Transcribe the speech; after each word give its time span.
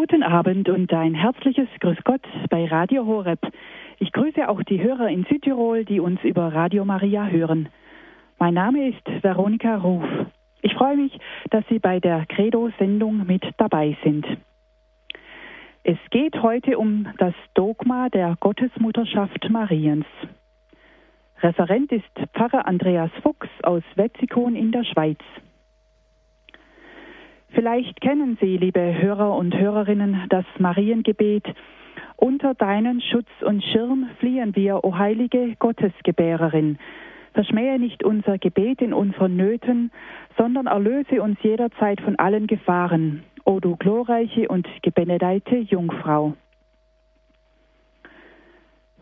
Guten 0.00 0.22
Abend 0.22 0.68
und 0.68 0.92
ein 0.92 1.12
herzliches 1.12 1.66
Grüß 1.80 1.98
Gott 2.04 2.22
bei 2.50 2.66
Radio 2.66 3.04
Horeb. 3.04 3.40
Ich 3.98 4.12
grüße 4.12 4.48
auch 4.48 4.62
die 4.62 4.80
Hörer 4.80 5.08
in 5.08 5.24
Südtirol, 5.24 5.84
die 5.84 5.98
uns 5.98 6.22
über 6.22 6.54
Radio 6.54 6.84
Maria 6.84 7.26
hören. 7.26 7.68
Mein 8.38 8.54
Name 8.54 8.90
ist 8.90 9.24
Veronika 9.24 9.74
Ruf. 9.74 10.04
Ich 10.62 10.72
freue 10.74 10.96
mich, 10.96 11.18
dass 11.50 11.64
Sie 11.68 11.80
bei 11.80 11.98
der 11.98 12.26
Credo-Sendung 12.26 13.26
mit 13.26 13.42
dabei 13.56 13.96
sind. 14.04 14.24
Es 15.82 15.98
geht 16.10 16.40
heute 16.44 16.78
um 16.78 17.08
das 17.18 17.34
Dogma 17.54 18.08
der 18.08 18.36
Gottesmutterschaft 18.38 19.50
Mariens. 19.50 20.06
Referent 21.42 21.90
ist 21.90 22.04
Pfarrer 22.34 22.68
Andreas 22.68 23.10
Fuchs 23.24 23.48
aus 23.64 23.82
Wetzikon 23.96 24.54
in 24.54 24.70
der 24.70 24.84
Schweiz. 24.84 25.18
Vielleicht 27.50 28.00
kennen 28.00 28.36
Sie, 28.40 28.56
liebe 28.56 29.00
Hörer 29.00 29.34
und 29.34 29.56
Hörerinnen, 29.56 30.26
das 30.28 30.44
Mariengebet. 30.58 31.44
Unter 32.16 32.54
deinen 32.54 33.00
Schutz 33.00 33.28
und 33.40 33.64
Schirm 33.64 34.10
fliehen 34.18 34.54
wir, 34.54 34.84
o 34.84 34.98
heilige 34.98 35.56
Gottesgebärerin. 35.58 36.78
Verschmähe 37.32 37.78
nicht 37.78 38.04
unser 38.04 38.38
Gebet 38.38 38.82
in 38.82 38.92
unseren 38.92 39.36
Nöten, 39.36 39.90
sondern 40.36 40.66
erlöse 40.66 41.22
uns 41.22 41.38
jederzeit 41.42 42.00
von 42.00 42.18
allen 42.18 42.46
Gefahren, 42.46 43.22
o 43.44 43.60
du 43.60 43.76
glorreiche 43.76 44.48
und 44.48 44.66
gebenedeite 44.82 45.56
Jungfrau. 45.56 46.34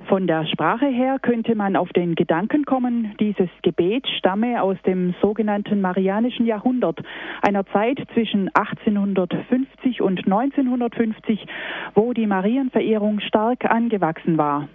Von 0.05 0.27
der 0.29 0.47
Sprache 0.47 0.87
her 0.87 1.19
könnte 1.21 1.57
man 1.57 1.75
auf 1.75 1.89
den 1.89 2.15
Gedanken 2.15 2.65
kommen, 2.65 3.15
dieses 3.19 3.49
Gebet 3.63 4.07
stamme 4.19 4.63
aus 4.63 4.77
dem 4.87 5.15
sogenannten 5.21 5.81
Marianischen 5.81 6.47
Jahrhundert, 6.47 7.01
einer 7.43 7.67
Zeit 7.67 7.99
zwischen 8.15 8.49
1850 8.55 10.03
und 10.03 10.25
1950, 10.27 11.47
wo 11.95 12.13
die 12.13 12.27
Marienverehrung 12.27 13.21
stark 13.21 13.65
angewachsen 13.65 14.39
war. 14.39 14.69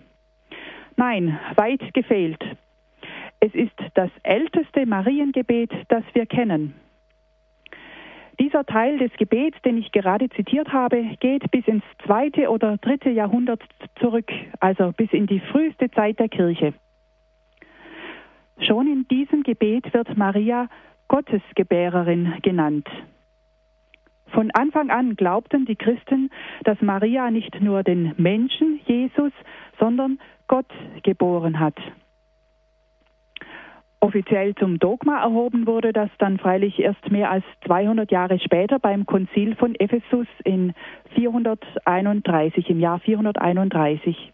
Nein, 0.97 1.39
weit 1.55 1.93
gefehlt. 1.93 2.43
Es 3.39 3.53
ist 3.55 3.77
das 3.93 4.09
älteste 4.23 4.85
Mariengebet, 4.85 5.71
das 5.87 6.03
wir 6.13 6.25
kennen. 6.25 6.75
Dieser 8.41 8.65
Teil 8.65 8.97
des 8.97 9.11
Gebets, 9.17 9.61
den 9.61 9.77
ich 9.77 9.91
gerade 9.91 10.27
zitiert 10.29 10.73
habe, 10.73 11.03
geht 11.19 11.51
bis 11.51 11.63
ins 11.67 11.83
zweite 12.03 12.49
oder 12.49 12.77
dritte 12.77 13.11
Jahrhundert 13.11 13.61
zurück, 13.99 14.31
also 14.59 14.91
bis 14.93 15.13
in 15.13 15.27
die 15.27 15.39
früheste 15.39 15.91
Zeit 15.91 16.17
der 16.17 16.27
Kirche. 16.27 16.73
Schon 18.57 18.87
in 18.87 19.07
diesem 19.09 19.43
Gebet 19.43 19.93
wird 19.93 20.17
Maria 20.17 20.69
Gottesgebärerin 21.07 22.33
genannt. 22.41 22.87
Von 24.31 24.49
Anfang 24.55 24.89
an 24.89 25.15
glaubten 25.15 25.65
die 25.65 25.75
Christen, 25.75 26.31
dass 26.63 26.81
Maria 26.81 27.29
nicht 27.29 27.61
nur 27.61 27.83
den 27.83 28.15
Menschen 28.17 28.79
Jesus, 28.87 29.33
sondern 29.77 30.17
Gott 30.47 30.73
geboren 31.03 31.59
hat 31.59 31.77
offiziell 34.01 34.55
zum 34.55 34.79
Dogma 34.79 35.21
erhoben 35.21 35.67
wurde 35.67 35.93
das 35.93 36.09
dann 36.17 36.37
freilich 36.37 36.79
erst 36.79 37.09
mehr 37.09 37.31
als 37.31 37.45
200 37.65 38.11
Jahre 38.11 38.39
später 38.39 38.79
beim 38.79 39.05
Konzil 39.05 39.55
von 39.55 39.75
Ephesus 39.75 40.27
in 40.43 40.73
431, 41.15 42.69
im 42.69 42.79
Jahr 42.79 42.99
431. 42.99 44.33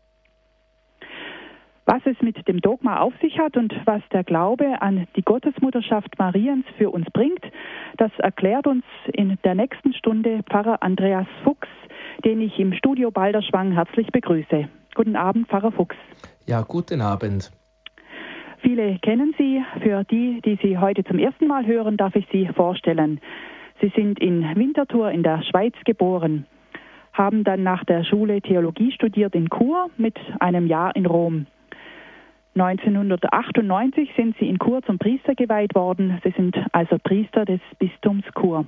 Was 1.85 2.01
es 2.05 2.21
mit 2.21 2.47
dem 2.49 2.59
Dogma 2.59 2.99
auf 2.99 3.13
sich 3.21 3.39
hat 3.39 3.55
und 3.55 3.73
was 3.85 4.01
der 4.11 4.25
Glaube 4.25 4.81
an 4.81 5.07
die 5.15 5.21
Gottesmutterschaft 5.21 6.19
Mariens 6.19 6.65
für 6.77 6.89
uns 6.89 7.07
bringt, 7.11 7.43
das 7.95 8.11
erklärt 8.17 8.67
uns 8.67 8.83
in 9.13 9.37
der 9.45 9.55
nächsten 9.55 9.93
Stunde 9.93 10.43
Pfarrer 10.49 10.83
Andreas 10.83 11.27
Fuchs, 11.45 11.69
den 12.25 12.41
ich 12.41 12.59
im 12.59 12.73
Studio 12.73 13.09
Balderschwang 13.09 13.71
herzlich 13.71 14.07
begrüße. 14.07 14.67
Guten 14.95 15.15
Abend, 15.15 15.47
Pfarrer 15.47 15.71
Fuchs. 15.71 15.95
Ja, 16.45 16.61
guten 16.61 16.99
Abend. 16.99 17.51
Viele 18.57 18.97
kennen 18.99 19.33
Sie. 19.37 19.63
Für 19.81 20.03
die, 20.03 20.41
die 20.41 20.57
Sie 20.61 20.77
heute 20.77 21.03
zum 21.03 21.19
ersten 21.19 21.47
Mal 21.47 21.65
hören, 21.65 21.97
darf 21.97 22.15
ich 22.15 22.27
Sie 22.31 22.47
vorstellen. 22.47 23.19
Sie 23.81 23.91
sind 23.95 24.19
in 24.19 24.43
Winterthur 24.55 25.11
in 25.11 25.21
der 25.21 25.43
Schweiz 25.43 25.75
geboren, 25.85 26.47
haben 27.13 27.43
dann 27.43 27.61
nach 27.61 27.83
der 27.83 28.03
Schule 28.03 28.41
Theologie 28.41 28.91
studiert 28.91 29.35
in 29.35 29.49
Chur 29.49 29.89
mit 29.97 30.17
einem 30.39 30.65
Jahr 30.65 30.95
in 30.95 31.05
Rom. 31.05 31.45
1998 32.55 34.09
sind 34.17 34.35
Sie 34.39 34.49
in 34.49 34.57
Chur 34.57 34.81
zum 34.81 34.97
Priester 34.97 35.35
geweiht 35.35 35.75
worden. 35.75 36.19
Sie 36.23 36.31
sind 36.31 36.57
also 36.71 36.97
Priester 36.97 37.45
des 37.45 37.61
Bistums 37.77 38.25
Chur. 38.39 38.65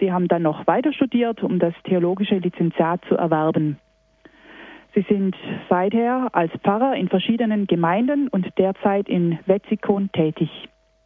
Sie 0.00 0.10
haben 0.10 0.26
dann 0.26 0.42
noch 0.42 0.66
weiter 0.66 0.92
studiert, 0.94 1.42
um 1.42 1.58
das 1.58 1.74
theologische 1.84 2.36
Lizenziat 2.36 3.04
zu 3.08 3.16
erwerben. 3.16 3.78
Sie 4.94 5.04
sind 5.08 5.34
seither 5.68 6.28
als 6.32 6.52
Pfarrer 6.62 6.94
in 6.94 7.08
verschiedenen 7.08 7.66
Gemeinden 7.66 8.28
und 8.28 8.46
derzeit 8.58 9.08
in 9.08 9.38
Wetzikon 9.46 10.10
tätig. 10.12 10.48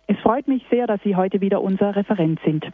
Es 0.06 0.18
freut 0.18 0.46
mich 0.46 0.62
sehr, 0.70 0.86
dass 0.86 1.00
Sie 1.02 1.16
heute 1.16 1.40
wieder 1.40 1.62
unser 1.62 1.96
Referent 1.96 2.38
sind. 2.44 2.66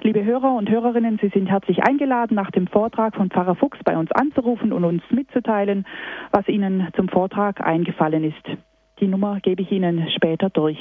Liebe 0.00 0.24
Hörer 0.24 0.56
und 0.56 0.68
Hörerinnen, 0.68 1.20
Sie 1.22 1.28
sind 1.28 1.46
herzlich 1.46 1.84
eingeladen, 1.84 2.34
nach 2.34 2.50
dem 2.50 2.66
Vortrag 2.66 3.14
von 3.14 3.30
Pfarrer 3.30 3.54
Fuchs 3.54 3.78
bei 3.84 3.96
uns 3.96 4.10
anzurufen 4.10 4.72
und 4.72 4.84
uns 4.84 5.02
mitzuteilen, 5.10 5.86
was 6.32 6.48
Ihnen 6.48 6.88
zum 6.96 7.08
Vortrag 7.08 7.60
eingefallen 7.60 8.24
ist. 8.24 8.58
Die 8.98 9.06
Nummer 9.06 9.38
gebe 9.40 9.62
ich 9.62 9.70
Ihnen 9.70 10.08
später 10.10 10.50
durch. 10.50 10.78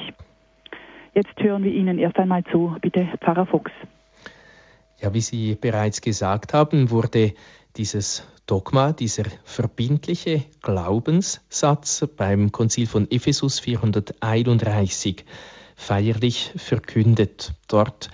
Jetzt 1.14 1.40
hören 1.40 1.64
wir 1.64 1.72
Ihnen 1.72 2.00
erst 2.00 2.18
einmal 2.18 2.44
zu. 2.46 2.76
Bitte, 2.82 3.08
Pfarrer 3.20 3.46
Fuchs. 3.46 3.72
Ja, 5.00 5.14
wie 5.14 5.22
Sie 5.22 5.56
bereits 5.56 6.02
gesagt 6.02 6.56
haben, 6.56 6.90
wurde 6.90 7.34
dieses 7.78 8.28
Dogma, 8.52 8.92
dieser 8.92 9.24
verbindliche 9.46 10.44
Glaubenssatz 10.62 12.06
beim 12.18 12.52
Konzil 12.52 12.86
von 12.86 13.10
Ephesus 13.10 13.62
431 13.62 15.24
feierlich 15.78 16.52
verkündet. 16.58 17.54
Dort 17.70 18.10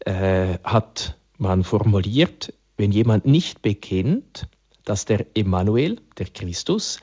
äh, 0.00 0.58
hat 0.62 1.16
man 1.38 1.64
formuliert, 1.64 2.52
wenn 2.76 2.92
jemand 2.92 3.24
nicht 3.24 3.62
bekennt, 3.62 4.46
dass 4.84 5.06
der 5.06 5.24
Emmanuel, 5.34 6.02
der 6.18 6.26
Christus, 6.26 7.00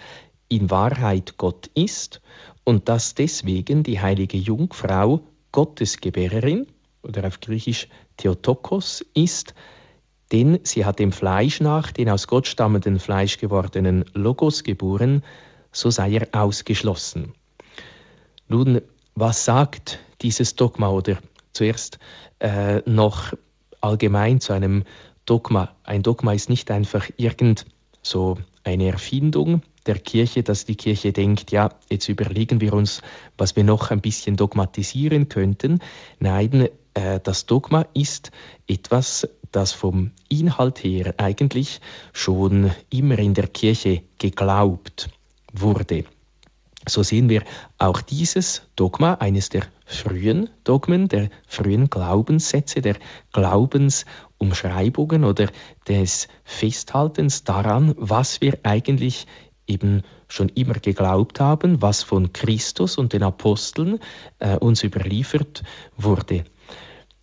in 0.48 0.70
Wahrheit 0.70 1.38
Gott 1.38 1.72
ist 1.74 2.22
und 2.66 2.88
dass 2.88 3.16
deswegen 3.16 3.82
die 3.82 4.00
heilige 4.00 4.38
Jungfrau 4.38 5.22
Gottesgebärerin 5.52 6.68
oder 7.02 7.26
auf 7.26 7.40
Griechisch 7.40 7.88
Theotokos 8.18 9.04
ist, 9.16 9.56
denn 10.36 10.60
sie 10.64 10.84
hat 10.84 11.00
dem 11.00 11.14
Fleisch 11.14 11.62
nach 11.62 11.94
den 11.94 12.10
aus 12.10 12.28
Gott 12.28 12.46
stammenden 12.46 13.00
Fleisch 13.00 13.38
gewordenen 13.38 14.04
Logos 14.14 14.64
geboren, 14.64 15.24
so 15.72 15.90
sei 15.90 16.12
er 16.12 16.28
ausgeschlossen. 16.34 17.34
Nun, 18.50 18.82
was 19.16 19.46
sagt 19.46 20.00
dieses 20.22 20.56
Dogma 20.56 20.90
oder 20.90 21.20
zuerst 21.54 22.00
äh, 22.40 22.82
noch 22.86 23.34
allgemein 23.80 24.42
zu 24.42 24.52
einem 24.52 24.84
Dogma? 25.26 25.74
Ein 25.84 26.04
Dogma 26.04 26.34
ist 26.34 26.50
nicht 26.50 26.70
einfach 26.70 27.10
irgend 27.16 27.66
so 28.02 28.38
eine 28.66 28.92
Erfindung 28.92 29.62
der 29.86 30.00
Kirche, 30.00 30.44
dass 30.44 30.66
die 30.66 30.76
Kirche 30.76 31.14
denkt, 31.14 31.52
ja, 31.52 31.70
jetzt 31.90 32.10
überlegen 32.10 32.60
wir 32.60 32.74
uns, 32.74 33.02
was 33.38 33.56
wir 33.56 33.64
noch 33.64 33.90
ein 33.90 34.02
bisschen 34.02 34.36
dogmatisieren 34.36 35.30
könnten. 35.30 35.80
Nein, 36.20 36.68
das 36.96 37.46
Dogma 37.46 37.86
ist 37.94 38.32
etwas, 38.68 39.28
das 39.52 39.74
vom 39.74 40.12
Inhalt 40.30 40.84
her 40.84 41.14
eigentlich 41.18 41.82
schon 42.14 42.72
immer 42.90 43.20
in 43.20 43.34
der 43.34 43.48
Kirche 43.48 44.04
geglaubt 44.18 45.10
wurde. 45.52 46.06
So 46.88 47.04
sehen 47.04 47.30
wir 47.30 47.44
auch 47.80 48.02
dieses 48.02 48.62
Dogma, 48.76 49.16
eines 49.16 49.50
der 49.50 49.64
frühen 49.86 50.50
Dogmen, 50.64 51.08
der 51.08 51.30
frühen 51.48 51.90
Glaubenssätze, 51.90 52.82
der 52.82 52.98
Glaubensumschreibungen 53.34 55.24
oder 55.24 55.50
des 55.88 56.28
Festhaltens 56.44 57.44
daran, 57.44 57.96
was 57.98 58.40
wir 58.42 58.60
eigentlich 58.64 59.26
eben 59.68 60.04
schon 60.28 60.50
immer 60.50 60.76
geglaubt 60.76 61.40
haben, 61.40 61.82
was 61.82 62.04
von 62.04 62.34
Christus 62.34 62.98
und 62.98 63.14
den 63.14 63.24
Aposteln 63.24 64.00
äh, 64.40 64.58
uns 64.58 64.84
überliefert 64.84 65.64
wurde. 65.98 66.46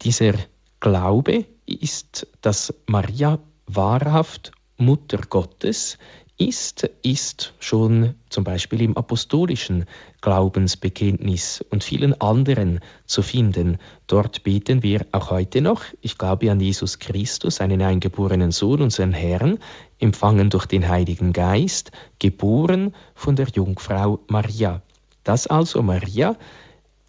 Dieser 0.05 0.35
Glaube 0.81 1.45
ist, 1.65 2.27
dass 2.41 2.75
Maria 2.87 3.39
wahrhaft 3.67 4.51
Mutter 4.77 5.19
Gottes 5.19 5.97
ist, 6.39 6.91
ist 7.05 7.55
schon 7.61 8.17
zum 8.29 8.43
Beispiel 8.43 8.83
im 8.83 8.97
apostolischen 8.97 9.85
Glaubensbekenntnis 10.21 11.65
und 11.71 11.85
vielen 11.85 12.21
anderen 12.21 12.81
zu 13.07 13.23
finden. 13.23 13.79
Dort 14.09 14.43
beten 14.43 14.83
wir 14.83 15.07
auch 15.13 15.31
heute 15.31 15.61
noch, 15.61 15.83
ich 16.01 16.19
glaube 16.19 16.51
an 16.51 16.59
Jesus 16.59 16.99
Christus, 16.99 17.61
einen 17.61 17.81
eingeborenen 17.81 18.51
Sohn, 18.51 18.83
unseren 18.83 19.13
Herrn, 19.13 19.61
empfangen 20.01 20.51
durch 20.51 20.67
den 20.67 20.89
Heiligen 20.89 21.33
Geist, 21.33 21.93
geboren 22.19 22.93
von 23.15 23.37
der 23.37 23.47
Jungfrau 23.55 24.19
Maria. 24.27 24.83
Dass 25.23 25.47
also 25.47 25.81
Maria 25.81 26.35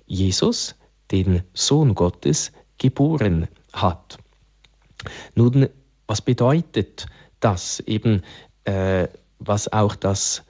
Jesus, 0.05 0.75
den 1.09 1.41
Sohn 1.53 1.95
Gottes, 1.95 2.51
geboren 2.83 3.47
hat. 3.71 4.17
Nun, 5.35 5.69
was 6.05 6.21
bedeutet 6.21 7.05
das 7.39 7.79
eben, 7.79 8.23
äh, 8.65 9.07
was 9.39 9.71
auch 9.71 9.95
das 9.95 10.43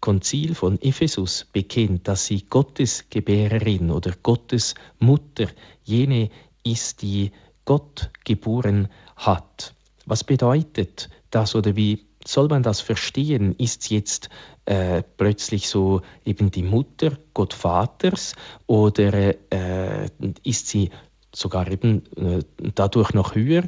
Konzil 0.00 0.54
von 0.54 0.78
Ephesus 0.82 1.46
bekennt, 1.50 2.06
dass 2.06 2.26
sie 2.26 2.44
Gottes 2.44 3.06
Gebärerin 3.08 3.90
oder 3.90 4.12
Gottes 4.22 4.74
Mutter, 4.98 5.46
jene 5.84 6.28
ist, 6.62 7.00
die 7.00 7.32
Gott 7.64 8.10
geboren 8.24 8.88
hat. 9.16 9.74
Was 10.04 10.22
bedeutet 10.22 11.08
das 11.30 11.54
oder 11.54 11.76
wie 11.76 12.04
soll 12.26 12.48
man 12.48 12.62
das 12.62 12.82
verstehen? 12.82 13.54
Ist 13.56 13.90
jetzt 13.90 14.28
äh, 14.66 15.02
plötzlich 15.16 15.70
so 15.70 16.02
eben 16.26 16.50
die 16.50 16.62
Mutter 16.62 17.16
Gott 17.32 17.54
Vaters 17.54 18.34
oder 18.66 19.34
äh, 19.50 20.10
ist 20.42 20.68
sie 20.68 20.90
sogar 21.34 21.70
eben 21.70 22.02
äh, 22.16 22.42
dadurch 22.74 23.12
noch 23.14 23.34
höher 23.34 23.64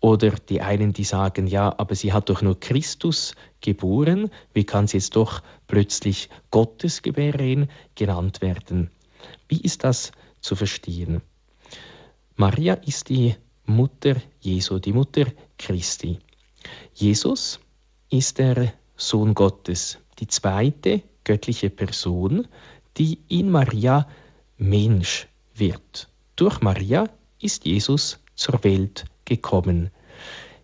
oder 0.00 0.30
die 0.30 0.60
einen, 0.60 0.92
die 0.92 1.04
sagen, 1.04 1.46
ja, 1.46 1.74
aber 1.76 1.94
sie 1.94 2.12
hat 2.12 2.30
doch 2.30 2.42
nur 2.42 2.58
Christus 2.60 3.34
geboren, 3.60 4.30
wie 4.54 4.64
kann 4.64 4.86
sie 4.86 4.98
jetzt 4.98 5.16
doch 5.16 5.42
plötzlich 5.66 6.28
Gottesgebärerin 6.50 7.68
genannt 7.94 8.40
werden? 8.40 8.90
Wie 9.48 9.60
ist 9.60 9.84
das 9.84 10.12
zu 10.40 10.54
verstehen? 10.54 11.20
Maria 12.36 12.74
ist 12.74 13.08
die 13.08 13.34
Mutter 13.66 14.16
Jesu, 14.40 14.78
die 14.78 14.92
Mutter 14.92 15.26
Christi. 15.58 16.18
Jesus 16.94 17.58
ist 18.08 18.38
der 18.38 18.72
Sohn 18.96 19.34
Gottes, 19.34 19.98
die 20.20 20.28
zweite 20.28 21.02
göttliche 21.24 21.70
Person, 21.70 22.46
die 22.96 23.18
in 23.28 23.50
Maria 23.50 24.08
Mensch 24.56 25.28
wird. 25.54 26.08
Durch 26.38 26.60
Maria 26.60 27.08
ist 27.40 27.66
Jesus 27.66 28.20
zur 28.36 28.62
Welt 28.62 29.06
gekommen. 29.24 29.90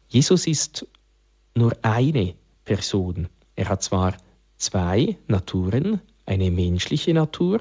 Jesus 0.07 0.47
ist 0.47 0.87
nur 1.57 1.77
eine 1.83 2.37
Person. 2.65 3.29
Er 3.57 3.71
hat 3.71 3.83
zwar 3.83 4.17
zwei 4.57 5.19
Naturen, 5.27 6.01
eine 6.27 6.53
menschliche 6.53 7.13
Natur 7.13 7.61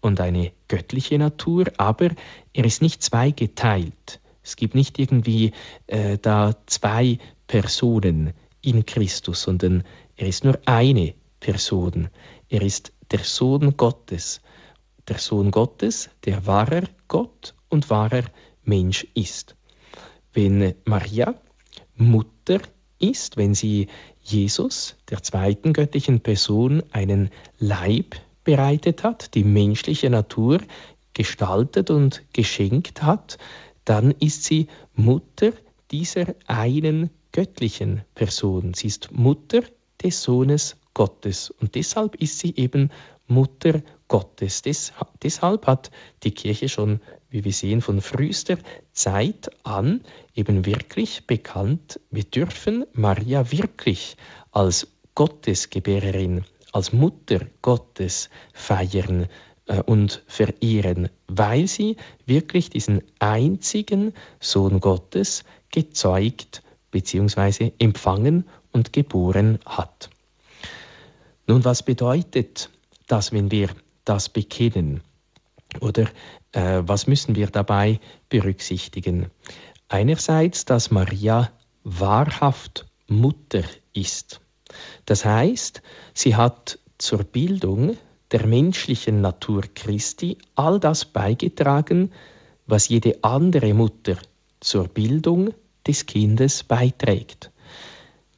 und 0.00 0.20
eine 0.20 0.50
göttliche 0.66 1.20
Natur, 1.20 1.66
aber 1.76 2.10
er 2.52 2.64
ist 2.64 2.82
nicht 2.82 3.04
zweigeteilt. 3.04 4.20
Es 4.42 4.56
gibt 4.56 4.74
nicht 4.74 4.98
irgendwie 4.98 5.52
äh, 5.86 6.18
da 6.18 6.56
zwei 6.66 7.18
Personen 7.46 8.32
in 8.60 8.84
Christus, 8.86 9.42
sondern 9.42 9.84
er 10.16 10.26
ist 10.26 10.42
nur 10.42 10.58
eine 10.64 11.14
Person. 11.38 12.08
Er 12.48 12.62
ist 12.62 12.92
der 13.12 13.20
Sohn 13.20 13.76
Gottes. 13.76 14.40
Der 15.08 15.18
Sohn 15.18 15.50
Gottes, 15.50 16.10
der 16.24 16.46
wahrer 16.46 16.82
Gott 17.08 17.54
und 17.68 17.90
wahrer 17.90 18.24
Mensch 18.64 19.06
ist 19.14 19.56
wenn 20.36 20.74
Maria 20.84 21.34
Mutter 21.96 22.60
ist, 22.98 23.38
wenn 23.38 23.54
sie 23.54 23.88
Jesus, 24.22 24.96
der 25.08 25.22
zweiten 25.22 25.72
göttlichen 25.72 26.20
Person, 26.20 26.82
einen 26.92 27.30
Leib 27.58 28.16
bereitet 28.44 29.02
hat, 29.02 29.34
die 29.34 29.44
menschliche 29.44 30.10
Natur 30.10 30.60
gestaltet 31.14 31.90
und 31.90 32.22
geschenkt 32.34 33.02
hat, 33.02 33.38
dann 33.86 34.10
ist 34.10 34.44
sie 34.44 34.68
Mutter 34.94 35.52
dieser 35.90 36.34
einen 36.46 37.10
göttlichen 37.32 38.02
Person. 38.14 38.74
Sie 38.74 38.88
ist 38.88 39.10
Mutter 39.12 39.62
des 40.02 40.22
Sohnes 40.22 40.76
Gottes 40.92 41.50
und 41.50 41.74
deshalb 41.76 42.14
ist 42.16 42.38
sie 42.38 42.54
eben 42.56 42.90
Mutter 43.28 43.82
Gottes. 44.08 44.62
Des, 44.62 44.92
deshalb 45.22 45.66
hat 45.66 45.90
die 46.22 46.32
Kirche 46.32 46.68
schon 46.68 47.00
wie 47.36 47.44
wir 47.44 47.52
sehen, 47.52 47.82
von 47.82 48.00
frühester 48.00 48.56
Zeit 48.92 49.50
an 49.62 50.00
eben 50.34 50.64
wirklich 50.64 51.26
bekannt, 51.26 52.00
wir 52.10 52.24
dürfen 52.24 52.86
Maria 52.92 53.50
wirklich 53.50 54.16
als 54.52 54.88
Gottesgebärerin, 55.14 56.44
als 56.72 56.92
Mutter 56.92 57.40
Gottes 57.62 58.30
feiern 58.52 59.26
äh, 59.66 59.82
und 59.82 60.22
verehren, 60.26 61.10
weil 61.26 61.66
sie 61.66 61.96
wirklich 62.26 62.70
diesen 62.70 63.02
einzigen 63.18 64.14
Sohn 64.40 64.80
Gottes 64.80 65.44
gezeugt 65.70 66.62
bzw. 66.90 67.72
empfangen 67.78 68.46
und 68.72 68.92
geboren 68.92 69.58
hat. 69.66 70.10
Nun, 71.46 71.64
was 71.64 71.82
bedeutet 71.82 72.70
das, 73.06 73.32
wenn 73.32 73.50
wir 73.50 73.70
das 74.04 74.28
bekennen? 74.28 75.02
Oder 75.80 76.06
äh, 76.52 76.82
was 76.84 77.06
müssen 77.06 77.34
wir 77.34 77.48
dabei 77.48 78.00
berücksichtigen? 78.28 79.30
Einerseits, 79.88 80.64
dass 80.64 80.90
Maria 80.90 81.50
wahrhaft 81.84 82.86
Mutter 83.06 83.62
ist. 83.92 84.40
Das 85.04 85.24
heißt, 85.24 85.82
sie 86.14 86.34
hat 86.34 86.78
zur 86.98 87.22
Bildung 87.24 87.96
der 88.32 88.46
menschlichen 88.46 89.20
Natur 89.20 89.62
Christi 89.74 90.38
all 90.56 90.80
das 90.80 91.04
beigetragen, 91.04 92.12
was 92.66 92.88
jede 92.88 93.22
andere 93.22 93.74
Mutter 93.74 94.16
zur 94.60 94.88
Bildung 94.88 95.54
des 95.86 96.06
Kindes 96.06 96.64
beiträgt. 96.64 97.52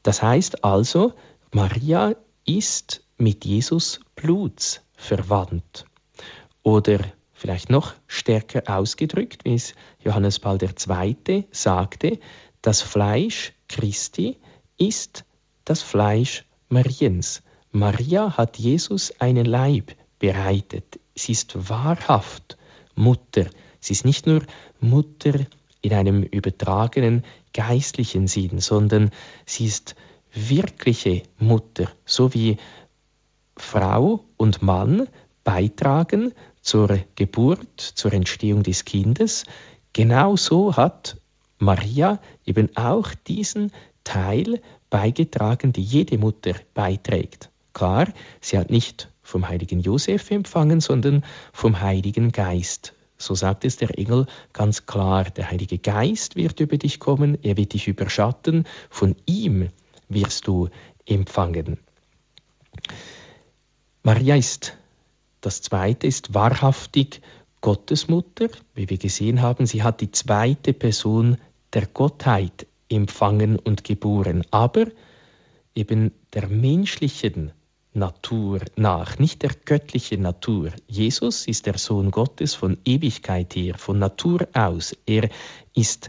Das 0.02 0.22
heißt 0.22 0.64
also, 0.64 1.14
Maria 1.52 2.14
ist 2.44 3.02
mit 3.18 3.44
Jesus 3.44 4.00
blutsverwandt. 4.16 5.84
Oder 6.62 7.00
vielleicht 7.32 7.70
noch 7.70 7.94
stärker 8.06 8.62
ausgedrückt, 8.66 9.44
wie 9.44 9.54
es 9.54 9.74
Johannes 10.02 10.38
Paul 10.38 10.58
II. 10.62 11.44
sagte, 11.50 12.18
das 12.62 12.82
Fleisch 12.82 13.52
Christi 13.68 14.38
ist 14.76 15.24
das 15.64 15.82
Fleisch 15.82 16.44
Mariens. 16.68 17.42
Maria 17.70 18.36
hat 18.36 18.58
Jesus 18.58 19.12
einen 19.20 19.44
Leib 19.44 19.94
bereitet. 20.18 20.98
Sie 21.14 21.32
ist 21.32 21.68
wahrhaft 21.68 22.56
Mutter. 22.94 23.46
Sie 23.80 23.92
ist 23.92 24.04
nicht 24.04 24.26
nur 24.26 24.42
Mutter 24.80 25.34
in 25.80 25.92
einem 25.92 26.22
übertragenen 26.22 27.24
geistlichen 27.52 28.26
Sinn, 28.26 28.58
sondern 28.58 29.10
sie 29.46 29.66
ist 29.66 29.94
wirkliche 30.32 31.22
Mutter, 31.38 31.88
so 32.04 32.34
wie 32.34 32.56
Frau 33.58 34.24
und 34.36 34.62
Mann 34.62 35.08
beitragen 35.44 36.32
zur 36.60 36.98
Geburt, 37.14 37.80
zur 37.80 38.12
Entstehung 38.12 38.62
des 38.62 38.84
Kindes. 38.84 39.44
Genauso 39.92 40.76
hat 40.76 41.16
Maria 41.58 42.20
eben 42.44 42.76
auch 42.76 43.14
diesen 43.26 43.72
Teil 44.04 44.60
beigetragen, 44.90 45.72
die 45.72 45.82
jede 45.82 46.18
Mutter 46.18 46.54
beiträgt. 46.74 47.50
Klar, 47.72 48.08
sie 48.40 48.58
hat 48.58 48.70
nicht 48.70 49.10
vom 49.22 49.48
heiligen 49.48 49.80
Josef 49.80 50.30
empfangen, 50.30 50.80
sondern 50.80 51.24
vom 51.52 51.80
Heiligen 51.80 52.32
Geist. 52.32 52.94
So 53.18 53.34
sagt 53.34 53.64
es 53.64 53.76
der 53.76 53.98
Engel 53.98 54.26
ganz 54.52 54.86
klar, 54.86 55.24
der 55.24 55.50
Heilige 55.50 55.78
Geist 55.78 56.36
wird 56.36 56.60
über 56.60 56.78
dich 56.78 57.00
kommen, 57.00 57.36
er 57.42 57.56
wird 57.56 57.74
dich 57.74 57.88
überschatten, 57.88 58.64
von 58.88 59.16
ihm 59.26 59.68
wirst 60.08 60.46
du 60.46 60.68
empfangen. 61.04 61.78
Maria 64.08 64.36
ist 64.36 64.74
das 65.42 65.60
zweite 65.60 66.06
ist 66.06 66.32
wahrhaftig 66.32 67.20
Gottesmutter. 67.60 68.48
Wie 68.74 68.88
wir 68.88 68.96
gesehen 68.96 69.42
haben, 69.42 69.66
sie 69.66 69.82
hat 69.82 70.00
die 70.00 70.10
zweite 70.10 70.72
Person 70.72 71.36
der 71.74 71.84
Gottheit 71.84 72.66
empfangen 72.88 73.58
und 73.58 73.84
geboren, 73.84 74.46
aber 74.50 74.86
eben 75.74 76.12
der 76.32 76.48
menschlichen 76.48 77.52
Natur 77.92 78.60
nach, 78.76 79.18
nicht 79.18 79.42
der 79.42 79.52
göttlichen 79.66 80.22
Natur. 80.22 80.72
Jesus 80.86 81.46
ist 81.46 81.66
der 81.66 81.76
Sohn 81.76 82.10
Gottes 82.10 82.54
von 82.54 82.78
Ewigkeit 82.86 83.54
her, 83.56 83.74
von 83.76 83.98
Natur 83.98 84.48
aus. 84.54 84.96
Er 85.04 85.28
ist 85.74 86.08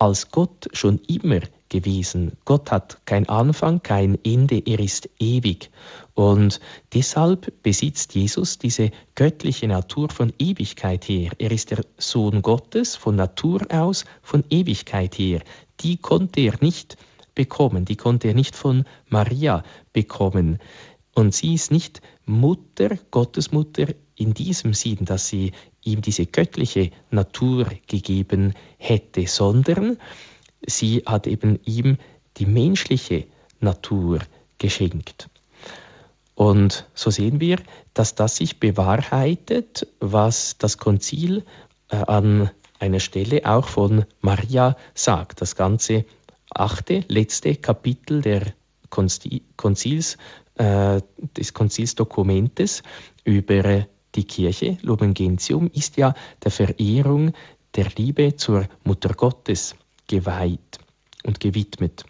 als 0.00 0.32
Gott 0.32 0.66
schon 0.72 0.98
immer 1.06 1.38
gewesen. 1.72 2.32
Gott 2.44 2.70
hat 2.70 2.98
kein 3.06 3.28
Anfang, 3.28 3.82
kein 3.82 4.18
Ende, 4.22 4.62
er 4.64 4.78
ist 4.78 5.08
ewig. 5.18 5.70
Und 6.14 6.60
deshalb 6.92 7.62
besitzt 7.62 8.14
Jesus 8.14 8.58
diese 8.58 8.90
göttliche 9.14 9.66
Natur 9.66 10.10
von 10.10 10.32
Ewigkeit 10.38 11.08
her. 11.08 11.32
Er 11.38 11.50
ist 11.50 11.70
der 11.70 11.84
Sohn 11.96 12.42
Gottes 12.42 12.94
von 12.94 13.16
Natur 13.16 13.62
aus, 13.70 14.04
von 14.22 14.44
Ewigkeit 14.50 15.18
her. 15.18 15.40
Die 15.80 15.96
konnte 15.96 16.40
er 16.40 16.54
nicht 16.60 16.98
bekommen, 17.34 17.86
die 17.86 17.96
konnte 17.96 18.28
er 18.28 18.34
nicht 18.34 18.54
von 18.54 18.84
Maria 19.08 19.64
bekommen. 19.94 20.58
Und 21.14 21.34
sie 21.34 21.54
ist 21.54 21.70
nicht 21.70 22.02
Mutter, 22.26 22.98
Gottesmutter 23.10 23.86
in 24.14 24.34
diesem 24.34 24.74
Sinn, 24.74 25.04
dass 25.06 25.28
sie 25.28 25.52
ihm 25.82 26.02
diese 26.02 26.26
göttliche 26.26 26.90
Natur 27.10 27.66
gegeben 27.86 28.52
hätte, 28.76 29.26
sondern 29.26 29.98
sie 30.66 31.02
hat 31.06 31.26
eben 31.26 31.58
ihm 31.64 31.98
die 32.36 32.46
menschliche 32.46 33.26
Natur 33.60 34.20
geschenkt. 34.58 35.28
Und 36.34 36.86
so 36.94 37.10
sehen 37.10 37.40
wir, 37.40 37.58
dass 37.94 38.14
das 38.14 38.36
sich 38.36 38.58
bewahrheitet, 38.58 39.86
was 40.00 40.56
das 40.58 40.78
Konzil 40.78 41.44
äh, 41.88 41.96
an 41.96 42.50
einer 42.78 43.00
Stelle 43.00 43.42
auch 43.44 43.68
von 43.68 44.06
Maria 44.20 44.76
sagt. 44.94 45.40
Das 45.40 45.56
Ganze 45.56 46.04
achte, 46.50 47.04
letzte 47.08 47.54
Kapitel 47.56 48.22
der 48.22 48.54
Konzils, 48.90 50.16
äh, 50.56 51.00
des 51.36 51.54
Konzilsdokumentes 51.54 52.82
über 53.24 53.86
die 54.14 54.24
Kirche, 54.24 54.78
Lumen 54.82 55.14
Gentium, 55.14 55.70
ist 55.72 55.96
ja 55.96 56.14
der 56.42 56.50
Verehrung 56.50 57.32
der 57.74 57.86
Liebe 57.96 58.36
zur 58.36 58.66
Mutter 58.84 59.14
Gottes 59.14 59.76
geweiht 60.12 60.78
und 61.24 61.40
gewidmet. 61.40 62.04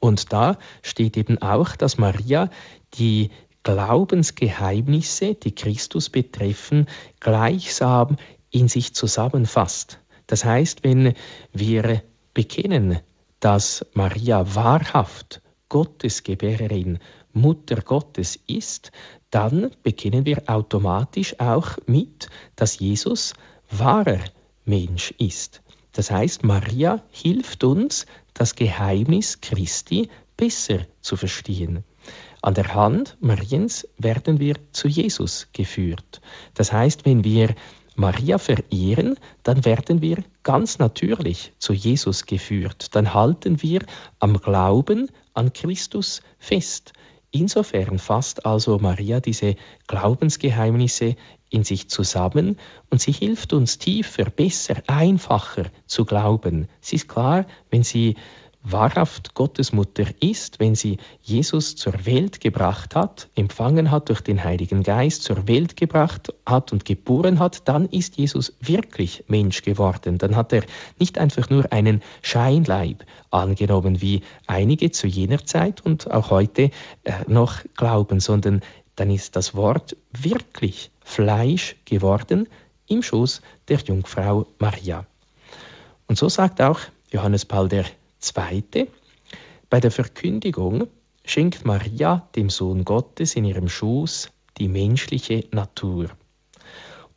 Und 0.00 0.32
da 0.32 0.58
steht 0.82 1.16
eben 1.16 1.40
auch, 1.40 1.76
dass 1.76 1.96
Maria 1.96 2.50
die 2.94 3.30
Glaubensgeheimnisse, 3.62 5.34
die 5.36 5.54
Christus 5.54 6.10
betreffen, 6.10 6.86
gleichsam 7.20 8.16
in 8.50 8.66
sich 8.66 8.94
zusammenfasst. 8.94 10.00
Das 10.26 10.44
heißt, 10.44 10.82
wenn 10.82 11.14
wir 11.52 12.02
bekennen, 12.34 12.98
dass 13.38 13.86
Maria 13.92 14.52
wahrhaft 14.56 15.40
Gottesgebärerin, 15.68 16.98
Mutter 17.32 17.80
Gottes 17.82 18.40
ist, 18.48 18.90
dann 19.30 19.70
bekennen 19.84 20.26
wir 20.26 20.42
automatisch 20.46 21.38
auch 21.38 21.78
mit, 21.86 22.28
dass 22.56 22.80
Jesus 22.80 23.34
wahrer 23.70 24.18
Mensch 24.64 25.12
ist. 25.18 25.62
Das 25.92 26.10
heißt, 26.10 26.44
Maria 26.44 27.02
hilft 27.10 27.64
uns, 27.64 28.06
das 28.34 28.54
Geheimnis 28.54 29.40
Christi 29.40 30.08
besser 30.36 30.86
zu 31.00 31.16
verstehen. 31.16 31.84
An 32.42 32.54
der 32.54 32.74
Hand 32.74 33.18
Mariens 33.20 33.86
werden 33.98 34.40
wir 34.40 34.56
zu 34.72 34.88
Jesus 34.88 35.48
geführt. 35.52 36.20
Das 36.54 36.72
heißt, 36.72 37.04
wenn 37.04 37.24
wir 37.24 37.54
Maria 37.96 38.38
verehren, 38.38 39.18
dann 39.42 39.64
werden 39.66 40.00
wir 40.00 40.24
ganz 40.42 40.78
natürlich 40.78 41.52
zu 41.58 41.74
Jesus 41.74 42.24
geführt. 42.24 42.94
Dann 42.94 43.12
halten 43.12 43.62
wir 43.62 43.84
am 44.20 44.40
Glauben 44.40 45.10
an 45.34 45.52
Christus 45.52 46.22
fest. 46.38 46.94
Insofern 47.30 47.98
fasst 47.98 48.46
also 48.46 48.78
Maria 48.78 49.20
diese 49.20 49.54
Glaubensgeheimnisse 49.86 51.16
in 51.50 51.64
sich 51.64 51.88
zusammen 51.88 52.56
und 52.88 53.00
sie 53.00 53.12
hilft 53.12 53.52
uns 53.52 53.78
tiefer, 53.78 54.24
besser, 54.24 54.76
einfacher 54.86 55.66
zu 55.86 56.04
glauben. 56.04 56.68
Es 56.80 56.92
ist 56.92 57.08
klar, 57.08 57.44
wenn 57.70 57.82
sie 57.82 58.16
wahrhaft 58.62 59.34
Gottes 59.34 59.72
Mutter 59.72 60.04
ist, 60.20 60.60
wenn 60.60 60.74
sie 60.74 60.98
Jesus 61.22 61.76
zur 61.76 62.04
Welt 62.04 62.40
gebracht 62.40 62.94
hat, 62.94 63.28
empfangen 63.34 63.90
hat 63.90 64.08
durch 64.08 64.20
den 64.20 64.44
Heiligen 64.44 64.82
Geist, 64.82 65.22
zur 65.22 65.48
Welt 65.48 65.76
gebracht 65.76 66.32
hat 66.44 66.72
und 66.72 66.84
geboren 66.84 67.38
hat, 67.38 67.68
dann 67.68 67.86
ist 67.86 68.16
Jesus 68.18 68.54
wirklich 68.60 69.24
Mensch 69.28 69.62
geworden. 69.62 70.18
Dann 70.18 70.36
hat 70.36 70.52
er 70.52 70.62
nicht 70.98 71.18
einfach 71.18 71.48
nur 71.48 71.72
einen 71.72 72.02
Scheinleib 72.22 73.04
angenommen, 73.30 74.02
wie 74.02 74.22
einige 74.46 74.90
zu 74.90 75.06
jener 75.06 75.44
Zeit 75.44 75.80
und 75.80 76.10
auch 76.10 76.30
heute 76.30 76.70
äh, 77.04 77.12
noch 77.28 77.60
glauben, 77.76 78.20
sondern 78.20 78.60
dann 79.00 79.10
ist 79.10 79.34
das 79.34 79.54
Wort 79.54 79.96
wirklich 80.12 80.90
Fleisch 81.02 81.76
geworden 81.86 82.46
im 82.86 83.02
Schoß 83.02 83.40
der 83.68 83.78
Jungfrau 83.78 84.46
Maria. 84.58 85.06
Und 86.06 86.18
so 86.18 86.28
sagt 86.28 86.60
auch 86.60 86.80
Johannes 87.10 87.46
Paul 87.46 87.70
Zweite, 88.18 88.88
bei 89.70 89.80
der 89.80 89.90
Verkündigung 89.90 90.86
schenkt 91.24 91.64
Maria 91.64 92.28
dem 92.36 92.50
Sohn 92.50 92.84
Gottes 92.84 93.36
in 93.36 93.46
ihrem 93.46 93.70
Schoß 93.70 94.28
die 94.58 94.68
menschliche 94.68 95.46
Natur. 95.50 96.10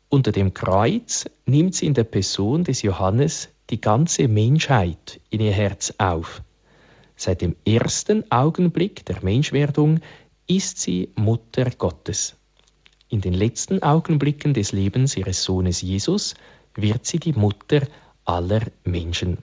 Unter 0.08 0.32
dem 0.32 0.54
Kreuz 0.54 1.26
nimmt 1.44 1.74
sie 1.74 1.84
in 1.84 1.92
der 1.92 2.04
Person 2.04 2.64
des 2.64 2.80
Johannes 2.80 3.50
die 3.68 3.82
ganze 3.82 4.26
Menschheit 4.26 5.20
in 5.28 5.42
ihr 5.42 5.52
Herz 5.52 5.92
auf. 5.98 6.40
Seit 7.14 7.42
dem 7.42 7.56
ersten 7.66 8.30
Augenblick 8.32 9.04
der 9.04 9.22
Menschwerdung 9.22 10.00
ist 10.46 10.78
sie 10.78 11.10
Mutter 11.16 11.70
Gottes. 11.70 12.36
In 13.08 13.20
den 13.20 13.34
letzten 13.34 13.82
Augenblicken 13.82 14.54
des 14.54 14.72
Lebens 14.72 15.16
ihres 15.16 15.42
Sohnes 15.42 15.82
Jesus 15.82 16.34
wird 16.74 17.06
sie 17.06 17.18
die 17.18 17.32
Mutter 17.32 17.86
aller 18.24 18.62
Menschen. 18.84 19.38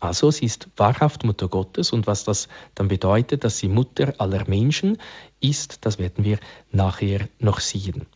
Also 0.00 0.30
sie 0.30 0.46
ist 0.46 0.68
wahrhaft 0.76 1.24
Mutter 1.24 1.48
Gottes 1.48 1.92
und 1.92 2.06
was 2.06 2.24
das 2.24 2.48
dann 2.74 2.88
bedeutet, 2.88 3.44
dass 3.44 3.58
sie 3.58 3.68
Mutter 3.68 4.14
aller 4.18 4.48
Menschen 4.48 4.98
ist, 5.40 5.84
das 5.84 5.98
werden 5.98 6.24
wir 6.24 6.38
nachher 6.70 7.28
noch 7.38 7.60
sehen. 7.60 8.06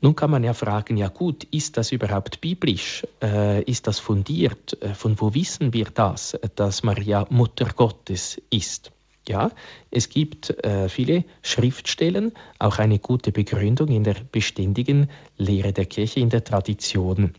Nun 0.00 0.14
kann 0.14 0.30
man 0.30 0.44
ja 0.44 0.54
fragen, 0.54 0.96
ja 0.96 1.08
gut, 1.08 1.44
ist 1.44 1.76
das 1.76 1.90
überhaupt 1.90 2.40
biblisch? 2.40 3.04
Äh, 3.20 3.62
ist 3.64 3.88
das 3.88 3.98
fundiert? 3.98 4.80
Äh, 4.80 4.94
von 4.94 5.20
wo 5.20 5.34
wissen 5.34 5.72
wir 5.72 5.86
das, 5.86 6.38
dass 6.54 6.84
Maria 6.84 7.26
Mutter 7.30 7.66
Gottes 7.74 8.40
ist? 8.50 8.92
Ja, 9.28 9.50
es 9.90 10.08
gibt 10.08 10.50
äh, 10.64 10.88
viele 10.88 11.24
Schriftstellen, 11.42 12.32
auch 12.58 12.78
eine 12.78 12.98
gute 12.98 13.30
Begründung 13.30 13.88
in 13.88 14.02
der 14.02 14.16
beständigen 14.32 15.10
Lehre 15.36 15.74
der 15.74 15.84
Kirche, 15.84 16.20
in 16.20 16.30
der 16.30 16.44
Tradition. 16.44 17.34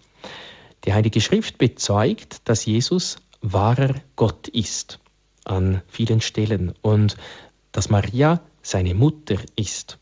Die 0.86 0.94
Heilige 0.94 1.20
Schrift 1.20 1.58
bezeugt, 1.58 2.42
dass 2.46 2.66
Jesus 2.66 3.18
wahrer 3.42 3.96
Gott 4.16 4.48
ist 4.48 5.00
an 5.46 5.82
vielen 5.88 6.22
Stellen 6.22 6.74
und 6.82 7.18
dass 7.72 7.90
Maria 7.90 8.42
seine 8.62 8.94
Mutter 8.94 9.38
ist. 9.56 9.98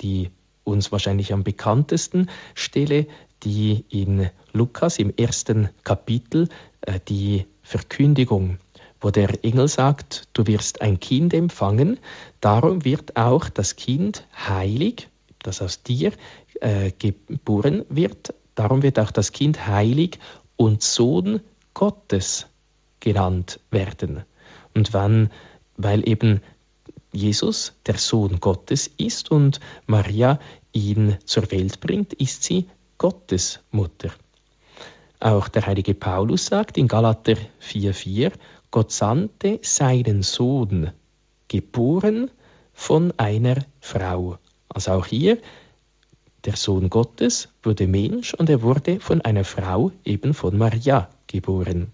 Die 0.00 0.30
uns 0.64 0.92
wahrscheinlich 0.92 1.32
am 1.32 1.42
bekanntesten 1.42 2.30
Stelle, 2.54 3.06
die 3.42 3.84
in 3.88 4.30
Lukas 4.52 4.98
im 4.98 5.12
ersten 5.16 5.70
Kapitel 5.82 6.48
äh, 6.82 7.00
die 7.08 7.46
Verkündigung, 7.62 8.58
wo 9.02 9.10
der 9.10 9.44
Engel 9.44 9.68
sagt, 9.68 10.28
du 10.32 10.46
wirst 10.46 10.80
ein 10.80 10.98
Kind 10.98 11.34
empfangen, 11.34 11.98
darum 12.40 12.84
wird 12.84 13.16
auch 13.16 13.50
das 13.50 13.76
Kind 13.76 14.26
heilig, 14.48 15.08
das 15.40 15.60
aus 15.60 15.82
dir 15.82 16.12
äh, 16.60 16.92
geboren 16.92 17.84
wird, 17.90 18.32
Darum 18.54 18.82
wird 18.82 18.98
auch 18.98 19.10
das 19.10 19.32
Kind 19.32 19.66
heilig 19.66 20.18
und 20.56 20.82
Sohn 20.82 21.40
Gottes 21.74 22.46
genannt 23.00 23.60
werden. 23.70 24.24
Und 24.74 24.92
wann, 24.92 25.30
weil 25.76 26.06
eben 26.08 26.42
Jesus 27.12 27.74
der 27.86 27.98
Sohn 27.98 28.40
Gottes 28.40 28.90
ist 28.96 29.30
und 29.30 29.60
Maria 29.86 30.38
ihn 30.72 31.18
zur 31.24 31.50
Welt 31.50 31.80
bringt, 31.80 32.12
ist 32.14 32.42
sie 32.42 32.68
Gottes 32.98 33.60
Mutter. 33.70 34.10
Auch 35.20 35.48
der 35.48 35.66
heilige 35.66 35.94
Paulus 35.94 36.46
sagt 36.46 36.76
in 36.76 36.88
Galater 36.88 37.34
4,4, 37.60 38.32
Gott 38.72 38.90
sandte 38.90 39.60
seinen 39.60 40.22
Sohn, 40.22 40.92
geboren 41.46 42.30
von 42.72 43.12
einer 43.18 43.66
Frau. 43.80 44.38
Also 44.70 44.92
auch 44.92 45.04
hier 45.04 45.36
der 46.46 46.56
Sohn 46.56 46.88
Gottes 46.88 47.50
wurde 47.62 47.86
Mensch 47.86 48.32
und 48.32 48.48
er 48.48 48.62
wurde 48.62 48.98
von 48.98 49.20
einer 49.20 49.44
Frau, 49.44 49.92
eben 50.04 50.32
von 50.32 50.56
Maria, 50.56 51.10
geboren. 51.26 51.92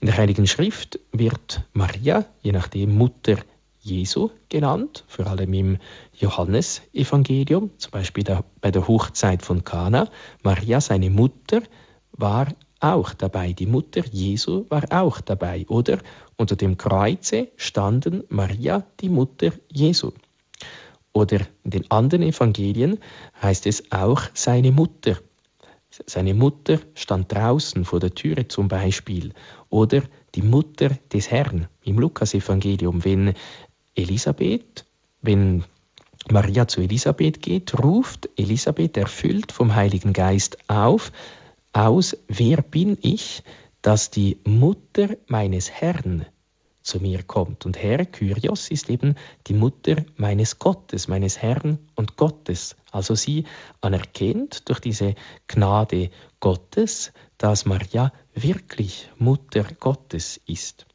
In 0.00 0.06
der 0.06 0.16
Heiligen 0.16 0.48
Schrift 0.48 0.98
wird 1.12 1.62
Maria, 1.72 2.26
je 2.42 2.50
nachdem 2.50 2.96
Mutter 2.96 3.36
Jesu 3.80 4.30
genannt, 4.48 5.04
vor 5.06 5.28
allem 5.28 5.54
im 5.54 5.78
Johannesevangelium, 6.18 7.70
zum 7.78 7.90
Beispiel 7.92 8.24
bei 8.60 8.72
der 8.72 8.88
Hochzeit 8.88 9.42
von 9.42 9.62
Kana. 9.62 10.08
Maria, 10.42 10.80
seine 10.80 11.10
Mutter, 11.10 11.62
war 12.10 12.48
auch 12.92 13.14
dabei. 13.14 13.52
Die 13.52 13.66
Mutter 13.66 14.02
Jesu 14.10 14.66
war 14.68 14.84
auch 14.90 15.20
dabei. 15.20 15.64
Oder 15.68 15.98
unter 16.36 16.56
dem 16.56 16.76
Kreuze 16.76 17.48
standen 17.56 18.24
Maria, 18.28 18.84
die 19.00 19.08
Mutter 19.08 19.52
Jesu. 19.72 20.12
Oder 21.12 21.40
in 21.62 21.70
den 21.70 21.90
anderen 21.90 22.22
Evangelien 22.22 22.98
heißt 23.40 23.66
es 23.66 23.92
auch 23.92 24.22
seine 24.34 24.72
Mutter. 24.72 25.18
Seine 26.06 26.34
Mutter 26.34 26.80
stand 26.94 27.32
draußen 27.32 27.84
vor 27.84 28.00
der 28.00 28.14
Türe 28.14 28.48
zum 28.48 28.66
Beispiel. 28.68 29.32
Oder 29.70 30.02
die 30.34 30.42
Mutter 30.42 30.90
des 31.12 31.30
Herrn 31.30 31.68
im 31.84 31.98
Lukas-Evangelium, 31.98 33.04
wenn 33.04 33.34
Elisabeth, 33.94 34.84
wenn 35.22 35.64
Maria 36.30 36.66
zu 36.66 36.80
Elisabeth 36.80 37.40
geht, 37.40 37.78
ruft 37.78 38.28
Elisabeth 38.36 38.96
erfüllt 38.96 39.52
vom 39.52 39.74
Heiligen 39.74 40.12
Geist 40.12 40.58
auf, 40.68 41.12
aus, 41.74 42.16
wer 42.28 42.62
bin 42.62 42.96
ich, 43.02 43.42
dass 43.82 44.10
die 44.10 44.38
Mutter 44.44 45.16
meines 45.26 45.70
Herrn 45.70 46.24
zu 46.82 47.00
mir 47.00 47.22
kommt. 47.22 47.66
Und 47.66 47.82
Herr 47.82 48.04
Kyrios 48.04 48.70
ist 48.70 48.88
eben 48.88 49.16
die 49.46 49.54
Mutter 49.54 50.04
meines 50.16 50.58
Gottes, 50.58 51.08
meines 51.08 51.42
Herrn 51.42 51.78
und 51.94 52.16
Gottes. 52.16 52.76
Also 52.92 53.14
sie 53.14 53.44
anerkennt 53.80 54.68
durch 54.68 54.80
diese 54.80 55.14
Gnade 55.48 56.10
Gottes, 56.40 57.12
dass 57.38 57.64
Maria 57.64 58.12
wirklich 58.34 59.08
Mutter 59.18 59.64
Gottes 59.80 60.40
ist. 60.46 60.86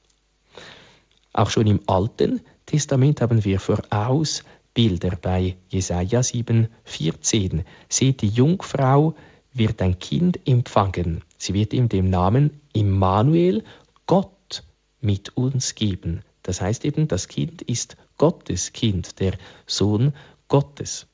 Auch 1.33 1.49
schon 1.49 1.67
im 1.67 1.81
Alten 1.87 2.41
Testament 2.65 3.21
haben 3.21 3.43
wir 3.43 3.59
voraus 3.59 4.43
Bilder 4.73 5.17
bei 5.19 5.57
Jesaja 5.69 6.21
7,14. 6.21 7.65
Seht, 7.89 8.21
die 8.21 8.29
Jungfrau 8.29 9.15
wird 9.53 9.81
ein 9.81 9.99
Kind 9.99 10.47
empfangen. 10.47 11.23
Sie 11.37 11.53
wird 11.53 11.73
ihm 11.73 11.89
den 11.89 12.09
Namen 12.09 12.61
Immanuel, 12.73 13.63
Gott 14.05 14.63
mit 15.01 15.35
uns 15.37 15.75
geben. 15.75 16.21
Das 16.43 16.61
heißt 16.61 16.85
eben, 16.85 17.07
das 17.07 17.27
Kind 17.27 17.61
ist 17.61 17.97
Gottes 18.17 18.73
Kind, 18.73 19.19
der 19.19 19.33
Sohn 19.65 20.13
Gottes. 20.47 21.07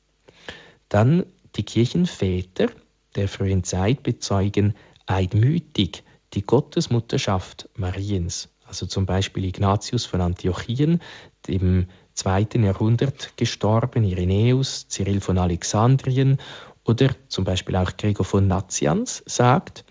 Dann 0.89 1.25
die 1.55 1.63
Kirchenväter 1.63 2.67
der 3.15 3.27
frühen 3.27 3.63
Zeit 3.63 4.03
bezeugen 4.03 4.75
einmütig 5.05 6.03
die 6.33 6.41
Gottesmutterschaft 6.41 7.69
Mariens. 7.75 8.49
Also 8.65 8.85
zum 8.85 9.05
Beispiel 9.05 9.45
Ignatius 9.45 10.05
von 10.05 10.21
Antiochien, 10.21 11.01
im 11.47 11.87
zweiten 12.13 12.63
Jahrhundert 12.63 13.37
gestorben, 13.37 14.03
Irenäus, 14.03 14.87
Cyril 14.87 15.21
von 15.21 15.37
Alexandrien 15.37 16.39
oder 16.85 17.09
zum 17.27 17.43
Beispiel 17.43 17.75
auch 17.75 17.97
Gregor 17.97 18.25
von 18.25 18.47
Nazianz 18.47 19.23
sagt, 19.25 19.85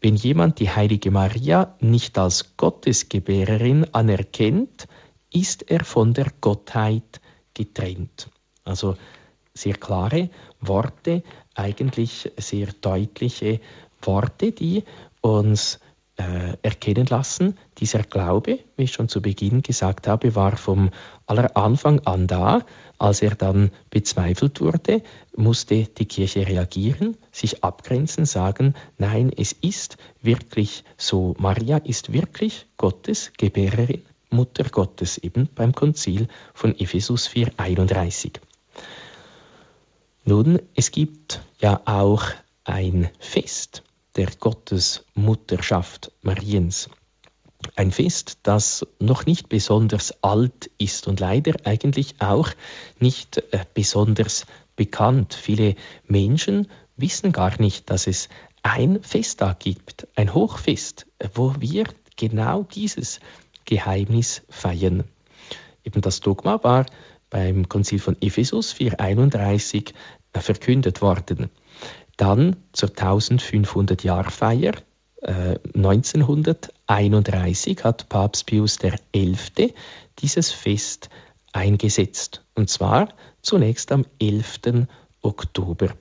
wenn 0.00 0.16
jemand 0.16 0.60
die 0.60 0.70
heilige 0.70 1.10
Maria 1.10 1.76
nicht 1.80 2.18
als 2.18 2.56
Gottesgebärerin 2.56 3.86
anerkennt, 3.92 4.88
ist 5.32 5.70
er 5.70 5.84
von 5.84 6.14
der 6.14 6.32
Gottheit 6.40 7.20
getrennt. 7.54 8.30
Also 8.64 8.96
sehr 9.54 9.74
klare 9.74 10.30
Worte, 10.60 11.22
eigentlich 11.54 12.32
sehr 12.38 12.68
deutliche 12.80 13.60
Worte, 14.02 14.52
die 14.52 14.84
uns 15.20 15.80
erkennen 16.62 17.06
lassen, 17.06 17.56
dieser 17.78 18.02
Glaube, 18.02 18.58
wie 18.76 18.84
ich 18.84 18.92
schon 18.92 19.08
zu 19.08 19.22
Beginn 19.22 19.62
gesagt 19.62 20.06
habe, 20.06 20.34
war 20.34 20.56
vom 20.56 20.90
aller 21.26 21.56
Anfang 21.56 22.00
an 22.00 22.26
da. 22.26 22.62
Als 22.98 23.22
er 23.22 23.34
dann 23.34 23.70
bezweifelt 23.88 24.60
wurde, 24.60 25.02
musste 25.34 25.84
die 25.84 26.04
Kirche 26.04 26.46
reagieren, 26.46 27.16
sich 27.32 27.64
abgrenzen, 27.64 28.26
sagen, 28.26 28.74
nein, 28.98 29.32
es 29.34 29.52
ist 29.52 29.96
wirklich 30.20 30.84
so. 30.96 31.34
Maria 31.38 31.78
ist 31.78 32.12
wirklich 32.12 32.66
Gottes 32.76 33.32
Gebärerin, 33.38 34.02
Mutter 34.28 34.64
Gottes, 34.64 35.18
eben 35.18 35.48
beim 35.54 35.74
Konzil 35.74 36.28
von 36.52 36.78
Ephesus 36.78 37.28
4,31. 37.28 38.38
Nun, 40.24 40.60
es 40.74 40.90
gibt 40.90 41.40
ja 41.60 41.80
auch 41.86 42.24
ein 42.64 43.08
Fest 43.18 43.82
der 44.16 44.28
Gottesmutterschaft 44.38 46.12
Mariens. 46.22 46.90
Ein 47.76 47.92
Fest, 47.92 48.38
das 48.42 48.86
noch 48.98 49.26
nicht 49.26 49.48
besonders 49.48 50.22
alt 50.22 50.70
ist 50.78 51.06
und 51.08 51.20
leider 51.20 51.54
eigentlich 51.64 52.14
auch 52.20 52.48
nicht 52.98 53.38
äh, 53.52 53.64
besonders 53.74 54.46
bekannt. 54.76 55.34
Viele 55.34 55.74
Menschen 56.06 56.68
wissen 56.96 57.32
gar 57.32 57.60
nicht, 57.60 57.90
dass 57.90 58.06
es 58.06 58.28
ein 58.62 59.02
Festtag 59.02 59.60
gibt, 59.60 60.08
ein 60.16 60.34
Hochfest, 60.34 61.06
wo 61.34 61.54
wir 61.58 61.84
genau 62.16 62.62
dieses 62.62 63.20
Geheimnis 63.64 64.42
feiern. 64.48 65.04
Eben 65.84 66.00
das 66.00 66.20
Dogma 66.20 66.62
war 66.62 66.86
beim 67.30 67.68
Konzil 67.68 67.98
von 67.98 68.16
Ephesus 68.20 68.72
431 68.72 69.94
äh, 70.32 70.40
verkündet 70.40 71.00
worden. 71.02 71.50
Dann 72.20 72.56
zur 72.72 72.90
1500-Jahr-Feier 72.90 74.74
äh, 75.22 75.58
1931 75.74 77.82
hat 77.82 78.10
Papst 78.10 78.44
Pius 78.44 78.78
XI. 78.78 79.72
dieses 80.18 80.52
Fest 80.52 81.08
eingesetzt. 81.54 82.44
Und 82.54 82.68
zwar 82.68 83.08
zunächst 83.40 83.90
am 83.90 84.04
11. 84.18 84.86
Oktober. 85.22 85.94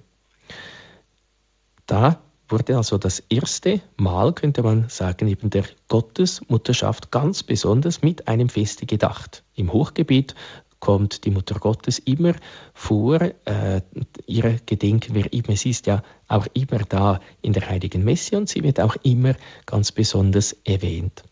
Da 1.85 2.21
wurde 2.49 2.75
also 2.75 2.97
das 2.97 3.23
erste 3.29 3.79
Mal, 3.95 4.33
könnte 4.33 4.61
man 4.61 4.89
sagen, 4.89 5.29
eben 5.29 5.49
der 5.49 5.63
Gottesmutterschaft 5.87 7.11
ganz 7.11 7.43
besonders 7.43 8.01
mit 8.01 8.27
einem 8.27 8.49
Feste 8.49 8.85
gedacht. 8.85 9.45
Im 9.55 9.71
Hochgebet 9.71 10.35
kommt 10.79 11.25
die 11.25 11.31
Mutter 11.31 11.59
Gottes 11.59 11.99
immer 11.99 12.33
vor. 12.73 13.21
Äh, 13.21 13.81
ihre 14.25 14.59
gedenken 14.65 15.15
wir 15.15 15.31
immer. 15.33 15.55
Sie 15.55 15.71
ist 15.71 15.87
ja 15.87 16.03
auch 16.27 16.47
immer 16.53 16.79
da 16.79 17.19
in 17.41 17.53
der 17.53 17.69
Heiligen 17.69 18.03
Messe 18.03 18.37
und 18.37 18.49
sie 18.49 18.63
wird 18.63 18.79
auch 18.79 18.95
immer 19.03 19.35
ganz 19.65 19.91
besonders 19.91 20.55
erwähnt. 20.63 21.23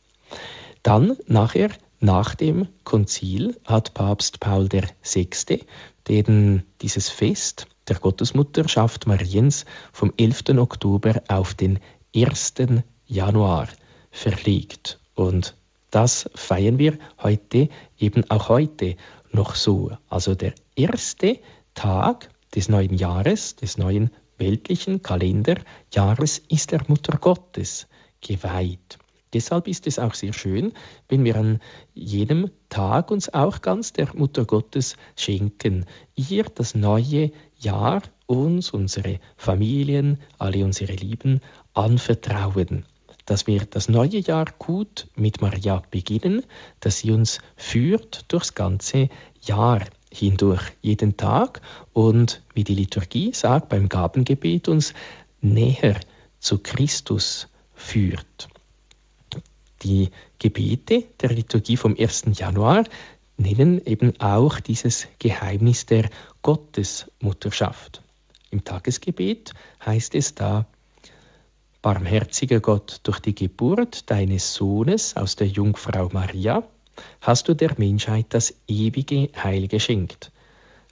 Dann 0.83 1.17
nachher, 1.27 1.69
nach 1.99 2.36
dem 2.36 2.67
Konzil, 2.83 3.57
hat 3.65 3.93
Papst 3.93 4.39
Paul 4.39 4.69
VI. 4.69 5.65
Den, 6.07 6.63
dieses 6.81 7.10
Fest 7.10 7.67
der 7.88 7.97
Gottesmutterschaft 7.97 9.07
Mariens 9.07 9.65
vom 9.91 10.13
11. 10.15 10.57
Oktober 10.57 11.21
auf 11.27 11.53
den 11.53 11.79
1. 12.15 12.53
Januar 13.05 13.67
verlegt. 14.12 14.99
Und 15.15 15.55
das 15.91 16.29
feiern 16.36 16.79
wir 16.79 16.97
heute, 17.21 17.69
eben 17.97 18.29
auch 18.29 18.49
heute 18.49 18.97
noch 19.31 19.55
so. 19.55 19.91
Also 20.09 20.35
der 20.35 20.53
erste 20.75 21.39
Tag 21.73 22.29
des 22.55 22.69
neuen 22.69 22.93
Jahres, 22.93 23.55
des 23.55 23.77
neuen 23.77 24.11
weltlichen 24.37 25.01
Kalenderjahres 25.01 26.39
ist 26.49 26.71
der 26.71 26.83
Mutter 26.87 27.17
Gottes 27.17 27.87
geweiht. 28.21 28.97
Deshalb 29.33 29.67
ist 29.67 29.87
es 29.87 29.99
auch 29.99 30.13
sehr 30.13 30.33
schön, 30.33 30.73
wenn 31.09 31.23
wir 31.25 31.35
an 31.35 31.59
jedem 31.93 32.49
Tag 32.69 33.11
uns 33.11 33.33
auch 33.33 33.61
ganz 33.61 33.91
der 33.93 34.15
Mutter 34.15 34.45
Gottes 34.45 34.95
schenken, 35.15 35.85
ihr 36.15 36.45
das 36.45 36.75
neue 36.75 37.31
Jahr, 37.57 38.01
uns, 38.25 38.71
unsere 38.71 39.19
Familien, 39.35 40.19
alle 40.37 40.63
unsere 40.63 40.93
Lieben 40.93 41.41
anvertrauen 41.73 42.85
dass 43.27 43.45
wir 43.45 43.65
das 43.65 43.89
neue 43.89 44.17
Jahr 44.17 44.45
gut 44.57 45.07
mit 45.15 45.41
Maria 45.41 45.83
beginnen, 45.91 46.43
dass 46.79 46.99
sie 46.99 47.11
uns 47.11 47.39
führt 47.55 48.25
durchs 48.29 48.55
ganze 48.55 49.09
Jahr 49.41 49.81
hindurch, 50.11 50.71
jeden 50.81 51.17
Tag 51.17 51.61
und 51.93 52.41
wie 52.53 52.63
die 52.63 52.73
Liturgie 52.73 53.33
sagt, 53.33 53.69
beim 53.69 53.89
Gabengebet 53.89 54.69
uns 54.69 54.93
näher 55.41 55.99
zu 56.39 56.57
Christus 56.59 57.49
führt. 57.75 58.47
Die 59.83 60.09
Gebete 60.39 61.03
der 61.21 61.29
Liturgie 61.29 61.77
vom 61.77 61.95
1. 61.99 62.25
Januar 62.33 62.85
nennen 63.35 63.85
eben 63.85 64.19
auch 64.19 64.61
dieses 64.61 65.07
Geheimnis 65.19 65.85
der 65.85 66.09
Gottesmutterschaft. 66.41 68.01
Im 68.49 68.63
Tagesgebet 68.63 69.53
heißt 69.85 70.15
es 70.15 70.33
da, 70.33 70.65
Barmherziger 71.88 72.60
Gott, 72.60 73.00
durch 73.04 73.21
die 73.21 73.34
Geburt 73.34 74.12
deines 74.12 74.54
Sohnes 74.54 75.15
aus 75.15 75.38
der 75.38 75.47
Jungfrau 75.47 76.10
Maria 76.12 76.63
hast 77.21 77.47
du 77.47 77.54
der 77.54 77.76
Menschheit 77.78 78.26
das 78.32 78.54
ewige 78.67 79.30
Heil 79.41 79.69
geschenkt. 79.69 80.34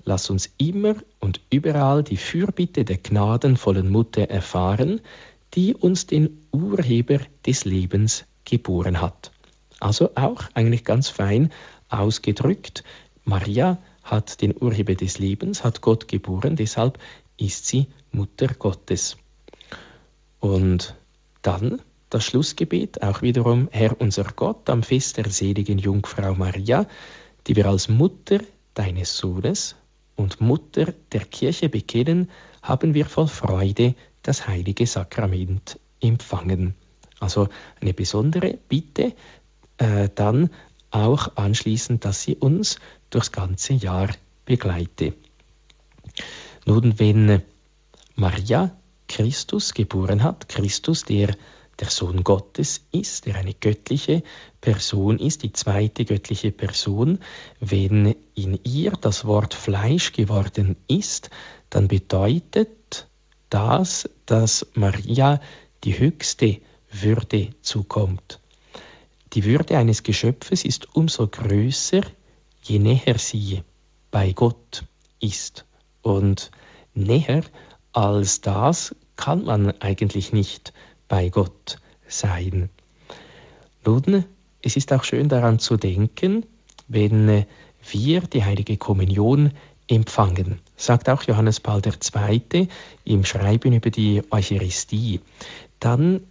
Lass 0.06 0.30
uns 0.30 0.54
immer 0.58 0.96
und 1.20 1.42
überall 1.50 2.02
die 2.02 2.16
Fürbitte 2.16 2.86
der 2.86 2.96
gnadenvollen 2.96 3.90
Mutter 3.90 4.30
erfahren, 4.30 5.02
die 5.54 5.74
uns 5.76 6.08
den 6.08 6.46
Urheber 6.54 7.20
des 7.46 7.66
Lebens 7.66 8.24
geboren 8.46 9.02
hat. 9.02 9.34
Also 9.82 10.12
auch 10.16 10.44
eigentlich 10.54 10.86
ganz 10.86 11.10
fein 11.10 11.52
ausgedrückt. 11.90 12.86
Maria 13.26 13.80
hat 14.02 14.42
den 14.42 14.56
Urheber 14.58 14.96
des 14.96 15.20
Lebens, 15.20 15.66
hat 15.66 15.82
Gott 15.82 16.08
geboren, 16.08 16.56
deshalb 16.56 17.00
ist 17.36 17.66
sie 17.66 17.88
Mutter 18.14 18.48
Gottes. 18.58 19.18
Und 20.46 20.94
dann 21.42 21.82
das 22.12 22.24
Schlussgebet, 22.24 23.02
auch 23.02 23.24
wiederum 23.24 23.68
Herr 23.72 24.00
unser 24.00 24.26
Gott 24.26 24.70
am 24.70 24.84
Fest 24.84 25.18
der 25.18 25.28
seligen 25.32 25.80
Jungfrau 25.80 26.36
Maria, 26.36 26.86
die 27.48 27.56
wir 27.56 27.66
als 27.66 27.90
Mutter 27.90 28.42
deines 28.76 29.18
Sohnes 29.18 29.76
und 30.16 30.42
Mutter 30.42 30.94
der 31.12 31.22
Kirche 31.22 31.68
bekennen, 31.68 32.30
haben 32.62 32.94
wir 32.94 33.08
voll 33.08 33.28
Freude 33.28 33.96
das 34.22 34.48
heilige 34.48 34.86
Sakrament 34.86 35.80
empfangen. 36.00 36.76
Also 37.20 37.50
eine 37.82 37.96
besondere 37.96 38.60
Bitte 38.70 39.16
äh, 39.80 40.10
dann 40.14 40.52
auch 40.92 41.38
anschließend, 41.38 42.06
dass 42.06 42.22
sie 42.22 42.36
uns 42.36 42.78
durchs 43.10 43.32
ganze 43.32 43.74
Jahr 43.74 44.10
begleite. 44.46 45.14
Nun, 46.68 47.00
wenn 47.00 47.42
Maria 48.16 48.78
Christus 49.08 49.74
geboren 49.74 50.24
hat, 50.24 50.50
Christus, 50.50 51.04
der 51.04 51.36
der 51.80 51.90
Sohn 51.90 52.24
Gottes 52.24 52.88
ist, 52.92 53.26
der 53.26 53.36
eine 53.36 53.54
göttliche 53.54 54.24
Person 54.62 55.20
ist, 55.20 55.44
die 55.44 55.52
zweite 55.52 56.06
göttliche 56.06 56.52
Person, 56.52 57.20
wenn 57.60 58.16
in 58.34 58.60
ihr 58.64 58.92
das 58.92 59.26
Wort 59.26 59.54
Fleisch 59.54 60.14
geworden 60.14 60.78
ist, 60.88 61.30
dann 61.70 61.88
bedeutet 61.88 63.08
das, 63.50 64.10
dass 64.26 64.68
Maria 64.74 65.42
die 65.84 66.00
höchste 66.00 66.62
Würde 66.92 67.50
zukommt. 67.62 68.40
Die 69.34 69.44
Würde 69.44 69.78
eines 69.78 70.04
Geschöpfes 70.04 70.64
ist 70.64 70.96
umso 70.96 71.28
größer, 71.28 72.02
je 72.64 72.80
näher 72.80 73.18
sie 73.18 73.64
bei 74.12 74.32
Gott 74.32 74.86
ist. 75.20 75.66
Und 76.02 76.52
näher 76.94 77.44
als 77.96 78.42
das 78.42 78.94
kann 79.16 79.46
man 79.46 79.72
eigentlich 79.80 80.34
nicht 80.34 80.74
bei 81.08 81.30
Gott 81.30 81.78
sein. 82.08 82.70
Nun, 83.86 84.26
es 84.62 84.76
ist 84.76 84.92
auch 84.92 85.06
schön 85.06 85.30
daran 85.30 85.60
zu 85.60 85.78
denken, 85.78 86.46
wenn 86.90 87.46
wir 87.90 88.22
die 88.22 88.44
heilige 88.44 88.76
Kommunion 88.76 89.52
empfangen, 89.88 90.60
sagt 90.76 91.08
auch 91.08 91.24
Johannes 91.24 91.62
Paul 91.62 91.82
II. 91.86 92.68
im 93.06 93.24
Schreiben 93.24 93.72
über 93.72 93.92
die 93.92 94.24
Eucharistie, 94.30 95.22
dann, 95.80 96.22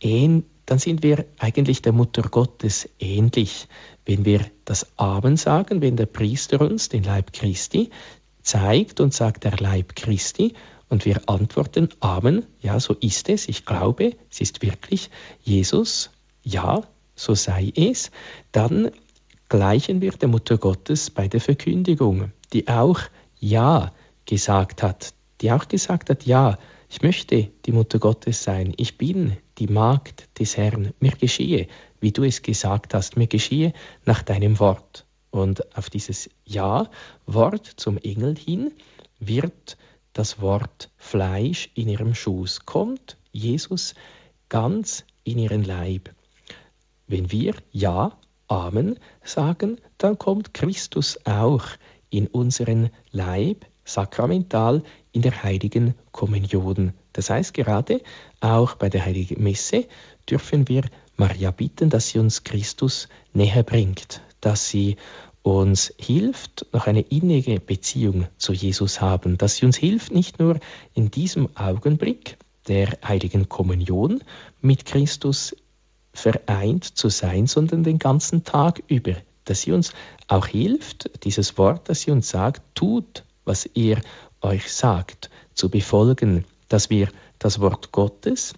dann 0.00 0.78
sind 0.78 1.02
wir 1.02 1.24
eigentlich 1.38 1.82
der 1.82 1.92
Mutter 1.92 2.22
Gottes 2.22 2.88
ähnlich, 3.00 3.66
wenn 4.04 4.24
wir 4.24 4.42
das 4.64 4.86
Amen 4.96 5.36
sagen, 5.36 5.80
wenn 5.80 5.96
der 5.96 6.06
Priester 6.06 6.60
uns 6.60 6.90
den 6.90 7.02
Leib 7.02 7.32
Christi 7.32 7.90
zeigt 8.42 9.00
und 9.00 9.12
sagt 9.12 9.42
der 9.42 9.56
Leib 9.56 9.96
Christi 9.96 10.54
und 10.88 11.04
wir 11.04 11.20
antworten 11.28 11.88
Amen, 12.00 12.46
ja, 12.60 12.80
so 12.80 12.94
ist 12.94 13.28
es, 13.28 13.48
ich 13.48 13.64
glaube, 13.64 14.16
es 14.30 14.40
ist 14.40 14.62
wirklich 14.62 15.10
Jesus, 15.42 16.10
ja, 16.42 16.82
so 17.14 17.34
sei 17.34 17.72
es, 17.74 18.10
dann 18.52 18.90
gleichen 19.48 20.00
wir 20.00 20.12
der 20.12 20.28
Mutter 20.28 20.58
Gottes 20.58 21.10
bei 21.10 21.28
der 21.28 21.40
Verkündigung, 21.40 22.32
die 22.52 22.68
auch 22.68 23.00
Ja 23.38 23.92
gesagt 24.24 24.82
hat, 24.82 25.14
die 25.40 25.52
auch 25.52 25.68
gesagt 25.68 26.10
hat, 26.10 26.26
ja, 26.26 26.58
ich 26.90 27.02
möchte 27.02 27.50
die 27.66 27.72
Mutter 27.72 27.98
Gottes 27.98 28.42
sein, 28.42 28.72
ich 28.76 28.96
bin 28.96 29.36
die 29.58 29.66
Magd 29.66 30.28
des 30.38 30.56
Herrn, 30.56 30.94
mir 31.00 31.12
geschehe, 31.12 31.66
wie 32.00 32.12
du 32.12 32.24
es 32.24 32.42
gesagt 32.42 32.94
hast, 32.94 33.16
mir 33.16 33.26
geschehe 33.26 33.72
nach 34.04 34.22
deinem 34.22 34.58
Wort. 34.58 35.04
Und 35.30 35.76
auf 35.76 35.90
dieses 35.90 36.30
Ja-Wort 36.46 37.66
zum 37.76 37.98
Engel 37.98 38.36
hin 38.36 38.72
wird 39.18 39.76
das 40.18 40.40
Wort 40.40 40.90
Fleisch 40.96 41.70
in 41.74 41.88
ihrem 41.88 42.12
Schoß, 42.12 42.66
kommt 42.66 43.16
Jesus 43.30 43.94
ganz 44.48 45.04
in 45.22 45.38
ihren 45.38 45.62
Leib. 45.62 46.12
Wenn 47.06 47.30
wir 47.30 47.54
Ja, 47.70 48.18
Amen 48.48 48.98
sagen, 49.22 49.78
dann 49.96 50.18
kommt 50.18 50.54
Christus 50.54 51.24
auch 51.24 51.64
in 52.10 52.26
unseren 52.26 52.90
Leib 53.12 53.64
sakramental 53.84 54.82
in 55.12 55.22
der 55.22 55.44
heiligen 55.44 55.94
Kommunion. 56.10 56.94
Das 57.12 57.30
heißt, 57.30 57.54
gerade 57.54 58.00
auch 58.40 58.74
bei 58.74 58.88
der 58.88 59.04
heiligen 59.04 59.40
Messe 59.40 59.86
dürfen 60.28 60.66
wir 60.66 60.82
Maria 61.16 61.52
bitten, 61.52 61.90
dass 61.90 62.08
sie 62.08 62.18
uns 62.18 62.42
Christus 62.42 63.08
näher 63.32 63.62
bringt, 63.62 64.20
dass 64.40 64.68
sie 64.68 64.96
uns 65.56 65.92
hilft, 65.98 66.66
noch 66.72 66.86
eine 66.86 67.00
innige 67.00 67.60
Beziehung 67.60 68.26
zu 68.36 68.52
Jesus 68.52 69.00
haben, 69.00 69.38
dass 69.38 69.56
sie 69.56 69.66
uns 69.66 69.76
hilft, 69.76 70.12
nicht 70.12 70.38
nur 70.38 70.58
in 70.94 71.10
diesem 71.10 71.56
Augenblick 71.56 72.36
der 72.66 72.98
heiligen 73.02 73.48
Kommunion 73.48 74.22
mit 74.60 74.84
Christus 74.84 75.56
vereint 76.12 76.84
zu 76.84 77.08
sein, 77.08 77.46
sondern 77.46 77.84
den 77.84 77.98
ganzen 77.98 78.44
Tag 78.44 78.82
über, 78.88 79.14
dass 79.44 79.62
sie 79.62 79.72
uns 79.72 79.92
auch 80.26 80.46
hilft, 80.46 81.24
dieses 81.24 81.56
Wort, 81.56 81.88
das 81.88 82.02
sie 82.02 82.10
uns 82.10 82.28
sagt, 82.28 82.62
tut, 82.74 83.24
was 83.44 83.64
er 83.64 84.00
euch 84.40 84.72
sagt, 84.72 85.30
zu 85.54 85.70
befolgen, 85.70 86.44
dass 86.68 86.90
wir 86.90 87.08
das 87.38 87.60
Wort 87.60 87.92
Gottes, 87.92 88.54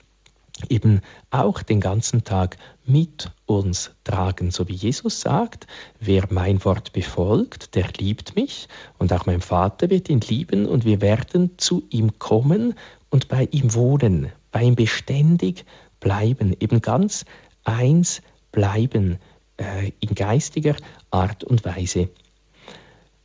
eben 0.69 1.01
auch 1.31 1.63
den 1.63 1.81
ganzen 1.81 2.25
Tag 2.25 2.57
mit 2.85 3.31
uns 3.47 3.93
tragen. 4.05 4.51
So 4.51 4.69
wie 4.69 4.75
Jesus 4.75 5.21
sagt, 5.21 5.67
wer 5.99 6.25
mein 6.31 6.65
Wort 6.65 6.93
befolgt, 6.93 7.75
der 7.75 7.89
liebt 7.99 8.37
mich 8.37 8.69
und 8.99 9.13
auch 9.13 9.27
mein 9.27 9.41
Vater 9.41 9.91
wird 9.91 10.09
ihn 10.09 10.21
lieben 10.21 10.67
und 10.67 10.85
wir 10.85 11.01
werden 11.01 11.53
zu 11.57 11.85
ihm 11.91 12.19
kommen 12.19 12.75
und 13.11 13.29
bei 13.29 13.49
ihm 13.51 13.75
wohnen, 13.75 14.33
bei 14.51 14.63
ihm 14.63 14.75
beständig 14.75 15.65
bleiben, 16.01 16.57
eben 16.59 16.81
ganz 16.81 17.25
eins 17.65 18.23
bleiben 18.53 19.19
äh, 19.57 19.93
in 20.01 20.15
geistiger 20.15 20.77
Art 21.11 21.45
und 21.45 21.65
Weise. 21.65 22.09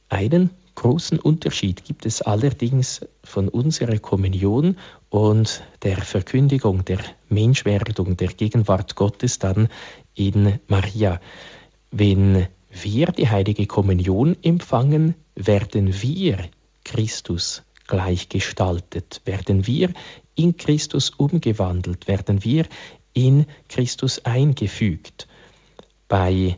Einen 0.10 0.52
großen 0.76 1.20
Unterschied 1.20 1.84
gibt 1.86 2.06
es 2.06 2.22
allerdings 2.22 3.06
von 3.26 3.50
unserer 3.50 4.00
Kommunion 4.00 4.78
und 5.10 5.64
der 5.84 5.98
Verkündigung 5.98 6.86
der 6.86 7.00
Menschwerdung, 7.30 8.18
der 8.18 8.30
Gegenwart 8.30 8.96
Gottes 8.96 9.40
dann 9.40 9.68
in 10.14 10.60
Maria. 10.68 11.20
Wenn 11.92 12.48
wir 12.72 13.08
die 13.08 13.30
heilige 13.30 13.68
Kommunion 13.68 14.38
empfangen, 14.42 15.16
werden 15.36 16.02
wir 16.02 16.38
Christus 16.84 17.64
gleichgestaltet, 17.88 19.22
werden 19.26 19.68
wir 19.68 19.92
in 20.36 20.58
Christus 20.58 21.10
umgewandelt, 21.12 22.08
werden 22.08 22.44
wir 22.44 22.66
in 23.14 23.46
Christus 23.70 24.26
eingefügt. 24.26 25.28
Bei 26.08 26.58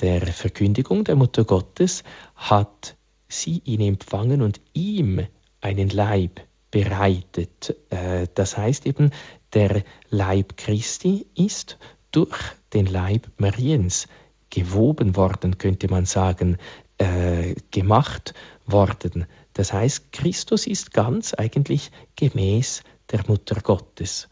der 0.00 0.26
Verkündigung 0.26 1.04
der 1.04 1.16
Mutter 1.16 1.44
Gottes 1.44 2.04
hat 2.34 2.96
sie 3.28 3.62
ihn 3.64 3.80
empfangen 3.80 4.42
und 4.42 4.60
ihm 4.74 5.26
einen 5.66 5.90
Leib 5.90 6.40
bereitet. 6.70 7.76
Äh, 7.90 8.28
das 8.34 8.56
heißt 8.56 8.86
eben, 8.86 9.10
der 9.52 9.82
Leib 10.10 10.56
Christi 10.56 11.26
ist 11.34 11.78
durch 12.12 12.38
den 12.72 12.86
Leib 12.86 13.28
Mariens 13.38 14.08
gewoben 14.50 15.16
worden, 15.16 15.58
könnte 15.58 15.88
man 15.88 16.06
sagen, 16.06 16.56
äh, 16.98 17.54
gemacht 17.70 18.32
worden. 18.66 19.26
Das 19.52 19.72
heißt, 19.72 20.12
Christus 20.12 20.66
ist 20.66 20.92
ganz 20.92 21.34
eigentlich 21.34 21.90
gemäß 22.14 22.82
der 23.10 23.24
Mutter 23.26 23.60
Gottes. 23.60 24.28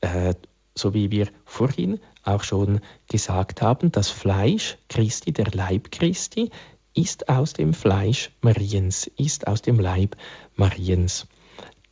Äh, 0.00 0.34
so 0.74 0.94
wie 0.94 1.10
wir 1.10 1.28
vorhin 1.44 2.00
auch 2.22 2.42
schon 2.42 2.80
gesagt 3.08 3.60
haben, 3.60 3.90
das 3.92 4.08
Fleisch 4.08 4.78
Christi, 4.88 5.32
der 5.32 5.50
Leib 5.52 5.90
Christi, 5.90 6.50
ist 6.94 7.28
aus 7.28 7.52
dem 7.52 7.74
Fleisch 7.74 8.30
Mariens, 8.40 9.10
ist 9.16 9.46
aus 9.46 9.62
dem 9.62 9.78
Leib 9.78 10.16
Mariens. 10.56 11.26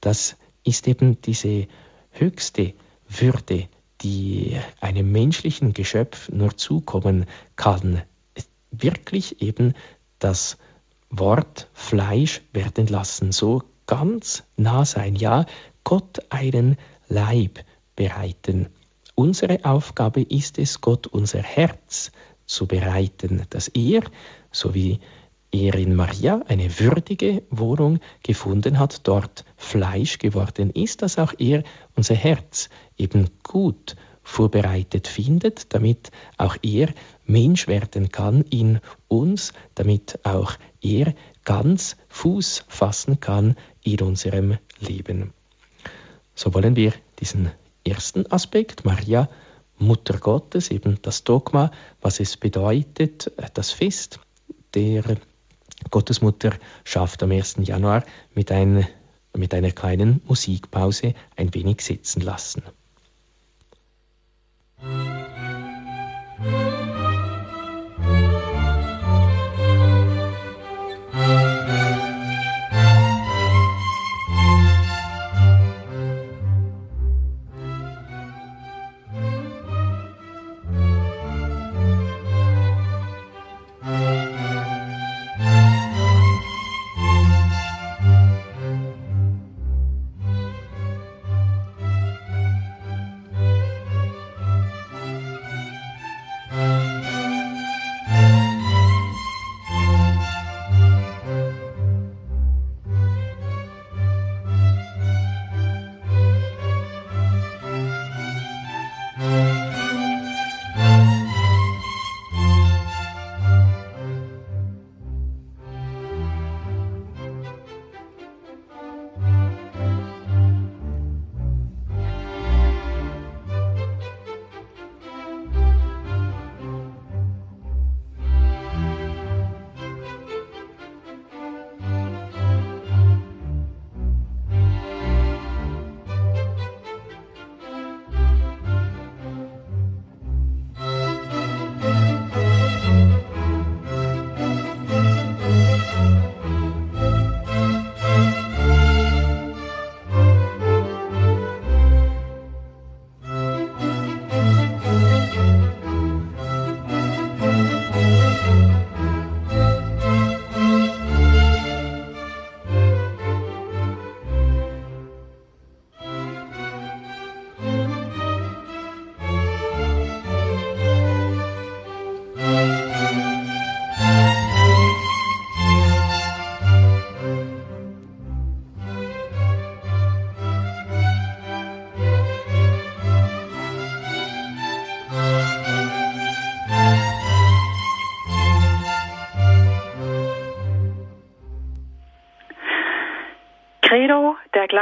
Das 0.00 0.36
ist 0.64 0.88
eben 0.88 1.20
diese 1.22 1.68
höchste 2.10 2.74
Würde, 3.08 3.68
die 4.02 4.58
einem 4.80 5.10
menschlichen 5.10 5.72
Geschöpf 5.72 6.28
nur 6.30 6.56
zukommen 6.56 7.26
kann. 7.56 8.02
Wirklich 8.70 9.40
eben 9.40 9.74
das 10.18 10.58
Wort 11.10 11.68
Fleisch 11.72 12.42
werden 12.52 12.86
lassen, 12.86 13.32
so 13.32 13.62
ganz 13.86 14.44
nah 14.56 14.84
sein, 14.84 15.16
ja, 15.16 15.46
Gott 15.84 16.20
einen 16.30 16.76
Leib 17.08 17.64
bereiten. 17.96 18.68
Unsere 19.14 19.64
Aufgabe 19.64 20.20
ist 20.22 20.58
es, 20.58 20.80
Gott 20.80 21.06
unser 21.06 21.42
Herz 21.42 22.12
zu 22.46 22.66
bereiten, 22.66 23.44
dass 23.50 23.68
er 23.68 24.02
so 24.50 24.74
wie 24.74 25.00
er 25.50 25.74
in 25.74 25.94
Maria 25.94 26.42
eine 26.48 26.78
würdige 26.78 27.42
Wohnung 27.50 28.00
gefunden 28.22 28.78
hat, 28.78 29.06
dort 29.08 29.44
Fleisch 29.56 30.18
geworden 30.18 30.70
ist, 30.70 31.02
dass 31.02 31.18
auch 31.18 31.32
er 31.38 31.62
unser 31.96 32.14
Herz 32.14 32.68
eben 32.96 33.30
gut 33.42 33.96
vorbereitet 34.22 35.08
findet, 35.08 35.72
damit 35.72 36.10
auch 36.36 36.56
er 36.62 36.88
Mensch 37.24 37.66
werden 37.66 38.10
kann 38.10 38.42
in 38.42 38.80
uns, 39.08 39.54
damit 39.74 40.20
auch 40.24 40.52
er 40.82 41.14
ganz 41.44 41.96
Fuß 42.08 42.66
fassen 42.68 43.20
kann 43.20 43.56
in 43.82 44.02
unserem 44.02 44.58
Leben. 44.80 45.32
So 46.34 46.52
wollen 46.52 46.76
wir 46.76 46.92
diesen 47.20 47.50
ersten 47.86 48.30
Aspekt, 48.30 48.84
Maria, 48.84 49.30
Mutter 49.78 50.18
Gottes, 50.18 50.70
eben 50.70 51.00
das 51.00 51.24
Dogma, 51.24 51.70
was 52.02 52.20
es 52.20 52.36
bedeutet, 52.36 53.32
das 53.54 53.70
Fest 53.70 54.20
der 54.74 55.16
Gottesmutter 55.90 56.52
schafft 56.84 57.22
am 57.22 57.30
1. 57.30 57.56
Januar 57.62 58.04
mit, 58.34 58.50
ein, 58.52 58.86
mit 59.36 59.54
einer 59.54 59.70
kleinen 59.70 60.20
Musikpause 60.26 61.14
ein 61.36 61.54
wenig 61.54 61.80
sitzen 61.82 62.20
lassen. 62.20 62.62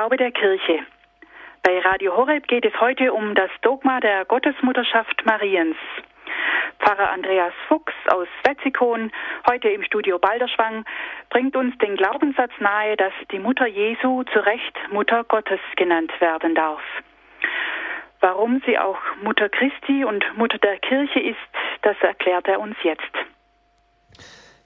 Glaube 0.07 0.19
der 0.19 0.31
Kirche. 0.31 0.87
Bei 1.65 1.81
Radio 1.81 2.17
Horeb 2.17 2.47
geht 2.47 2.65
es 2.65 2.81
heute 2.81 3.13
um 3.13 3.35
das 3.35 3.51
Dogma 3.63 3.99
der 3.99 4.25
Gottesmutterschaft 4.25 5.27
Mariens. 5.27 5.75
Pfarrer 6.79 7.11
Andreas 7.11 7.53
Fuchs 7.67 7.93
aus 8.13 8.29
Wetzikon, 8.45 9.11
heute 9.51 9.69
im 9.69 9.83
Studio 9.83 10.21
Balderschwang, 10.21 10.85
bringt 11.31 11.57
uns 11.57 11.77
den 11.79 11.97
Glaubenssatz 11.97 12.53
nahe, 12.61 12.97
dass 12.97 13.13
die 13.33 13.41
Mutter 13.41 13.67
Jesu 13.67 14.23
zu 14.33 14.39
Recht 14.47 14.77
Mutter 14.93 15.25
Gottes 15.25 15.59
genannt 15.75 16.13
werden 16.21 16.55
darf. 16.55 16.83
Warum 18.21 18.63
sie 18.65 18.79
auch 18.79 19.01
Mutter 19.25 19.49
Christi 19.49 20.05
und 20.05 20.25
Mutter 20.37 20.59
der 20.59 20.79
Kirche 20.79 21.19
ist, 21.19 21.37
das 21.83 21.97
erklärt 22.01 22.47
er 22.47 22.61
uns 22.61 22.77
jetzt. 22.85 23.03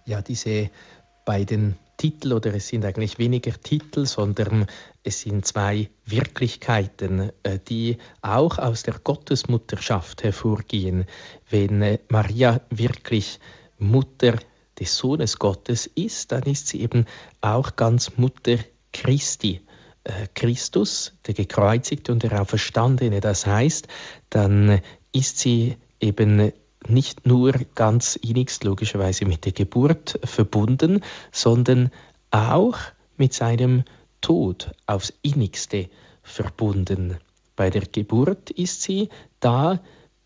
Ja, 0.05 0.21
diese 0.21 0.69
beiden 1.25 1.79
Titel 2.01 2.33
oder 2.33 2.55
es 2.55 2.69
sind 2.69 2.87
eigentlich 2.87 3.19
weniger 3.19 3.53
Titel, 3.53 4.07
sondern 4.07 4.67
es 5.03 5.21
sind 5.21 5.45
zwei 5.45 5.91
Wirklichkeiten, 6.07 7.31
äh, 7.43 7.59
die 7.69 7.99
auch 8.23 8.57
aus 8.57 8.85
der 8.85 8.95
Gottesmutterschaft 9.05 10.23
hervorgehen. 10.23 11.05
Wenn 11.51 11.83
äh, 11.83 11.99
Maria 12.09 12.63
wirklich 12.71 13.39
Mutter 13.77 14.39
des 14.79 14.97
Sohnes 14.97 15.39
Gottes 15.39 15.87
ist, 15.95 16.33
dann 16.33 16.45
ist 16.45 16.69
sie 16.69 16.81
eben 16.81 17.05
auch 17.43 17.77
ganz 17.77 18.17
Mutter 18.17 18.57
Christi. 18.95 19.61
Äh, 20.05 20.29
Christus, 20.35 21.13
der 21.27 21.35
gekreuzigte 21.35 22.13
und 22.13 22.23
der 22.23 22.41
Auferstandene. 22.41 23.21
Das 23.21 23.47
heißt, 23.47 23.89
dann 24.31 24.81
ist 25.13 25.39
sie 25.39 25.77
eben 26.01 26.51
nicht 26.89 27.27
nur 27.27 27.53
ganz 27.75 28.17
innigst 28.17 28.65
logischerweise 28.65 29.25
mit 29.27 29.45
der 29.45 29.53
Geburt 29.53 30.19
verbunden, 30.25 31.03
sondern 31.31 31.91
auch 32.31 32.79
mit 33.17 33.35
seinem 33.35 33.85
Tod 34.21 34.73
aufs 34.87 35.13
innigste 35.23 35.89
verbunden. 36.23 37.19
Bei 37.57 37.71
der 37.71 37.83
Geburt 37.83 38.51
ist 38.51 38.83
sie 38.83 39.09
da, 39.41 39.81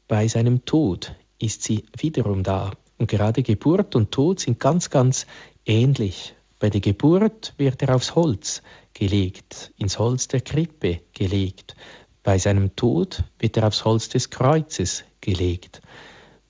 bei 0.06 0.28
seinem 0.28 0.64
Tod 0.64 1.14
ist 1.38 1.62
sie 1.62 1.84
wiederum 1.98 2.42
da. 2.42 2.72
Und 2.98 3.10
gerade 3.10 3.42
Geburt 3.42 3.96
und 3.96 4.12
Tod 4.12 4.40
sind 4.40 4.60
ganz, 4.60 4.90
ganz 4.90 5.26
ähnlich. 5.66 6.34
Bei 6.60 6.70
der 6.70 6.80
Geburt 6.80 7.54
wird 7.58 7.82
er 7.82 7.94
aufs 7.94 8.14
Holz 8.14 8.62
gelegt, 8.92 9.72
ins 9.76 9.98
Holz 9.98 10.28
der 10.28 10.40
Krippe 10.40 11.00
gelegt. 11.12 11.74
Bei 12.22 12.38
seinem 12.38 12.76
Tod 12.76 13.24
wird 13.38 13.56
er 13.56 13.66
aufs 13.66 13.84
Holz 13.84 14.08
des 14.08 14.30
Kreuzes 14.30 15.04
gelegt. 15.20 15.82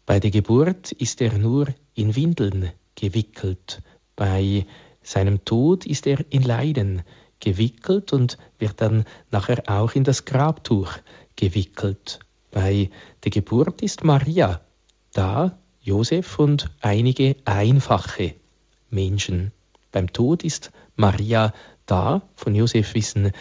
Bei 0.06 0.20
der 0.20 0.30
Geburt 0.30 0.92
ist 0.92 1.22
er 1.22 1.38
nur 1.38 1.68
in 1.94 2.14
Windeln 2.14 2.72
gewickelt. 2.94 3.80
Bei 4.16 4.66
seinem 5.02 5.44
Tod 5.44 5.86
ist 5.86 6.06
er 6.06 6.24
in 6.30 6.42
Leiden 6.42 7.02
gewickelt 7.40 8.12
und 8.12 8.36
wird 8.58 8.80
dann 8.80 9.04
nachher 9.30 9.62
auch 9.66 9.94
in 9.94 10.04
das 10.04 10.26
Grabtuch 10.26 10.92
gewickelt. 11.36 12.20
Bei 12.50 12.90
der 13.24 13.30
Geburt 13.30 13.80
ist 13.82 14.04
Maria 14.04 14.60
da, 15.12 15.58
Josef 15.80 16.38
und 16.38 16.70
einige 16.80 17.36
einfache 17.46 18.34
Menschen. 18.90 19.52
Beim 19.90 20.12
Tod 20.12 20.44
ist 20.44 20.70
Maria 20.96 21.52
da. 21.86 22.22
Von 22.36 22.54
Josef 22.54 22.94
wissen 22.94 23.32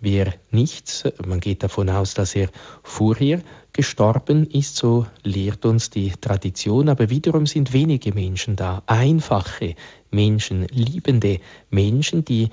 wir 0.00 0.34
nichts. 0.50 1.04
Man 1.24 1.40
geht 1.40 1.62
davon 1.62 1.88
aus, 1.90 2.14
dass 2.14 2.34
er 2.34 2.48
vorher 2.82 3.42
gestorben 3.72 4.46
ist, 4.46 4.76
so 4.76 5.06
lehrt 5.22 5.64
uns 5.64 5.90
die 5.90 6.10
Tradition, 6.12 6.88
aber 6.88 7.10
wiederum 7.10 7.46
sind 7.46 7.72
wenige 7.72 8.12
Menschen 8.12 8.56
da, 8.56 8.82
einfache 8.86 9.74
Menschen, 10.10 10.66
liebende 10.68 11.40
Menschen, 11.70 12.24
die 12.24 12.50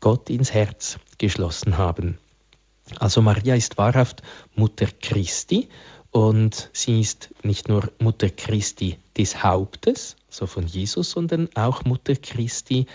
Gott 0.00 0.30
ins 0.30 0.52
Herz 0.52 0.98
geschlossen 1.18 1.78
haben. 1.78 2.18
Also 2.98 3.20
Maria 3.22 3.54
ist 3.54 3.78
wahrhaft 3.78 4.22
Mutter 4.54 4.86
Christi 5.00 5.68
und 6.10 6.70
sie 6.72 7.00
ist 7.00 7.30
nicht 7.42 7.68
nur 7.68 7.92
Mutter 7.98 8.30
Christi 8.30 8.96
des 9.16 9.42
Hauptes, 9.42 10.16
so 10.30 10.46
von 10.46 10.66
Jesus, 10.66 11.10
sondern 11.10 11.48
auch 11.54 11.84
Mutter 11.84 12.16
Christi 12.16 12.86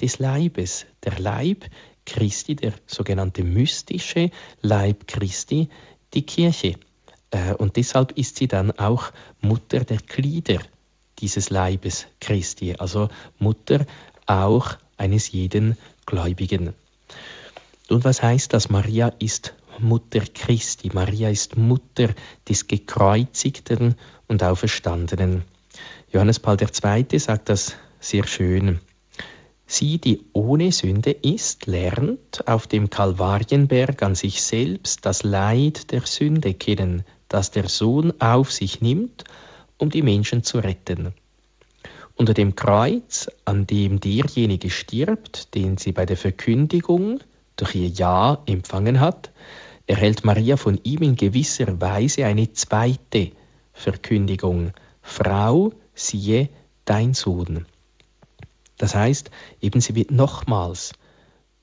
des 0.00 0.18
Leibes. 0.18 0.86
Der 1.04 1.18
Leib 1.18 1.66
Christi, 2.06 2.56
der 2.56 2.72
sogenannte 2.86 3.42
mystische 3.42 4.30
Leib 4.62 5.06
Christi, 5.08 5.68
die 6.12 6.22
Kirche. 6.22 6.74
Äh, 7.30 7.54
und 7.54 7.76
deshalb 7.76 8.12
ist 8.12 8.36
sie 8.36 8.48
dann 8.48 8.70
auch 8.72 9.12
Mutter 9.40 9.80
der 9.80 9.98
Glieder 9.98 10.60
dieses 11.18 11.50
Leibes 11.50 12.06
Christi, 12.20 12.74
also 12.78 13.08
Mutter 13.38 13.86
auch 14.26 14.76
eines 14.96 15.32
jeden 15.32 15.76
Gläubigen. 16.06 16.74
Und 17.88 18.04
was 18.04 18.22
heißt 18.22 18.52
das? 18.52 18.70
Maria 18.70 19.12
ist 19.18 19.54
Mutter 19.78 20.20
Christi, 20.20 20.90
Maria 20.92 21.28
ist 21.28 21.56
Mutter 21.56 22.10
des 22.48 22.66
gekreuzigten 22.66 23.96
und 24.28 24.42
auferstandenen. 24.42 25.42
Johannes 26.12 26.38
Paul 26.38 26.56
II. 26.60 27.18
sagt 27.18 27.48
das 27.48 27.76
sehr 28.00 28.26
schön. 28.26 28.80
Sie, 29.66 29.98
die 29.98 30.24
ohne 30.32 30.72
Sünde 30.72 31.10
ist, 31.10 31.66
lernt 31.66 32.46
auf 32.46 32.66
dem 32.66 32.90
Kalvarienberg 32.90 34.02
an 34.02 34.14
sich 34.14 34.42
selbst 34.42 35.06
das 35.06 35.22
Leid 35.22 35.90
der 35.90 36.02
Sünde 36.02 36.54
kennen, 36.54 37.04
das 37.28 37.50
der 37.50 37.68
Sohn 37.68 38.12
auf 38.20 38.52
sich 38.52 38.80
nimmt, 38.80 39.24
um 39.78 39.90
die 39.90 40.02
Menschen 40.02 40.42
zu 40.42 40.58
retten. 40.58 41.14
Unter 42.16 42.34
dem 42.34 42.54
Kreuz, 42.54 43.28
an 43.44 43.66
dem 43.66 43.98
derjenige 43.98 44.70
stirbt, 44.70 45.54
den 45.54 45.78
sie 45.78 45.92
bei 45.92 46.06
der 46.06 46.16
Verkündigung 46.16 47.20
durch 47.56 47.74
ihr 47.74 47.88
Ja 47.88 48.42
empfangen 48.46 49.00
hat, 49.00 49.32
erhält 49.86 50.24
Maria 50.24 50.56
von 50.56 50.78
ihm 50.84 51.02
in 51.02 51.16
gewisser 51.16 51.80
Weise 51.80 52.24
eine 52.26 52.52
zweite 52.52 53.32
Verkündigung. 53.72 54.72
Frau, 55.02 55.72
siehe 55.94 56.48
dein 56.84 57.14
Sohn. 57.14 57.66
Das 58.76 58.94
heißt, 58.94 59.30
eben 59.60 59.80
sie 59.80 59.94
wird 59.94 60.10
nochmals 60.10 60.92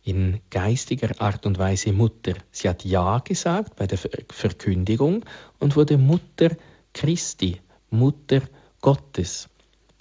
in 0.03 0.39
geistiger 0.49 1.19
Art 1.21 1.45
und 1.45 1.59
Weise 1.59 1.93
Mutter. 1.93 2.33
Sie 2.51 2.67
hat 2.67 2.83
Ja 2.85 3.19
gesagt 3.19 3.75
bei 3.75 3.87
der 3.87 3.99
Verkündigung 4.29 5.25
und 5.59 5.75
wurde 5.75 5.97
Mutter 5.97 6.55
Christi, 6.93 7.59
Mutter 7.89 8.41
Gottes. 8.81 9.49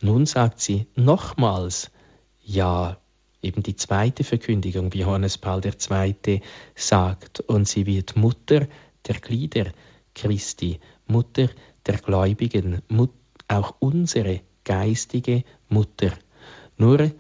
Nun 0.01 0.25
sagt 0.25 0.61
sie 0.61 0.87
nochmals 0.95 1.91
Ja, 2.43 2.97
eben 3.43 3.63
die 3.63 3.77
zweite 3.77 4.25
Verkündigung, 4.25 4.93
wie 4.95 5.01
Johannes 5.01 5.37
Paul 5.37 5.61
II. 5.65 6.41
sagt, 6.75 7.41
und 7.41 7.69
sie 7.69 7.87
wird 7.87 8.17
Mutter 8.17 8.67
der 9.07 9.17
Glieder 9.17 9.67
Christi, 10.15 10.81
Mutter 11.07 11.49
der 11.87 11.99
Gläubigen, 11.99 12.83
auch 13.49 13.75
unsere 13.81 14.41
geistige 14.65 15.45
Mutter. 15.69 16.13
Nur 16.81 17.11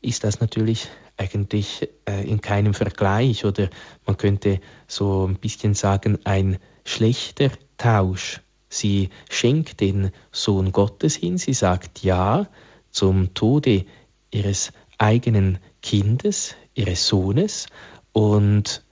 ist 0.00 0.24
das 0.24 0.40
natürlich 0.40 0.88
eigentlich 1.16 1.88
äh, 2.04 2.28
in 2.28 2.40
keinem 2.40 2.74
Vergleich 2.74 3.44
oder 3.44 3.70
man 4.04 4.16
könnte 4.16 4.60
so 4.88 5.24
ein 5.24 5.36
bisschen 5.36 5.74
sagen, 5.74 6.18
ein 6.24 6.58
schlechter 6.84 7.52
Tausch. 7.76 8.40
Sie 8.68 9.10
schenkt 9.30 9.80
den 9.80 10.10
Sohn 10.32 10.72
Gottes 10.72 11.14
hin, 11.14 11.38
sie 11.38 11.54
sagt 11.54 12.02
Ja 12.02 12.48
zum 12.90 13.34
Tode 13.34 13.86
ihres 14.32 14.72
eigenen 14.98 15.58
Kindes, 15.80 16.56
ihres 16.74 17.06
Sohnes 17.06 17.68
und 18.10 18.84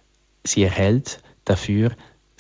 sie 0.44 0.62
erhält 0.62 1.20
dafür 1.44 1.96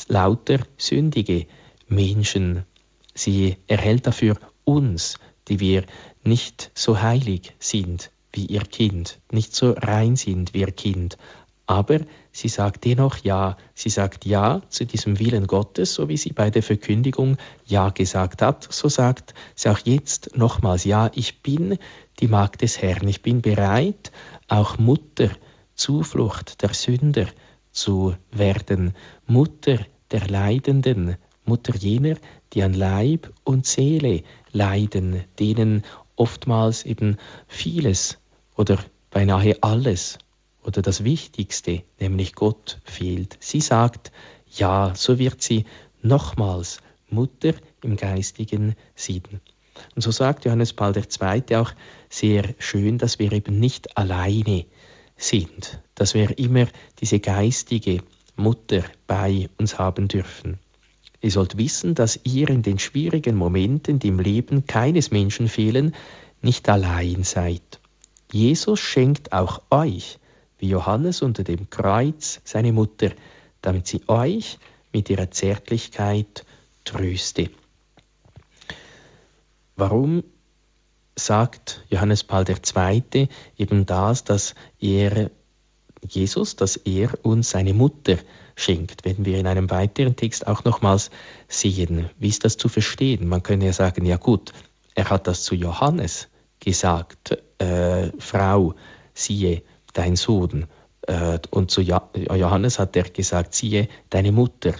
lauter 0.06 0.60
sündige 0.76 1.46
Menschen. 1.88 2.64
Sie 3.12 3.56
erhält 3.66 4.06
dafür 4.06 4.36
uns, 4.62 5.18
die 5.48 5.60
wir 5.60 5.84
nicht 6.24 6.70
so 6.74 7.00
heilig 7.00 7.54
sind 7.58 8.10
wie 8.32 8.46
ihr 8.46 8.62
Kind, 8.62 9.20
nicht 9.30 9.54
so 9.54 9.72
rein 9.72 10.16
sind 10.16 10.54
wie 10.54 10.60
ihr 10.60 10.70
Kind. 10.70 11.18
Aber 11.66 12.00
sie 12.32 12.48
sagt 12.48 12.84
dennoch 12.84 13.18
Ja. 13.18 13.56
Sie 13.74 13.88
sagt 13.88 14.24
Ja 14.24 14.62
zu 14.68 14.84
diesem 14.84 15.18
Willen 15.18 15.46
Gottes, 15.46 15.94
so 15.94 16.08
wie 16.08 16.16
sie 16.16 16.32
bei 16.32 16.50
der 16.50 16.62
Verkündigung 16.62 17.36
Ja 17.64 17.90
gesagt 17.90 18.42
hat. 18.42 18.70
So 18.72 18.88
sagt 18.88 19.34
sie 19.54 19.70
auch 19.70 19.78
jetzt 19.84 20.36
nochmals 20.36 20.84
Ja, 20.84 21.10
ich 21.14 21.42
bin 21.42 21.78
die 22.20 22.28
Magd 22.28 22.62
des 22.62 22.82
Herrn. 22.82 23.08
Ich 23.08 23.22
bin 23.22 23.42
bereit, 23.42 24.12
auch 24.48 24.78
Mutter, 24.78 25.30
Zuflucht 25.74 26.62
der 26.62 26.74
Sünder 26.74 27.26
zu 27.70 28.14
werden. 28.30 28.94
Mutter 29.26 29.78
der 30.10 30.28
Leidenden, 30.28 31.16
Mutter 31.44 31.74
jener, 31.74 32.16
die 32.52 32.62
an 32.62 32.74
Leib 32.74 33.32
und 33.44 33.66
Seele 33.66 34.22
leiden, 34.52 35.24
denen 35.38 35.84
oftmals 36.16 36.84
eben 36.84 37.16
vieles 37.48 38.18
oder 38.56 38.78
beinahe 39.10 39.62
alles 39.62 40.18
oder 40.62 40.82
das 40.82 41.04
Wichtigste, 41.04 41.82
nämlich 41.98 42.34
Gott, 42.34 42.80
fehlt. 42.84 43.36
Sie 43.40 43.60
sagt, 43.60 44.12
ja, 44.50 44.94
so 44.94 45.18
wird 45.18 45.42
sie 45.42 45.64
nochmals 46.02 46.78
Mutter 47.10 47.54
im 47.82 47.96
geistigen 47.96 48.76
Sieden. 48.94 49.40
Und 49.94 50.02
so 50.02 50.10
sagt 50.10 50.44
Johannes 50.44 50.72
Paul 50.72 50.94
II. 50.96 51.56
auch 51.56 51.72
sehr 52.08 52.54
schön, 52.58 52.98
dass 52.98 53.18
wir 53.18 53.32
eben 53.32 53.58
nicht 53.58 53.96
alleine 53.96 54.66
sind, 55.16 55.80
dass 55.94 56.14
wir 56.14 56.38
immer 56.38 56.66
diese 57.00 57.20
geistige 57.20 58.02
Mutter 58.36 58.84
bei 59.06 59.48
uns 59.58 59.78
haben 59.78 60.08
dürfen. 60.08 60.58
Ihr 61.22 61.30
sollt 61.30 61.56
wissen, 61.56 61.94
dass 61.94 62.18
ihr 62.24 62.50
in 62.50 62.62
den 62.62 62.80
schwierigen 62.80 63.36
Momenten, 63.36 64.00
die 64.00 64.08
im 64.08 64.18
Leben 64.18 64.66
keines 64.66 65.12
Menschen 65.12 65.48
fehlen, 65.48 65.94
nicht 66.42 66.68
allein 66.68 67.22
seid. 67.22 67.80
Jesus 68.32 68.80
schenkt 68.80 69.32
auch 69.32 69.62
euch, 69.70 70.18
wie 70.58 70.68
Johannes 70.68 71.22
unter 71.22 71.44
dem 71.44 71.70
Kreuz, 71.70 72.40
seine 72.42 72.72
Mutter, 72.72 73.12
damit 73.60 73.86
sie 73.86 74.02
euch 74.08 74.58
mit 74.92 75.10
ihrer 75.10 75.30
Zärtlichkeit 75.30 76.44
tröste. 76.84 77.50
Warum 79.76 80.24
sagt 81.14 81.84
Johannes 81.88 82.24
Paul 82.24 82.44
II. 82.48 83.28
eben 83.56 83.86
das, 83.86 84.24
dass 84.24 84.56
er 84.80 85.30
Jesus, 86.08 86.56
dass 86.56 86.76
er 86.76 87.10
uns 87.22 87.50
seine 87.50 87.74
Mutter 87.74 88.18
schenkt. 88.54 89.04
Werden 89.04 89.24
wir 89.24 89.38
in 89.38 89.46
einem 89.46 89.70
weiteren 89.70 90.16
Text 90.16 90.46
auch 90.46 90.64
nochmals 90.64 91.10
sehen. 91.48 92.10
Wie 92.18 92.28
ist 92.28 92.44
das 92.44 92.56
zu 92.56 92.68
verstehen? 92.68 93.28
Man 93.28 93.42
könnte 93.42 93.66
ja 93.66 93.72
sagen, 93.72 94.04
ja 94.04 94.16
gut, 94.16 94.52
er 94.94 95.10
hat 95.10 95.26
das 95.26 95.42
zu 95.44 95.54
Johannes 95.54 96.28
gesagt, 96.60 97.38
äh, 97.58 98.10
Frau, 98.18 98.74
siehe 99.14 99.62
dein 99.92 100.16
Sohn. 100.16 100.66
Äh, 101.06 101.38
und 101.50 101.70
zu 101.70 101.80
Johannes 101.80 102.78
hat 102.78 102.96
er 102.96 103.04
gesagt, 103.04 103.54
siehe 103.54 103.88
deine 104.10 104.32
Mutter. 104.32 104.74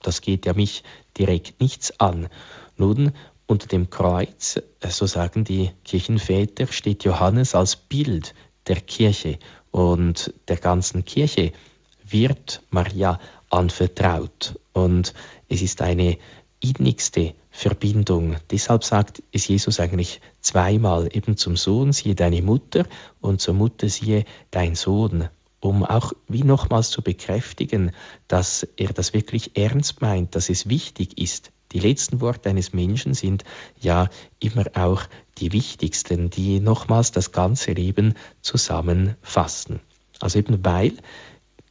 Das 0.00 0.20
geht 0.20 0.46
ja 0.46 0.54
mich 0.54 0.82
direkt 1.18 1.60
nichts 1.60 1.98
an. 2.00 2.28
Nun, 2.76 3.12
unter 3.46 3.68
dem 3.68 3.90
Kreuz, 3.90 4.60
äh, 4.80 4.88
so 4.88 5.06
sagen 5.06 5.44
die 5.44 5.70
Kirchenväter, 5.84 6.66
steht 6.68 7.04
Johannes 7.04 7.54
als 7.54 7.76
Bild 7.76 8.34
der 8.66 8.76
Kirche 8.76 9.38
und 9.70 10.32
der 10.48 10.56
ganzen 10.56 11.04
Kirche 11.04 11.52
wird 12.08 12.62
Maria 12.70 13.20
anvertraut. 13.50 14.58
Und 14.72 15.14
es 15.48 15.62
ist 15.62 15.82
eine 15.82 16.18
innigste 16.60 17.34
Verbindung. 17.50 18.36
Deshalb 18.50 18.84
sagt 18.84 19.22
es 19.32 19.48
Jesus 19.48 19.80
eigentlich 19.80 20.20
zweimal, 20.40 21.08
eben 21.12 21.36
zum 21.36 21.56
Sohn 21.56 21.92
siehe 21.92 22.14
deine 22.14 22.42
Mutter 22.42 22.86
und 23.20 23.40
zur 23.40 23.54
Mutter 23.54 23.88
siehe 23.88 24.24
dein 24.50 24.74
Sohn, 24.74 25.28
um 25.60 25.84
auch 25.84 26.12
wie 26.28 26.42
nochmals 26.42 26.90
zu 26.90 27.02
bekräftigen, 27.02 27.92
dass 28.28 28.66
er 28.76 28.92
das 28.92 29.14
wirklich 29.14 29.56
ernst 29.56 30.02
meint, 30.02 30.34
dass 30.34 30.50
es 30.50 30.68
wichtig 30.68 31.18
ist. 31.18 31.50
Die 31.72 31.80
letzten 31.80 32.20
Worte 32.20 32.50
eines 32.50 32.72
Menschen 32.72 33.14
sind 33.14 33.44
ja 33.80 34.08
immer 34.38 34.64
auch 34.74 35.02
die 35.38 35.52
wichtigsten, 35.52 36.30
die 36.30 36.60
nochmals 36.60 37.10
das 37.10 37.32
ganze 37.32 37.72
Leben 37.72 38.14
zusammenfassen. 38.40 39.80
Also 40.20 40.38
eben 40.38 40.64
weil 40.64 40.92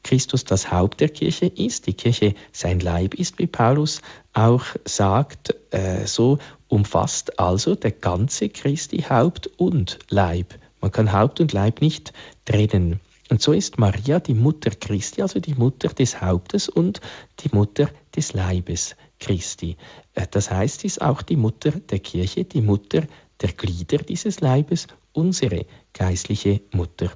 Christus 0.06 0.46
das 0.46 0.72
Haupt 0.72 1.02
der 1.02 1.10
Kirche 1.10 1.48
ist, 1.48 1.88
die 1.88 1.96
Kirche 1.96 2.36
sein 2.52 2.80
Leib 2.80 3.16
ist, 3.16 3.40
wie 3.40 3.48
Paulus 3.48 4.04
auch 4.34 4.64
sagt, 4.86 5.56
äh, 5.72 6.06
so 6.06 6.38
umfasst 6.68 7.40
also 7.40 7.74
der 7.74 7.92
ganze 7.92 8.50
Christi 8.50 9.00
Haupt 9.10 9.48
und 9.58 9.98
Leib. 10.10 10.54
Man 10.80 10.92
kann 10.92 11.12
Haupt 11.12 11.40
und 11.40 11.54
Leib 11.54 11.82
nicht 11.82 12.14
trennen. 12.46 13.00
Und 13.32 13.42
so 13.42 13.52
ist 13.52 13.80
Maria 13.80 14.20
die 14.20 14.36
Mutter 14.36 14.70
Christi, 14.70 15.24
also 15.24 15.40
die 15.40 15.56
Mutter 15.56 15.88
des 15.88 16.22
Hauptes 16.22 16.70
und 16.70 17.02
die 17.40 17.50
Mutter 17.52 17.90
des 18.16 18.34
Leibes 18.34 18.96
Christi. 19.20 19.76
Äh, 20.14 20.28
das 20.30 20.52
heißt, 20.52 20.82
sie 20.82 20.88
ist 20.88 21.02
auch 21.02 21.24
die 21.24 21.36
Mutter 21.36 21.72
der 21.72 21.98
Kirche, 21.98 22.46
die 22.46 22.62
Mutter 22.62 23.08
der 23.42 23.54
Glieder 23.54 23.98
dieses 23.98 24.40
Leibes, 24.40 24.86
unsere 25.14 25.66
geistliche 25.94 26.62
Mutter. 26.72 27.12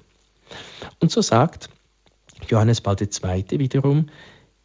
Und 1.00 1.12
so 1.12 1.22
sagt 1.22 1.70
Johannes 2.50 2.82
Paul 2.82 2.96
II. 3.00 3.60
wiederum, 3.60 4.08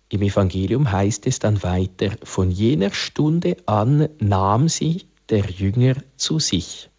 im 0.08 0.22
Evangelium 0.22 0.90
heißt 0.90 1.26
es 1.26 1.38
dann 1.38 1.62
weiter, 1.62 2.10
von 2.22 2.50
jener 2.50 2.92
Stunde 2.92 3.56
an 3.66 4.08
nahm 4.20 4.68
sie 4.68 5.06
der 5.28 5.44
Jünger 5.50 5.96
zu 6.16 6.38
sich. 6.38 6.90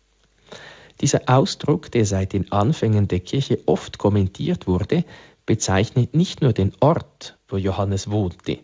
Dieser 1.01 1.21
Ausdruck, 1.27 1.91
der 1.91 2.05
seit 2.05 2.33
den 2.33 2.51
Anfängen 2.51 3.07
der 3.07 3.19
Kirche 3.19 3.59
oft 3.65 3.97
kommentiert 3.97 4.67
wurde, 4.67 5.05
bezeichnet 5.45 6.15
nicht 6.15 6.41
nur 6.41 6.53
den 6.53 6.73
Ort, 6.79 7.37
wo 7.47 7.57
Johannes 7.57 8.09
wohnte. 8.09 8.59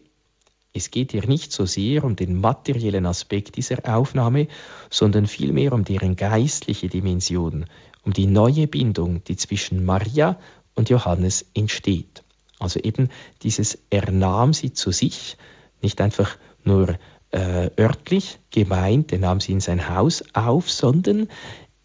Es 0.73 0.89
geht 0.89 1.12
hier 1.12 1.27
nicht 1.27 1.51
so 1.51 1.65
sehr 1.65 2.03
um 2.03 2.15
den 2.15 2.39
materiellen 2.39 3.05
Aspekt 3.05 3.57
dieser 3.57 3.93
Aufnahme, 3.93 4.47
sondern 4.89 5.27
vielmehr 5.27 5.73
um 5.73 5.84
deren 5.84 6.15
geistliche 6.15 6.88
Dimension, 6.88 7.65
um 8.03 8.13
die 8.13 8.27
neue 8.27 8.67
Bindung, 8.67 9.23
die 9.25 9.36
zwischen 9.36 9.84
Maria 9.84 10.39
und 10.75 10.89
Johannes 10.89 11.45
entsteht. 11.53 12.23
Also 12.60 12.79
eben 12.79 13.10
dieses 13.43 13.77
Er 13.89 14.12
nahm 14.12 14.53
sie 14.53 14.73
zu 14.73 14.91
sich, 14.91 15.38
nicht 15.81 15.99
einfach 15.99 16.38
nur 16.63 16.97
äh, 17.31 17.69
örtlich 17.79 18.39
gemeint, 18.51 19.12
er 19.12 19.19
nahm 19.19 19.39
sie 19.39 19.53
in 19.53 19.62
sein 19.62 19.89
Haus 19.89 20.23
auf, 20.34 20.69
sondern 20.69 21.27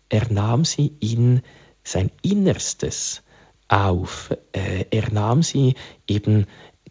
er 0.08 0.30
nahm 0.30 0.64
sie 0.64 0.92
in 1.00 1.42
sein 1.82 2.10
Innerstes 2.22 3.22
auf. 3.68 4.30
Äh, 4.52 4.84
er 4.90 5.12
nahm 5.12 5.42
sie 5.42 5.74
eben 6.06 6.46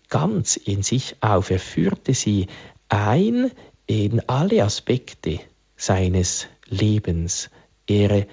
ganz 0.10 0.56
in 0.56 0.84
sich 0.84 1.18
auf. 1.22 1.50
Er 1.52 1.60
führte 1.60 2.14
sie 2.14 2.48
ein 2.90 3.52
in 3.88 4.22
alle 4.28 4.64
Aspekte 4.64 5.40
seines 5.76 6.48
Lebens. 6.68 7.50
Er 7.88 8.26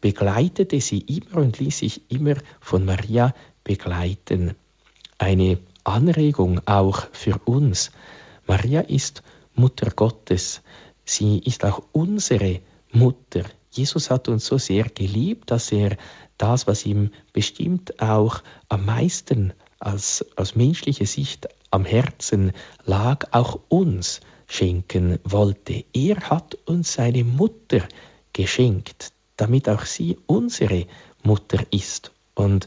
begleitete 0.00 0.80
sie 0.80 1.00
immer 1.00 1.42
und 1.42 1.58
ließ 1.58 1.78
sich 1.78 2.10
immer 2.10 2.34
von 2.60 2.84
Maria 2.84 3.34
begleiten. 3.64 4.54
Eine 5.18 5.58
Anregung 5.84 6.60
auch 6.66 7.06
für 7.12 7.38
uns. 7.44 7.90
Maria 8.46 8.80
ist 8.80 9.22
Mutter 9.54 9.90
Gottes. 9.90 10.62
Sie 11.04 11.38
ist 11.38 11.64
auch 11.64 11.82
unsere 11.92 12.60
Mutter. 12.92 13.42
Jesus 13.70 14.10
hat 14.10 14.28
uns 14.28 14.46
so 14.46 14.58
sehr 14.58 14.84
geliebt, 14.84 15.50
dass 15.50 15.72
er 15.72 15.96
das, 16.36 16.66
was 16.66 16.86
ihm 16.86 17.10
bestimmt 17.32 18.00
auch 18.00 18.42
am 18.68 18.86
meisten 18.86 19.52
als 19.78 20.24
aus 20.36 20.54
menschlicher 20.54 21.06
Sicht 21.06 21.48
am 21.70 21.84
Herzen 21.84 22.52
lag, 22.84 23.26
auch 23.32 23.60
uns 23.68 24.20
schenken 24.46 25.18
wollte. 25.24 25.84
Er 25.92 26.16
hat 26.30 26.56
uns 26.66 26.94
seine 26.94 27.24
Mutter 27.24 27.86
geschenkt, 28.32 29.12
damit 29.38 29.68
auch 29.70 29.86
sie 29.86 30.18
unsere 30.26 30.86
Mutter 31.22 31.64
ist. 31.70 32.12
Und 32.34 32.66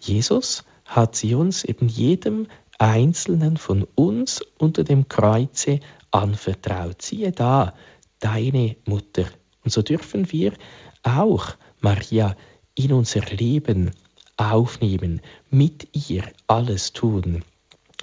Jesus 0.00 0.64
hat 0.86 1.14
sie 1.14 1.34
uns, 1.34 1.64
eben 1.64 1.88
jedem 1.88 2.46
Einzelnen 2.78 3.58
von 3.58 3.86
uns 3.94 4.42
unter 4.58 4.84
dem 4.84 5.08
Kreuze 5.08 5.80
anvertraut. 6.10 7.02
Siehe 7.02 7.32
da, 7.32 7.74
deine 8.18 8.76
Mutter. 8.86 9.26
Und 9.62 9.72
so 9.72 9.82
dürfen 9.82 10.32
wir 10.32 10.54
auch 11.02 11.54
Maria 11.80 12.36
in 12.74 12.92
unser 12.92 13.20
Leben 13.20 13.90
aufnehmen, 14.36 15.20
mit 15.50 15.88
ihr 16.08 16.24
alles 16.46 16.92
tun, 16.92 17.44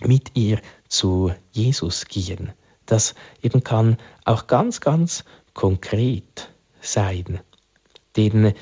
mit 0.02 0.38
ihr 0.38 0.62
zu 0.88 1.34
Jesus 1.52 2.06
gehen. 2.06 2.54
Das 2.86 3.16
eben 3.42 3.64
kann 3.64 3.98
auch 4.26 4.48
ganz, 4.48 4.82
ganz 4.82 5.24
konkret 5.54 6.50
sein. 6.82 7.42
Denn 8.16 8.54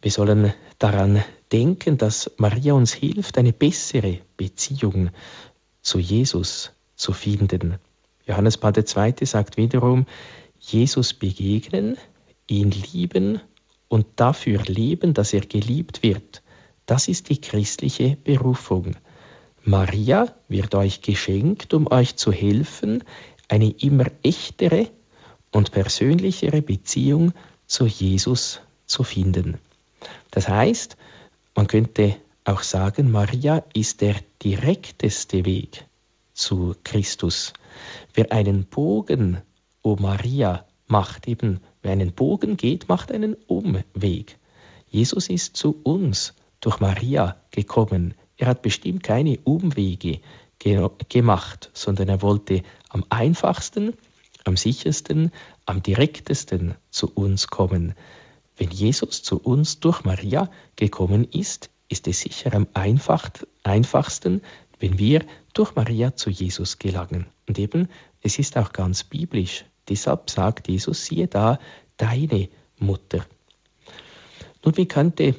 wir 0.00 0.10
sollen 0.10 0.52
daran 0.78 1.22
denken, 1.52 1.98
dass 1.98 2.30
Maria 2.36 2.74
uns 2.74 2.92
hilft, 2.92 3.38
eine 3.38 3.52
bessere 3.52 4.20
Beziehung 4.36 5.10
zu 5.82 5.98
Jesus 5.98 6.72
zu 6.94 7.12
finden. 7.12 7.78
Johannes 8.26 8.58
Paul 8.58 8.72
II. 8.76 9.26
sagt 9.26 9.56
wiederum, 9.56 10.06
Jesus 10.60 11.14
begegnen, 11.14 11.96
ihn 12.46 12.70
lieben 12.70 13.40
und 13.88 14.06
dafür 14.16 14.62
leben, 14.64 15.14
dass 15.14 15.32
er 15.32 15.40
geliebt 15.40 16.02
wird. 16.02 16.42
Das 16.86 17.08
ist 17.08 17.28
die 17.30 17.40
christliche 17.40 18.16
Berufung. 18.16 18.96
Maria 19.64 20.34
wird 20.48 20.74
euch 20.74 21.02
geschenkt, 21.02 21.74
um 21.74 21.90
euch 21.90 22.16
zu 22.16 22.32
helfen, 22.32 23.04
eine 23.48 23.70
immer 23.70 24.06
echtere 24.22 24.88
und 25.52 25.72
persönlichere 25.72 26.62
Beziehung 26.62 27.32
zu 27.66 27.86
Jesus 27.86 28.60
zu 28.88 29.04
finden. 29.04 29.58
Das 30.32 30.48
heißt, 30.48 30.96
man 31.54 31.68
könnte 31.68 32.16
auch 32.44 32.62
sagen, 32.62 33.10
Maria 33.10 33.62
ist 33.74 34.00
der 34.00 34.16
direkteste 34.42 35.44
Weg 35.44 35.86
zu 36.32 36.74
Christus. 36.82 37.52
Wer 38.14 38.32
einen 38.32 38.64
Bogen 38.64 39.42
um 39.82 40.02
Maria 40.02 40.64
macht, 40.86 41.28
eben 41.28 41.60
wer 41.82 41.92
einen 41.92 42.12
Bogen 42.12 42.56
geht, 42.56 42.88
macht 42.88 43.12
einen 43.12 43.34
Umweg. 43.46 44.38
Jesus 44.88 45.28
ist 45.28 45.56
zu 45.56 45.78
uns 45.82 46.34
durch 46.60 46.80
Maria 46.80 47.36
gekommen. 47.50 48.14
Er 48.36 48.46
hat 48.46 48.62
bestimmt 48.62 49.02
keine 49.02 49.38
Umwege 49.44 50.20
ge 50.58 50.88
gemacht, 51.08 51.70
sondern 51.74 52.08
er 52.08 52.22
wollte 52.22 52.62
am 52.88 53.04
einfachsten, 53.10 53.94
am 54.44 54.56
sichersten, 54.56 55.32
am 55.66 55.82
direktesten 55.82 56.74
zu 56.90 57.12
uns 57.12 57.48
kommen. 57.48 57.94
Wenn 58.58 58.70
Jesus 58.70 59.22
zu 59.22 59.38
uns 59.38 59.80
durch 59.80 60.04
Maria 60.04 60.50
gekommen 60.76 61.24
ist, 61.30 61.70
ist 61.88 62.08
es 62.08 62.20
sicher 62.20 62.52
am 62.54 62.66
einfachsten, 62.74 64.42
wenn 64.80 64.98
wir 64.98 65.24
durch 65.54 65.74
Maria 65.74 66.14
zu 66.14 66.30
Jesus 66.30 66.78
gelangen. 66.78 67.26
Und 67.46 67.58
eben, 67.58 67.88
es 68.20 68.38
ist 68.38 68.56
auch 68.56 68.72
ganz 68.72 69.04
biblisch. 69.04 69.64
Deshalb 69.88 70.28
sagt 70.28 70.68
Jesus, 70.68 71.06
siehe 71.06 71.28
da, 71.28 71.58
deine 71.96 72.48
Mutter. 72.78 73.24
Nun, 74.64 74.76
wie 74.76 74.86
könnte 74.86 75.34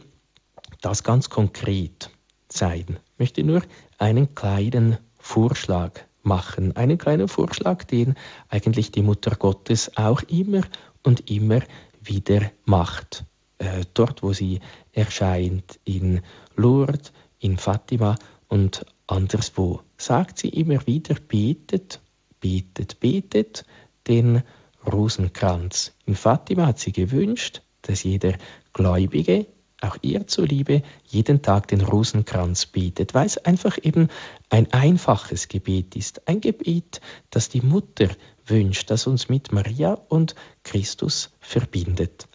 das 0.81 1.03
ganz 1.03 1.29
konkret 1.29 2.09
sein? 2.47 2.99
Ich 3.13 3.19
möchte 3.19 3.43
nur 3.43 3.61
einen 3.97 4.33
kleinen 4.33 4.97
Vorschlag 5.19 5.99
machen. 6.23 6.75
Einen 6.75 6.97
kleinen 6.97 7.27
Vorschlag, 7.27 7.83
den 7.83 8.15
eigentlich 8.47 8.91
die 8.91 9.03
Mutter 9.03 9.35
Gottes 9.35 9.95
auch 9.97 10.21
immer 10.23 10.61
und 11.03 11.29
immer 11.29 11.61
wieder 12.01 12.51
macht. 12.65 13.25
Äh, 13.57 13.85
dort, 13.93 14.23
wo 14.23 14.33
sie 14.33 14.59
erscheint, 14.93 15.79
in 15.83 16.21
Lourdes, 16.55 17.11
in 17.39 17.57
Fatima 17.57 18.15
und 18.47 18.85
anderswo, 19.07 19.81
sagt 19.97 20.39
sie 20.39 20.49
immer 20.49 20.85
wieder, 20.87 21.15
betet, 21.15 21.99
betet, 22.39 22.99
betet 22.99 23.65
den 24.07 24.43
Rosenkranz. 24.85 25.93
In 26.05 26.15
Fatima 26.15 26.67
hat 26.67 26.79
sie 26.79 26.91
gewünscht, 26.91 27.61
dass 27.81 28.03
jeder 28.03 28.33
Gläubige, 28.73 29.45
auch 29.81 29.97
ihr 30.01 30.27
zuliebe, 30.27 30.81
jeden 31.05 31.41
Tag 31.41 31.67
den 31.69 31.81
Rosenkranz 31.81 32.65
betet, 32.65 33.13
weil 33.13 33.25
es 33.25 33.37
einfach 33.37 33.77
eben 33.81 34.09
ein 34.49 34.71
einfaches 34.73 35.47
Gebet 35.47 35.95
ist. 35.95 36.27
Ein 36.27 36.41
Gebet, 36.41 36.99
das 37.29 37.49
die 37.49 37.61
Mutter 37.61 38.09
wünscht, 38.49 38.89
das 38.89 39.07
uns 39.07 39.29
mit 39.29 39.51
Maria 39.51 39.93
und 39.93 40.35
Christus 40.63 41.31
verbindet. 41.39 42.27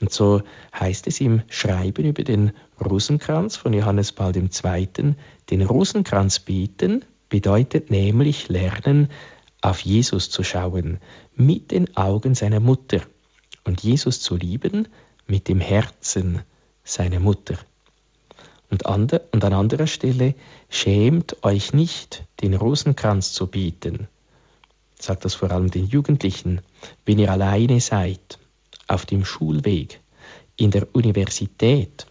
Und 0.00 0.12
so 0.12 0.42
heißt 0.78 1.06
es 1.06 1.20
im 1.20 1.42
Schreiben 1.48 2.04
über 2.04 2.24
den 2.24 2.52
Rosenkranz 2.82 3.56
von 3.56 3.72
Johannes 3.72 4.12
Paul 4.12 4.34
II. 4.36 5.14
Den 5.50 5.62
Rosenkranz 5.62 6.40
beten 6.40 7.04
bedeutet 7.28 7.90
nämlich 7.90 8.48
lernen, 8.48 9.08
auf 9.60 9.80
Jesus 9.80 10.30
zu 10.30 10.42
schauen, 10.42 10.98
mit 11.34 11.70
den 11.70 11.96
Augen 11.96 12.34
seiner 12.34 12.60
Mutter 12.60 13.02
und 13.64 13.82
Jesus 13.82 14.20
zu 14.20 14.36
lieben 14.36 14.88
mit 15.26 15.48
dem 15.48 15.60
Herzen 15.60 16.42
seiner 16.82 17.20
Mutter. 17.20 17.56
Und, 18.70 18.86
an 18.86 19.10
anderer 19.32 19.86
Stelle, 19.86 20.34
schämt 20.68 21.44
euch 21.44 21.72
nicht, 21.72 22.24
den 22.40 22.54
Rosenkranz 22.54 23.32
zu 23.32 23.48
beten. 23.48 24.08
Sagt 25.00 25.24
das 25.24 25.34
vor 25.34 25.50
allem 25.50 25.70
den 25.70 25.86
Jugendlichen, 25.86 26.60
wenn 27.06 27.18
ihr 27.18 27.32
alleine 27.32 27.80
seid, 27.80 28.38
auf 28.86 29.06
dem 29.06 29.24
Schulweg, 29.24 30.00
in 30.56 30.70
der 30.70 30.94
Universität, 30.94 32.06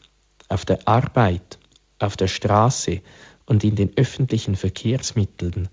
auf 0.47 0.65
der 0.65 0.87
Arbeit, 0.87 1.59
auf 1.99 2.17
der 2.17 2.27
Straße 2.27 3.01
und 3.45 3.63
in 3.63 3.75
den 3.75 3.95
öffentlichen 3.95 4.55
Verkehrsmitteln. 4.55 5.69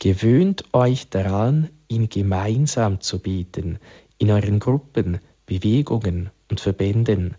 Gewöhnt 0.00 0.64
euch 0.72 1.08
daran, 1.08 1.70
ihn 1.86 2.08
gemeinsam 2.08 3.00
zu 3.00 3.20
beten, 3.20 3.78
in 4.18 4.32
euren 4.32 4.58
Gruppen, 4.58 5.20
Bewegungen 5.46 6.30
und 6.50 6.58
Verbänden. 6.60 7.36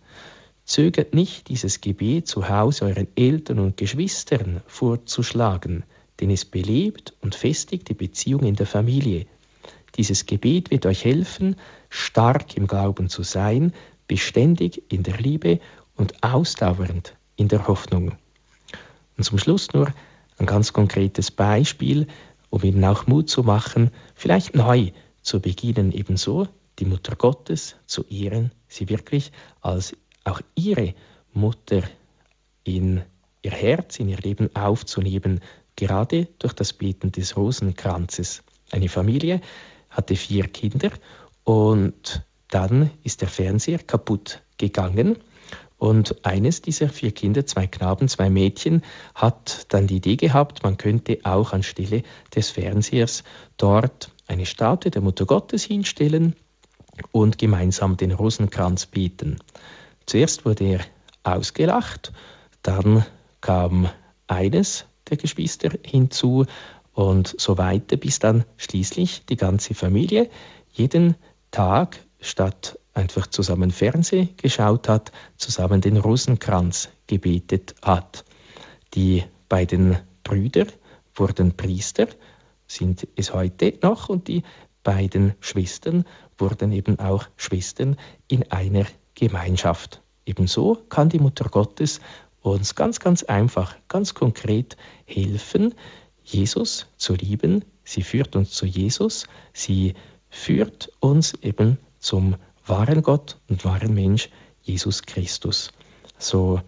Zögert 0.64 1.14
nicht, 1.14 1.50
dieses 1.50 1.82
Gebet 1.82 2.28
zu 2.28 2.48
Hause 2.48 2.86
euren 2.86 3.10
Eltern 3.16 3.60
und 3.60 3.76
Geschwistern 3.76 4.62
vorzuschlagen, 4.66 5.84
denn 6.20 6.32
es 6.32 6.46
belebt 6.46 7.14
und 7.22 7.36
festigt 7.36 7.90
die 7.90 7.94
Beziehung 7.94 8.44
in 8.44 8.56
der 8.56 8.66
Familie. 8.66 9.26
Dieses 9.96 10.26
Gebet 10.26 10.72
wird 10.72 10.86
euch 10.86 11.06
helfen, 11.06 11.56
stark 11.90 12.56
im 12.56 12.68
Glauben 12.68 13.10
zu 13.10 13.24
sein, 13.24 13.74
beständig 14.08 14.84
in 14.92 15.04
der 15.04 15.18
Liebe 15.18 15.60
und 15.96 16.24
ausdauernd 16.24 17.16
in 17.36 17.48
der 17.48 17.68
Hoffnung. 17.68 18.18
Und 19.18 19.24
zum 19.24 19.38
Schluss 19.38 19.74
nur 19.74 19.94
ein 20.38 20.46
ganz 20.46 20.74
konkretes 20.74 21.32
Beispiel, 21.32 22.08
um 22.50 22.64
ihnen 22.64 22.84
auch 22.86 23.08
Mut 23.08 23.30
zu 23.30 23.44
machen, 23.44 23.92
vielleicht 24.16 24.56
neu 24.56 24.92
zu 25.22 25.40
beginnen, 25.40 25.92
ebenso 25.92 26.48
die 26.80 26.86
Mutter 26.86 27.16
Gottes 27.16 27.76
zu 27.86 28.04
ehren, 28.06 28.52
sie 28.68 28.90
wirklich 28.90 29.32
als 29.62 29.96
auch 30.24 30.42
ihre 30.56 30.96
Mutter 31.34 31.84
in 32.64 33.02
ihr 33.42 33.52
Herz, 33.52 34.00
in 34.00 34.10
ihr 34.10 34.18
Leben 34.18 34.56
aufzunehmen, 34.56 35.42
gerade 35.80 36.28
durch 36.40 36.54
das 36.54 36.74
Beten 36.74 37.12
des 37.12 37.38
Rosenkranzes. 37.38 38.44
Eine 38.72 38.90
Familie 38.90 39.40
hatte 39.90 40.16
vier 40.16 40.48
Kinder 40.48 40.92
und 41.44 42.24
dann 42.50 42.92
ist 43.04 43.22
der 43.22 43.30
Fernseher 43.30 43.80
kaputt 43.80 44.42
gegangen 44.58 45.18
und 45.78 46.26
eines 46.26 46.62
dieser 46.62 46.90
vier 46.90 47.12
Kinder, 47.12 47.46
zwei 47.46 47.66
Knaben, 47.66 48.10
zwei 48.10 48.30
Mädchen, 48.30 48.84
hat 49.16 49.66
dann 49.70 49.88
die 49.88 49.96
Idee 49.96 50.18
gehabt, 50.18 50.62
man 50.64 50.76
könnte 50.76 51.20
auch 51.24 51.54
anstelle 51.54 52.04
des 52.36 52.50
Fernsehers 52.50 53.24
dort 53.56 54.12
eine 54.28 54.46
Statue 54.46 54.92
der 54.92 55.02
Mutter 55.02 55.26
Gottes 55.26 55.64
hinstellen 55.64 56.36
und 57.14 57.38
gemeinsam 57.38 57.96
den 57.96 58.12
Rosenkranz 58.12 58.88
beten. 58.88 59.40
Zuerst 60.06 60.44
wurde 60.44 60.66
er 60.66 60.80
ausgelacht, 61.24 62.12
dann 62.62 63.06
kam 63.40 63.90
eines 64.28 64.86
der 65.10 65.18
Geschwister 65.18 65.72
hinzu 65.84 66.46
und 66.94 67.36
so 67.40 67.58
weiter, 67.58 67.98
bis 67.98 68.20
dann 68.20 68.46
schließlich 68.58 69.26
die 69.26 69.38
ganze 69.38 69.74
Familie 69.74 70.30
jeden 70.72 71.16
Tag 71.52 72.00
statt 72.20 72.78
einfach 72.94 73.28
zusammen 73.28 73.72
Fernseh 73.72 74.30
geschaut 74.38 74.90
hat, 74.90 75.12
zusammen 75.38 75.82
den 75.82 75.98
Rosenkranz 75.98 76.90
gebetet 77.08 77.76
hat. 77.82 78.26
Die 78.94 79.24
beiden 79.48 79.98
Brüder 80.24 80.66
wurden 81.16 81.56
Priester, 81.56 82.08
sind 82.68 83.08
es 83.16 83.34
heute 83.34 83.74
noch, 83.82 84.10
und 84.10 84.28
die 84.28 84.44
beiden 84.84 85.34
Schwestern 85.40 86.06
wurden 86.38 86.72
eben 86.72 87.00
auch 87.00 87.26
Schwestern 87.36 87.98
in 88.28 88.52
einer 88.52 88.86
Gemeinschaft. 89.16 90.02
Ebenso 90.26 90.76
kann 90.90 91.10
die 91.10 91.20
Mutter 91.20 91.50
Gottes 91.50 92.00
uns 92.42 92.76
ganz, 92.76 93.00
ganz 93.00 93.24
einfach, 93.24 93.76
ganz 93.88 94.14
konkret 94.14 94.78
helfen, 95.06 95.74
Jesus 96.24 96.88
zu 96.98 97.14
lieben. 97.16 97.66
Sie 97.84 98.04
führt 98.04 98.36
uns 98.36 98.52
zu 98.52 98.66
Jesus, 98.66 99.28
sie 99.54 99.96
führt 100.30 100.92
uns 101.00 101.34
eben 101.42 101.78
zum 102.00 102.36
wahren 102.66 103.02
Gott 103.02 103.38
und 103.50 103.66
wahren 103.66 103.94
Mensch, 103.94 104.30
Jesus 104.62 105.02
Christus. 105.04 105.72
So 106.18 106.62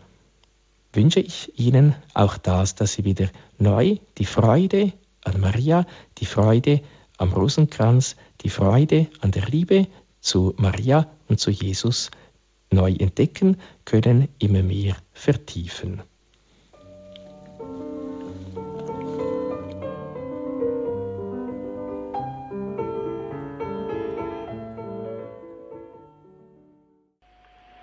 wünsche 0.93 1.19
ich 1.19 1.57
Ihnen 1.59 1.95
auch 2.13 2.37
das, 2.37 2.75
dass 2.75 2.93
Sie 2.93 3.05
wieder 3.05 3.29
neu 3.57 3.97
die 4.17 4.25
Freude 4.25 4.93
an 5.23 5.39
Maria, 5.39 5.85
die 6.17 6.25
Freude 6.25 6.81
am 7.17 7.33
Rosenkranz, 7.33 8.15
die 8.41 8.49
Freude 8.49 9.07
an 9.21 9.31
der 9.31 9.45
Liebe 9.45 9.87
zu 10.19 10.53
Maria 10.57 11.07
und 11.27 11.39
zu 11.39 11.51
Jesus 11.51 12.09
neu 12.71 12.93
entdecken 12.99 13.57
können, 13.85 14.29
immer 14.39 14.63
mehr 14.63 14.95
vertiefen. 15.13 16.01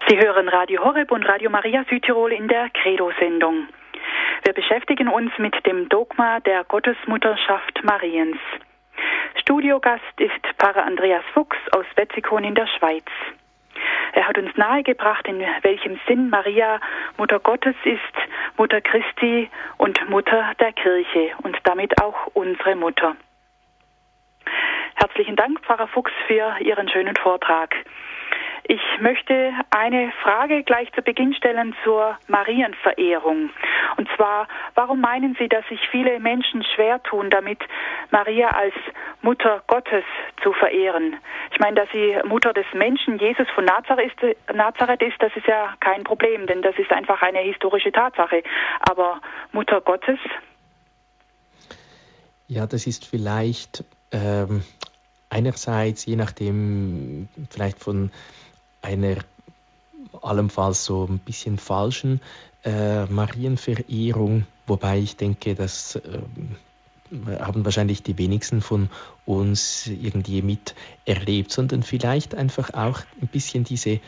Sie 0.08 0.16
hören 0.16 0.48
Radio 0.48 0.82
Horeb 0.82 1.12
und 1.12 1.22
Radio 1.28 1.50
Maria 1.50 1.84
Südtirol 1.90 2.32
in 2.32 2.48
der 2.48 2.70
Credo-Sendung. 2.70 3.68
Wir 4.42 4.54
beschäftigen 4.54 5.08
uns 5.08 5.30
mit 5.36 5.54
dem 5.66 5.90
Dogma 5.90 6.40
der 6.40 6.64
Gottesmutterschaft 6.64 7.84
Mariens. 7.84 8.38
Studiogast 9.34 10.02
ist 10.18 10.46
Pfarrer 10.58 10.84
Andreas 10.84 11.24
Fuchs 11.34 11.58
aus 11.72 11.84
Wetzikon 11.96 12.44
in 12.44 12.54
der 12.54 12.66
Schweiz. 12.78 13.04
Er 14.12 14.26
hat 14.26 14.38
uns 14.38 14.56
nahegebracht, 14.56 15.26
in 15.28 15.40
welchem 15.62 15.98
Sinn 16.06 16.30
Maria 16.30 16.80
Mutter 17.16 17.38
Gottes 17.38 17.76
ist, 17.84 18.00
Mutter 18.56 18.80
Christi 18.80 19.50
und 19.76 20.08
Mutter 20.08 20.52
der 20.60 20.72
Kirche 20.72 21.32
und 21.42 21.56
damit 21.64 22.00
auch 22.02 22.26
unsere 22.34 22.74
Mutter. 22.74 23.16
Herzlichen 24.94 25.36
Dank, 25.36 25.60
Pfarrer 25.60 25.88
Fuchs, 25.88 26.12
für 26.26 26.56
Ihren 26.60 26.88
schönen 26.88 27.14
Vortrag. 27.16 27.74
Ich 28.70 28.82
möchte 29.00 29.52
eine 29.70 30.12
Frage 30.22 30.62
gleich 30.62 30.92
zu 30.92 31.00
Beginn 31.00 31.32
stellen 31.32 31.74
zur 31.84 32.18
Marienverehrung. 32.26 33.48
Und 33.96 34.08
zwar, 34.14 34.46
warum 34.74 35.00
meinen 35.00 35.34
Sie, 35.38 35.48
dass 35.48 35.66
sich 35.68 35.80
viele 35.90 36.20
Menschen 36.20 36.62
schwer 36.74 37.02
tun, 37.02 37.30
damit 37.30 37.60
Maria 38.10 38.48
als 38.48 38.74
Mutter 39.22 39.62
Gottes 39.68 40.04
zu 40.42 40.52
verehren? 40.52 41.16
Ich 41.50 41.58
meine, 41.60 41.76
dass 41.76 41.88
sie 41.92 42.18
Mutter 42.24 42.52
des 42.52 42.66
Menschen, 42.74 43.18
Jesus 43.18 43.48
von 43.54 43.64
Nazareth 43.64 45.02
ist, 45.02 45.16
das 45.18 45.34
ist 45.34 45.46
ja 45.46 45.74
kein 45.80 46.04
Problem, 46.04 46.46
denn 46.46 46.60
das 46.60 46.76
ist 46.76 46.92
einfach 46.92 47.22
eine 47.22 47.38
historische 47.38 47.90
Tatsache. 47.90 48.42
Aber 48.80 49.22
Mutter 49.52 49.80
Gottes? 49.80 50.18
Ja, 52.48 52.66
das 52.66 52.86
ist 52.86 53.06
vielleicht 53.06 53.82
ähm, 54.12 54.62
einerseits, 55.30 56.04
je 56.04 56.16
nachdem, 56.16 57.30
vielleicht 57.48 57.78
von 57.78 58.10
einer 58.88 59.16
allenfalls 60.22 60.84
so 60.84 61.06
ein 61.08 61.18
bisschen 61.18 61.58
falschen 61.58 62.20
äh, 62.64 63.04
Marienverehrung, 63.06 64.46
wobei 64.66 64.98
ich 64.98 65.16
denke, 65.16 65.54
dass 65.54 65.96
äh, 65.96 66.20
haben 67.38 67.64
wahrscheinlich 67.64 68.02
die 68.02 68.18
wenigsten 68.18 68.60
von 68.60 68.90
uns 69.24 69.86
irgendwie 69.86 70.42
miterlebt, 70.42 71.52
sondern 71.52 71.82
vielleicht 71.82 72.34
einfach 72.34 72.74
auch 72.74 73.00
ein 73.20 73.28
bisschen 73.28 73.64
diese 73.64 74.00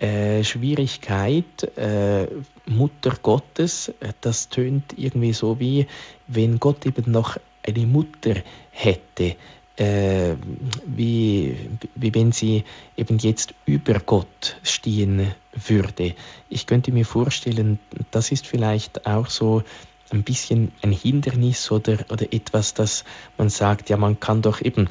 äh, 0.00 0.42
Schwierigkeit, 0.42 1.76
äh, 1.76 2.26
Mutter 2.66 3.16
Gottes, 3.22 3.92
das 4.20 4.48
tönt 4.48 4.94
irgendwie 4.96 5.32
so 5.32 5.60
wie, 5.60 5.86
wenn 6.26 6.58
Gott 6.58 6.86
eben 6.86 7.10
noch 7.10 7.36
eine 7.62 7.86
Mutter 7.86 8.34
hätte, 8.70 9.36
äh, 9.80 10.36
wie, 10.84 11.56
wie 11.94 12.14
wenn 12.14 12.32
sie 12.32 12.64
eben 12.98 13.18
jetzt 13.18 13.54
über 13.64 13.94
Gott 13.94 14.58
stehen 14.62 15.32
würde. 15.54 16.14
Ich 16.50 16.66
könnte 16.66 16.92
mir 16.92 17.06
vorstellen, 17.06 17.78
das 18.10 18.30
ist 18.30 18.46
vielleicht 18.46 19.06
auch 19.06 19.30
so 19.30 19.62
ein 20.10 20.22
bisschen 20.22 20.70
ein 20.82 20.92
Hindernis 20.92 21.70
oder, 21.70 21.98
oder 22.10 22.30
etwas, 22.30 22.74
das 22.74 23.04
man 23.38 23.48
sagt, 23.48 23.88
ja, 23.88 23.96
man 23.96 24.20
kann 24.20 24.42
doch 24.42 24.60
eben, 24.60 24.90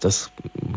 das 0.00 0.32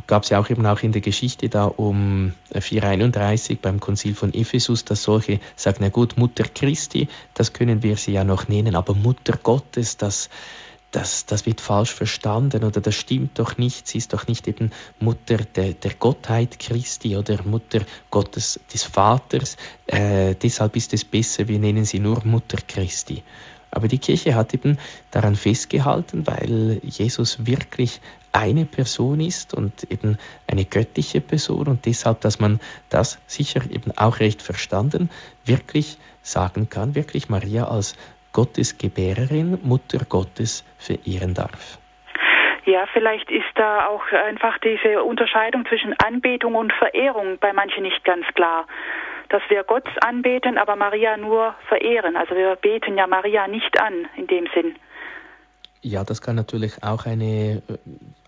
gab 0.06 0.24
es 0.24 0.30
ja 0.30 0.40
auch 0.40 0.52
eben 0.52 0.68
auch 0.68 0.84
in 0.84 0.92
der 0.92 1.02
Geschichte 1.02 1.50
da 1.50 1.66
um 1.66 2.34
431 2.54 3.62
beim 3.62 3.80
Konzil 3.80 4.14
von 4.14 4.32
Ephesus, 4.36 4.86
dass 4.86 5.02
solche 5.02 5.40
sagen, 5.56 5.78
na 5.80 5.90
gut, 5.90 6.18
Mutter 6.18 6.44
Christi, 6.44 7.08
das 7.34 7.52
können 7.52 7.82
wir 7.82 7.98
sie 7.98 8.12
ja 8.12 8.24
noch 8.24 8.48
nennen, 8.48 8.76
aber 8.76 8.94
Mutter 8.94 9.40
Gottes, 9.42 9.98
das, 9.98 10.30
das, 10.94 11.26
das 11.26 11.46
wird 11.46 11.60
falsch 11.60 11.92
verstanden 11.92 12.64
oder 12.64 12.80
das 12.80 12.96
stimmt 12.96 13.40
doch 13.40 13.58
nicht. 13.58 13.88
Sie 13.88 13.98
ist 13.98 14.14
doch 14.14 14.28
nicht 14.28 14.48
eben 14.48 14.72
Mutter 15.00 15.38
der, 15.38 15.74
der 15.74 15.94
Gottheit 15.96 16.60
Christi 16.60 17.18
oder 17.18 17.44
Mutter 17.44 17.82
Gottes 18.12 18.60
des 18.72 18.84
Vaters. 18.84 19.58
Äh, 19.88 20.36
deshalb 20.36 20.76
ist 20.76 20.94
es 20.94 21.04
besser, 21.04 21.48
wir 21.48 21.58
nennen 21.58 21.86
sie 21.86 22.00
nur 22.00 22.24
Mutter 22.26 22.58
Christi. 22.68 23.24
Aber 23.72 23.88
die 23.88 23.98
Kirche 23.98 24.36
hat 24.36 24.54
eben 24.54 24.78
daran 25.10 25.36
festgehalten, 25.36 26.28
weil 26.28 26.80
Jesus 26.84 27.48
wirklich 27.48 28.00
eine 28.32 28.66
Person 28.66 29.20
ist 29.20 29.56
und 29.56 29.90
eben 29.90 30.20
eine 30.46 30.66
göttliche 30.66 31.22
Person 31.22 31.68
und 31.68 31.86
deshalb, 31.88 32.22
dass 32.22 32.40
man 32.40 32.60
das 32.90 33.18
sicher 33.26 33.62
eben 33.72 33.92
auch 33.92 34.20
recht 34.20 34.44
verstanden 34.44 35.10
wirklich 35.44 35.98
sagen 36.22 36.70
kann, 36.70 36.94
wirklich 36.94 37.30
Maria 37.30 37.66
als 37.66 37.96
Gottes 38.34 38.78
Gebärerin, 38.78 39.60
Mutter 39.64 40.06
Gottes 40.10 40.66
verehren 40.78 41.34
darf. 41.34 41.78
Ja, 42.66 42.86
vielleicht 42.94 43.30
ist 43.30 43.52
da 43.56 43.88
auch 43.88 44.04
einfach 44.12 44.58
diese 44.60 45.04
Unterscheidung 45.04 45.66
zwischen 45.66 45.94
Anbetung 46.00 46.56
und 46.56 46.72
Verehrung 46.74 47.38
bei 47.40 47.52
manchen 47.52 47.84
nicht 47.84 48.04
ganz 48.06 48.26
klar. 48.36 48.68
Dass 49.30 49.42
wir 49.50 49.64
Gott 49.64 49.88
anbeten, 50.02 50.58
aber 50.58 50.76
Maria 50.76 51.18
nur 51.18 51.56
verehren. 51.68 52.16
Also 52.16 52.36
wir 52.36 52.56
beten 52.56 52.98
ja 52.98 53.08
Maria 53.08 53.48
nicht 53.48 53.80
an 53.82 54.08
in 54.16 54.28
dem 54.28 54.48
Sinn. 54.54 54.76
Ja, 55.82 56.06
das 56.06 56.22
kann 56.22 56.38
natürlich 56.38 56.82
auch 56.82 57.06
eine 57.06 57.62
äh, 57.68 57.78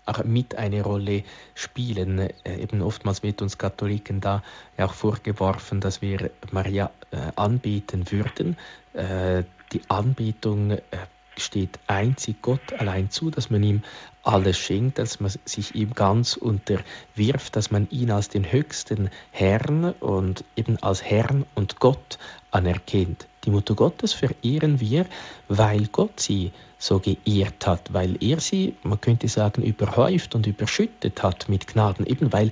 auch 0.06 0.22
mit 0.24 0.54
eine 0.56 0.82
Rolle 0.82 1.24
spielen. 1.54 2.18
Äh, 2.18 2.30
eben 2.62 2.82
oftmals 2.82 3.22
wird 3.22 3.42
uns 3.42 3.58
Katholiken 3.58 4.20
da 4.20 4.42
auch 4.78 4.92
vorgeworfen, 4.92 5.80
dass 5.80 6.02
wir 6.02 6.30
Maria 6.52 6.90
äh, 7.10 7.16
anbeten 7.36 8.10
würden. 8.10 8.56
Äh, 8.94 9.44
die 9.72 9.82
Anbetung 9.88 10.72
äh, 10.72 10.80
steht 11.36 11.78
einzig 11.86 12.40
Gott 12.42 12.72
allein 12.78 13.10
zu, 13.10 13.30
dass 13.30 13.50
man 13.50 13.62
ihm 13.62 13.82
alles 14.22 14.58
schenkt, 14.58 14.98
dass 14.98 15.20
man 15.20 15.30
sich 15.44 15.74
ihm 15.74 15.94
ganz 15.94 16.36
unterwirft, 16.36 17.54
dass 17.54 17.70
man 17.70 17.88
ihn 17.90 18.10
als 18.10 18.28
den 18.28 18.50
höchsten 18.50 19.10
Herrn 19.30 19.92
und 20.00 20.44
eben 20.56 20.82
als 20.82 21.02
Herrn 21.02 21.44
und 21.54 21.78
Gott 21.78 22.18
anerkennt. 22.50 23.26
Die 23.44 23.50
Mutter 23.50 23.74
Gottes 23.74 24.12
verehren 24.12 24.80
wir, 24.80 25.06
weil 25.48 25.86
Gott 25.86 26.18
sie 26.18 26.52
so 26.78 26.98
geehrt 26.98 27.66
hat, 27.66 27.92
weil 27.92 28.16
er 28.22 28.40
sie, 28.40 28.74
man 28.82 29.00
könnte 29.00 29.28
sagen, 29.28 29.62
überhäuft 29.62 30.34
und 30.34 30.46
überschüttet 30.46 31.22
hat 31.22 31.48
mit 31.48 31.66
Gnaden, 31.66 32.06
eben 32.06 32.32
weil 32.32 32.50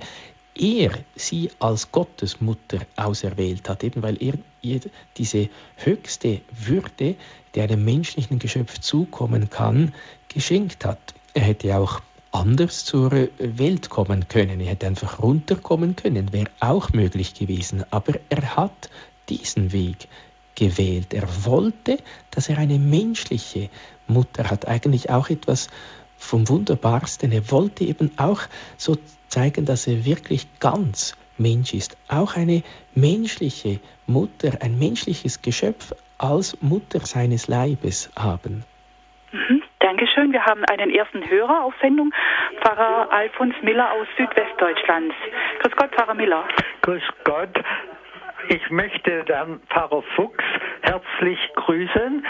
er 0.57 0.91
sie 1.15 1.51
als 1.59 1.91
Gottesmutter 1.91 2.79
auserwählt 2.95 3.67
hat, 3.69 3.83
eben 3.83 4.01
weil 4.01 4.21
er 4.21 4.33
ihr 4.61 4.81
diese 5.17 5.49
höchste 5.77 6.41
Würde, 6.51 7.15
die 7.53 7.61
einem 7.61 7.83
menschlichen 7.83 8.39
Geschöpf 8.39 8.79
zukommen 8.79 9.49
kann, 9.49 9.93
geschenkt 10.27 10.85
hat. 10.85 11.13
Er 11.33 11.43
hätte 11.43 11.77
auch 11.77 12.01
anders 12.31 12.83
zur 12.83 13.11
Welt 13.11 13.89
kommen 13.89 14.27
können, 14.27 14.59
er 14.59 14.67
hätte 14.67 14.87
einfach 14.87 15.19
runterkommen 15.19 15.95
können, 15.95 16.33
wäre 16.33 16.49
auch 16.59 16.91
möglich 16.91 17.33
gewesen, 17.33 17.83
aber 17.91 18.13
er 18.29 18.55
hat 18.55 18.89
diesen 19.29 19.71
Weg 19.71 20.07
gewählt. 20.55 21.13
Er 21.13 21.27
wollte, 21.45 21.97
dass 22.31 22.49
er 22.49 22.57
eine 22.57 22.79
menschliche 22.79 23.69
Mutter 24.07 24.49
hat, 24.49 24.67
eigentlich 24.67 25.09
auch 25.09 25.29
etwas 25.29 25.69
vom 26.17 26.47
Wunderbarsten. 26.49 27.31
Er 27.31 27.51
wollte 27.51 27.83
eben 27.83 28.11
auch 28.17 28.41
so 28.77 28.95
zeigen, 29.27 29.65
dass 29.65 29.87
er 29.87 30.05
wirklich 30.05 30.47
ganz 30.59 31.17
Mensch 31.37 31.73
ist. 31.73 31.97
Auch 32.07 32.35
eine 32.35 32.63
menschliche 32.93 33.79
Mutter, 34.07 34.61
ein 34.61 34.79
menschliches 34.79 35.41
Geschöpf 35.41 35.93
als 36.17 36.57
Mutter 36.61 36.99
seines 36.99 37.47
Leibes 37.47 38.11
haben. 38.15 38.63
Mhm, 39.31 39.63
Dankeschön. 39.79 40.31
Wir 40.31 40.45
haben 40.45 40.63
einen 40.65 40.89
ersten 40.89 41.29
Hörer 41.29 41.63
auf 41.63 41.73
Sendung, 41.81 42.13
Pfarrer 42.61 43.11
Alfons 43.11 43.55
Miller 43.61 43.91
aus 43.91 44.07
Südwestdeutschland. 44.17 45.13
Grüß 45.61 45.75
Gott, 45.75 45.93
Pfarrer 45.93 46.13
Miller. 46.13 46.47
Grüß 46.81 47.03
Gott. 47.23 47.49
Ich 48.49 48.69
möchte 48.69 49.23
dann 49.23 49.59
Pfarrer 49.69 50.03
Fuchs 50.15 50.43
herzlich 50.81 51.39
grüßen, 51.55 52.25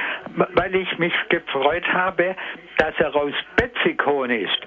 weil 0.54 0.76
ich 0.76 0.98
mich 0.98 1.14
gefreut 1.30 1.86
habe, 1.92 2.36
dass 2.78 2.94
er 3.00 3.14
aus 3.16 3.34
Betzikon 3.58 4.30
ist. 4.30 4.60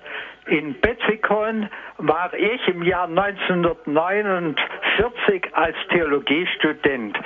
In 0.46 0.78
Betzikon 0.80 1.68
war 1.98 2.34
ich 2.34 2.68
im 2.68 2.82
Jahr 2.82 3.08
1949 3.08 4.56
als 5.52 5.76
Theologiestudent 5.90 7.18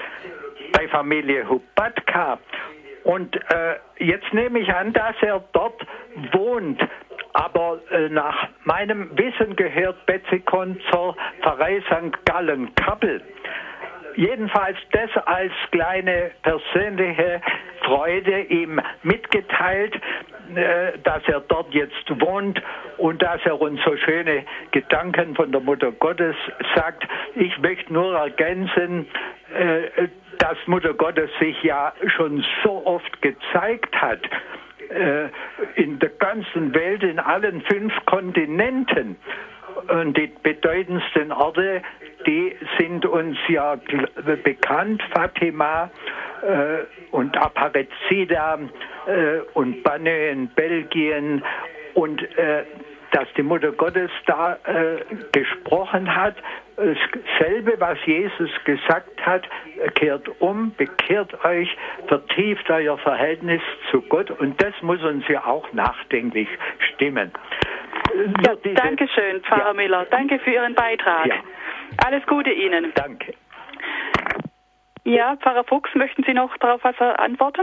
bei 0.73 0.87
Familie 0.89 1.49
Hubatka. 1.49 2.39
Und 3.05 3.35
äh, 3.35 3.77
jetzt 3.99 4.33
nehme 4.33 4.61
ich 4.61 4.73
an, 4.73 4.93
dass 4.93 5.17
er 5.23 5.43
dort 5.53 5.85
wohnt. 6.33 6.81
Aber 7.33 7.81
äh, 7.91 8.09
nach 8.09 8.49
meinem 8.65 9.11
Wissen 9.17 9.57
gehört 9.57 10.07
Betzikon 10.07 10.79
zur 10.91 11.17
Pfarrei 11.41 11.83
St. 11.89 12.25
Gallen-Kappel 12.25 13.23
jedenfalls 14.17 14.77
das 14.93 15.11
als 15.27 15.53
kleine 15.71 16.33
persönliche 16.43 17.41
Freude 17.85 18.43
ihm 18.43 18.81
mitgeteilt, 19.03 19.95
äh, 20.55 20.99
dass 21.03 21.23
er 21.27 21.41
dort 21.41 21.73
jetzt 21.75 22.21
wohnt 22.21 22.63
und 22.99 23.23
dass 23.23 23.41
er 23.45 23.61
uns 23.61 23.81
so 23.85 23.97
schöne 23.97 24.45
Gedanken 24.71 25.35
von 25.35 25.51
der 25.51 25.61
Mutter 25.61 25.93
Gottes 25.93 26.37
sagt. 26.75 27.07
Ich 27.35 27.59
möchte 27.59 27.93
nur 27.93 28.17
ergänzen, 28.17 29.07
äh, 29.55 30.09
dass 30.39 30.57
Mutter 30.67 30.95
Gottes 30.95 31.31
sich 31.41 31.63
ja 31.63 31.93
schon 32.17 32.45
so 32.63 32.85
oft 32.85 33.23
gezeigt 33.23 33.95
hat 33.97 34.21
äh, 34.91 35.29
in 35.75 35.99
der 35.99 36.11
ganzen 36.11 36.75
Welt, 36.75 37.03
in 37.03 37.19
allen 37.19 37.63
fünf 37.63 37.93
Kontinenten. 38.07 39.17
Und 39.89 40.17
die 40.17 40.31
bedeutendsten 40.43 41.33
Orte, 41.33 41.83
die 42.27 42.57
sind 42.79 43.05
uns 43.07 43.37
ja 43.49 43.77
bekannt, 44.45 45.03
Fatima 45.13 45.91
äh, 46.43 46.85
und 47.11 47.37
Aparecida 47.37 48.59
äh, 49.07 49.39
und 49.55 49.83
Banne 49.83 50.29
in 50.29 50.49
Belgien. 50.49 51.43
Und 51.95 52.23
äh, 52.39 52.65
dass 53.13 53.29
die 53.37 53.43
Mutter 53.43 53.73
Gottes 53.73 54.11
da 54.27 54.59
äh, 54.65 55.05
gesprochen 55.33 56.15
hat, 56.15 56.35
dasselbe, 56.77 57.75
was 57.79 57.99
Jesus 58.07 58.51
gesagt 58.65 59.25
hat, 59.25 59.47
kehrt 59.95 60.29
um, 60.41 60.75
bekehrt 60.77 61.45
euch, 61.45 61.69
vertieft 62.09 62.69
euer 62.71 62.99
Verhältnis 62.99 63.61
zu 63.91 64.01
Gott. 64.03 64.31
Und 64.31 64.61
das 64.63 64.73
muss 64.81 65.03
uns 65.03 65.27
ja 65.29 65.45
auch 65.45 65.71
nachdenklich 65.73 66.49
stimmen. 66.95 67.31
Ja, 68.45 68.57
danke 68.75 69.09
schön, 69.09 69.43
Pfarrer 69.43 69.69
ja. 69.69 69.73
Miller. 69.73 70.07
Danke 70.11 70.39
für 70.39 70.51
Ihren 70.51 70.75
Beitrag. 70.75 71.27
Ja. 71.27 71.37
Alles 72.05 72.25
Gute 72.27 72.51
Ihnen. 72.51 72.93
Danke. 72.95 73.35
Ja, 75.05 75.37
Pfarrer 75.37 75.65
Fuchs, 75.65 75.91
möchten 75.95 76.23
Sie 76.25 76.35
noch 76.35 76.57
darauf 76.59 76.83
was 76.85 76.99
antworten? 77.19 77.63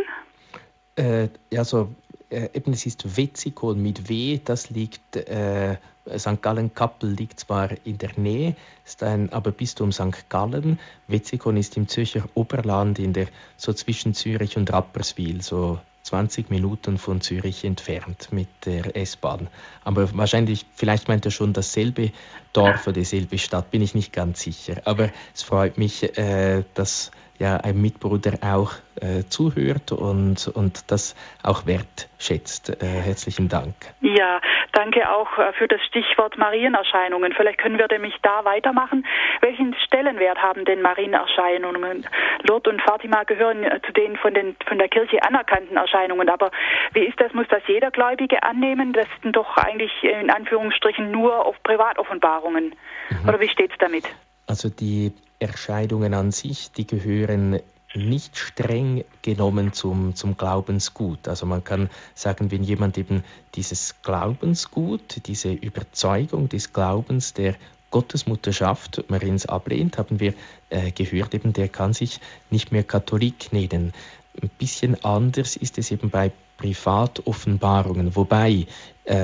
Äh, 0.96 1.30
also 1.58 1.90
äh, 2.30 2.50
eben 2.54 2.74
es 2.74 2.86
ist 2.86 3.18
Wetzikon 3.18 3.82
mit 3.82 4.10
W, 4.10 4.40
das 4.44 4.70
liegt, 4.70 5.16
äh, 5.16 5.78
St. 6.18 6.42
Gallen-Kappel 6.42 7.10
liegt 7.10 7.40
zwar 7.40 7.70
in 7.86 7.98
der 7.98 8.12
Nähe, 8.18 8.56
ist 8.86 9.04
ein 9.04 9.32
aber 9.32 9.52
Bistum 9.52 9.92
St. 9.92 10.30
Gallen. 10.30 10.80
Wetzikon 11.08 11.58
ist 11.58 11.78
im 11.78 11.88
Zürcher 11.88 12.24
Oberland, 12.34 13.00
in 13.00 13.14
der, 13.14 13.28
so 13.58 13.74
zwischen 13.74 14.14
Zürich 14.14 14.58
und 14.58 14.72
Rapperswil, 14.72 15.42
so 15.42 15.80
20 16.04 16.50
Minuten 16.50 16.98
von 16.98 17.22
Zürich 17.22 17.64
entfernt 17.64 18.30
mit 18.32 18.48
der 18.66 18.96
S-Bahn. 18.96 19.48
Aber 19.84 20.16
wahrscheinlich, 20.16 20.66
vielleicht 20.74 21.08
meint 21.08 21.26
er 21.26 21.32
schon 21.32 21.54
dasselbe 21.54 22.12
Dorf 22.54 22.88
oder 22.88 23.00
dieselbe 23.00 23.38
Stadt, 23.38 23.70
bin 23.70 23.82
ich 23.82 23.94
nicht 23.94 24.12
ganz 24.14 24.42
sicher. 24.42 24.82
Aber 24.86 25.10
es 25.36 25.44
freut 25.44 25.78
mich, 25.78 26.18
äh, 26.18 26.64
dass 26.74 27.12
ja 27.40 27.58
ein 27.58 27.82
Mitbruder 27.82 28.34
auch 28.42 28.74
äh, 29.02 29.24
zuhört 29.30 29.92
und, 29.92 30.48
und 30.54 30.92
das 30.92 31.16
auch 31.42 31.66
wertschätzt. 31.66 32.82
Äh, 32.84 32.86
herzlichen 32.86 33.48
Dank. 33.48 33.74
Ja, 34.02 34.42
danke 34.74 35.10
auch 35.10 35.38
äh, 35.38 35.54
für 35.54 35.68
das 35.68 35.82
Stichwort 35.88 36.38
Marienerscheinungen. 36.38 37.34
Vielleicht 37.34 37.60
können 37.60 37.78
wir 37.78 37.88
nämlich 37.90 38.16
da 38.22 38.44
weitermachen. 38.44 39.06
Welchen 39.42 39.74
Stellenwert 39.86 40.38
haben 40.38 40.66
denn 40.66 40.82
Marienerscheinungen? 40.82 42.06
Lourdes 42.48 42.74
und 42.74 42.82
Fatima 42.82 43.24
gehören 43.24 43.64
äh, 43.64 43.80
zu 43.86 43.94
den 43.94 44.18
von, 44.18 44.34
den 44.34 44.56
von 44.68 44.78
der 44.78 44.90
Kirche 44.90 45.24
anerkannten 45.24 45.78
Erscheinungen. 45.78 46.30
Aber 46.30 46.52
wie 46.94 47.06
ist 47.06 47.20
das? 47.20 47.34
Muss 47.34 47.48
das 47.50 47.64
jeder 47.68 47.92
Gläubige 47.92 48.44
annehmen? 48.44 48.92
Das 48.92 49.08
sind 49.24 49.36
doch 49.36 49.56
eigentlich 49.58 49.92
in 50.04 50.30
Anführungsstrichen 50.30 51.10
nur 51.10 51.46
auf 51.46 51.56
Privatoffenbarungen. 51.64 52.76
Mhm. 53.10 53.30
Oder 53.30 53.40
wie 53.40 53.50
steht 53.50 53.72
es 53.72 53.78
damit? 53.78 54.04
Also 54.46 54.70
die 54.70 55.14
Erscheinungen 55.40 56.14
an 56.14 56.32
sich, 56.32 56.72
die 56.72 56.86
gehören 56.86 57.60
nicht 57.96 58.38
streng 58.38 59.04
genommen 59.22 59.74
zum, 59.74 60.16
zum 60.16 60.38
Glaubensgut. 60.38 61.28
Also 61.28 61.46
man 61.46 61.64
kann 61.64 61.90
sagen, 62.14 62.52
wenn 62.52 62.64
jemand 62.64 62.98
eben 62.98 63.24
dieses 63.56 63.96
Glaubensgut, 64.04 65.26
diese 65.26 65.52
Überzeugung 65.52 66.50
des 66.50 66.72
Glaubens 66.72 67.34
der 67.34 67.56
Gottesmutterschaft 67.90 69.06
Mariens 69.10 69.48
ablehnt, 69.48 69.98
haben 69.98 70.20
wir 70.20 70.36
äh, 70.70 70.92
gehört, 70.92 71.34
eben 71.34 71.54
der 71.54 71.70
kann 71.70 71.94
sich 71.94 72.20
nicht 72.52 72.72
mehr 72.72 72.84
Katholik 72.84 73.52
nennen. 73.52 73.94
Ein 74.40 74.50
bisschen 74.60 75.04
anders 75.04 75.56
ist 75.56 75.80
es 75.80 75.90
eben 75.90 76.12
bei 76.12 76.32
Privatoffenbarungen, 76.58 78.16
wobei 78.16 78.68
äh, 79.06 79.16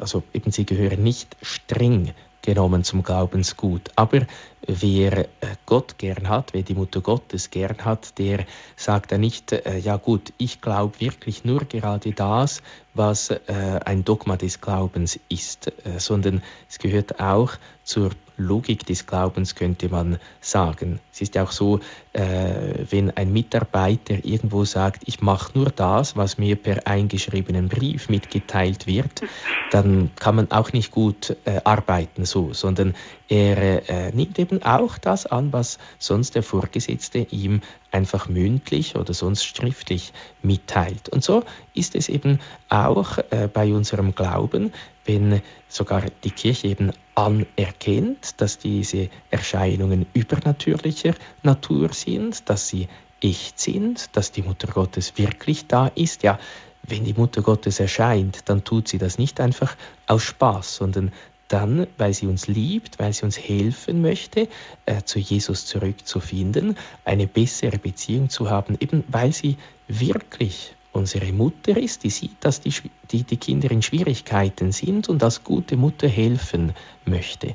also 0.00 0.22
eben 0.32 0.52
sie 0.52 0.64
gehören 0.64 1.02
nicht 1.02 1.36
streng 1.42 2.12
genommen 2.46 2.84
zum 2.84 3.02
Glaubensgut. 3.02 3.90
Aber 3.96 4.22
wer 4.66 5.18
äh, 5.18 5.26
Gott 5.66 5.98
gern 5.98 6.30
hat, 6.30 6.54
wer 6.54 6.62
die 6.62 6.74
Mutter 6.74 7.02
Gottes 7.02 7.50
gern 7.50 7.84
hat, 7.84 8.18
der 8.18 8.46
sagt 8.76 9.12
dann 9.12 9.20
nicht, 9.20 9.52
äh, 9.52 9.76
ja 9.76 9.98
gut, 9.98 10.32
ich 10.38 10.62
glaube 10.62 10.98
wirklich 11.00 11.44
nur 11.44 11.66
gerade 11.66 12.12
das, 12.12 12.62
was 12.94 13.30
äh, 13.30 13.40
ein 13.84 14.04
Dogma 14.04 14.36
des 14.38 14.62
Glaubens 14.62 15.20
ist, 15.28 15.70
sondern 15.98 16.42
es 16.70 16.78
gehört 16.78 17.20
auch 17.20 17.52
zur 17.84 18.10
Logik 18.36 18.86
des 18.86 19.06
Glaubens, 19.06 19.54
könnte 19.54 19.88
man 19.88 20.18
sagen. 20.40 21.00
Es 21.12 21.20
ist 21.20 21.34
ja 21.34 21.44
auch 21.44 21.52
so, 21.52 21.80
wenn 22.12 23.10
ein 23.10 23.32
Mitarbeiter 23.32 24.24
irgendwo 24.24 24.64
sagt, 24.64 25.02
ich 25.06 25.20
mache 25.20 25.58
nur 25.58 25.70
das, 25.70 26.16
was 26.16 26.38
mir 26.38 26.56
per 26.56 26.86
eingeschriebenen 26.86 27.68
Brief 27.68 28.08
mitgeteilt 28.08 28.86
wird, 28.86 29.22
dann 29.70 30.10
kann 30.16 30.36
man 30.36 30.50
auch 30.50 30.72
nicht 30.72 30.90
gut 30.90 31.36
arbeiten 31.64 32.24
so, 32.24 32.52
sondern 32.52 32.94
er 33.28 34.12
nimmt 34.12 34.38
eben 34.38 34.62
auch 34.62 34.98
das 34.98 35.26
an, 35.26 35.52
was 35.52 35.78
sonst 35.98 36.34
der 36.34 36.42
Vorgesetzte 36.42 37.18
ihm 37.30 37.60
einfach 37.90 38.28
mündlich 38.28 38.96
oder 38.96 39.14
sonst 39.14 39.44
schriftlich 39.44 40.12
mitteilt. 40.42 41.08
Und 41.08 41.24
so 41.24 41.44
ist 41.74 41.94
es 41.94 42.08
eben 42.08 42.40
auch 42.68 43.18
äh, 43.30 43.48
bei 43.52 43.72
unserem 43.72 44.14
Glauben, 44.14 44.72
wenn 45.06 45.40
sogar 45.68 46.04
die 46.24 46.30
Kirche 46.30 46.68
eben 46.68 46.92
anerkennt, 47.14 48.40
dass 48.40 48.58
diese 48.58 49.08
Erscheinungen 49.30 50.06
übernatürlicher 50.12 51.14
Natur 51.42 51.92
sind, 51.92 52.48
dass 52.48 52.68
sie 52.68 52.88
echt 53.22 53.58
sind, 53.58 54.14
dass 54.16 54.32
die 54.32 54.42
Mutter 54.42 54.68
Gottes 54.68 55.16
wirklich 55.16 55.66
da 55.66 55.88
ist. 55.88 56.22
Ja, 56.22 56.38
wenn 56.82 57.04
die 57.04 57.14
Mutter 57.14 57.42
Gottes 57.42 57.80
erscheint, 57.80 58.48
dann 58.48 58.64
tut 58.64 58.88
sie 58.88 58.98
das 58.98 59.18
nicht 59.18 59.40
einfach 59.40 59.76
aus 60.06 60.22
Spaß, 60.22 60.76
sondern 60.76 61.12
dann, 61.48 61.86
weil 61.96 62.12
sie 62.12 62.26
uns 62.26 62.48
liebt, 62.48 62.98
weil 62.98 63.12
sie 63.12 63.24
uns 63.24 63.38
helfen 63.38 64.02
möchte, 64.02 64.48
äh, 64.84 65.02
zu 65.04 65.18
Jesus 65.18 65.66
zurückzufinden, 65.66 66.76
eine 67.04 67.26
bessere 67.26 67.78
Beziehung 67.78 68.28
zu 68.30 68.50
haben, 68.50 68.76
eben 68.80 69.04
weil 69.08 69.32
sie 69.32 69.56
wirklich 69.88 70.75
unsere 70.96 71.32
Mutter 71.32 71.76
ist, 71.76 72.04
die 72.04 72.10
sieht, 72.10 72.44
dass 72.44 72.60
die, 72.60 72.72
die, 73.10 73.24
die 73.24 73.36
Kinder 73.36 73.70
in 73.70 73.82
Schwierigkeiten 73.82 74.72
sind 74.72 75.08
und 75.08 75.22
als 75.22 75.44
gute 75.44 75.76
Mutter 75.76 76.08
helfen 76.08 76.74
möchte. 77.04 77.54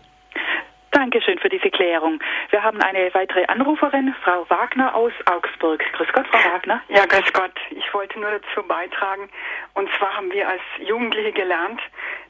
Dankeschön 0.92 1.40
für 1.40 1.50
diese 1.50 1.70
Klärung. 1.70 2.20
Wir 2.50 2.62
haben 2.64 2.82
eine 2.82 3.14
weitere 3.14 3.46
Anruferin, 3.46 4.14
Frau 4.24 4.46
Wagner 4.50 4.94
aus 4.94 5.14
Augsburg. 5.26 5.82
Grüß 5.94 6.08
Gott, 6.14 6.28
Frau 6.28 6.52
Wagner. 6.52 6.82
Ja, 6.90 7.06
grüß 7.06 7.32
Gott. 7.34 7.54
Ich 7.72 7.94
wollte 7.94 8.20
nur 8.20 8.30
dazu 8.30 8.62
beitragen. 8.68 9.30
Und 9.74 9.90
zwar 9.98 10.16
haben 10.16 10.32
wir 10.32 10.48
als 10.48 10.62
Jugendliche 10.86 11.32
gelernt, 11.32 11.80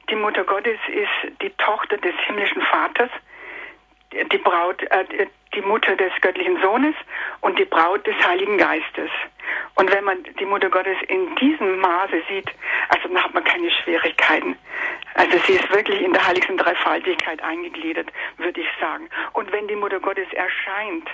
die 0.09 0.15
Mutter 0.15 0.43
Gottes 0.43 0.77
ist 0.89 1.41
die 1.41 1.51
Tochter 1.57 1.97
des 1.97 2.13
himmlischen 2.27 2.61
Vaters, 2.61 3.09
die 4.11 4.37
Braut, 4.37 4.81
äh, 4.83 5.27
die 5.53 5.61
Mutter 5.61 5.95
des 5.95 6.11
göttlichen 6.21 6.61
Sohnes 6.61 6.95
und 7.41 7.59
die 7.59 7.65
Braut 7.65 8.05
des 8.05 8.15
Heiligen 8.25 8.57
Geistes. 8.57 9.09
Und 9.75 9.91
wenn 9.91 10.03
man 10.03 10.23
die 10.39 10.45
Mutter 10.45 10.69
Gottes 10.69 10.97
in 11.07 11.35
diesem 11.35 11.79
Maße 11.79 12.21
sieht, 12.29 12.49
also 12.89 13.07
dann 13.07 13.23
hat 13.23 13.33
man 13.33 13.43
keine 13.43 13.69
Schwierigkeiten. 13.71 14.55
Also 15.15 15.37
sie 15.45 15.53
ist 15.53 15.69
wirklich 15.73 16.01
in 16.01 16.13
der 16.13 16.25
heiligsten 16.25 16.57
Dreifaltigkeit 16.57 17.41
eingegliedert, 17.43 18.07
würde 18.37 18.61
ich 18.61 18.67
sagen. 18.79 19.09
Und 19.33 19.51
wenn 19.51 19.67
die 19.67 19.75
Mutter 19.75 19.99
Gottes 19.99 20.31
erscheint, 20.33 21.09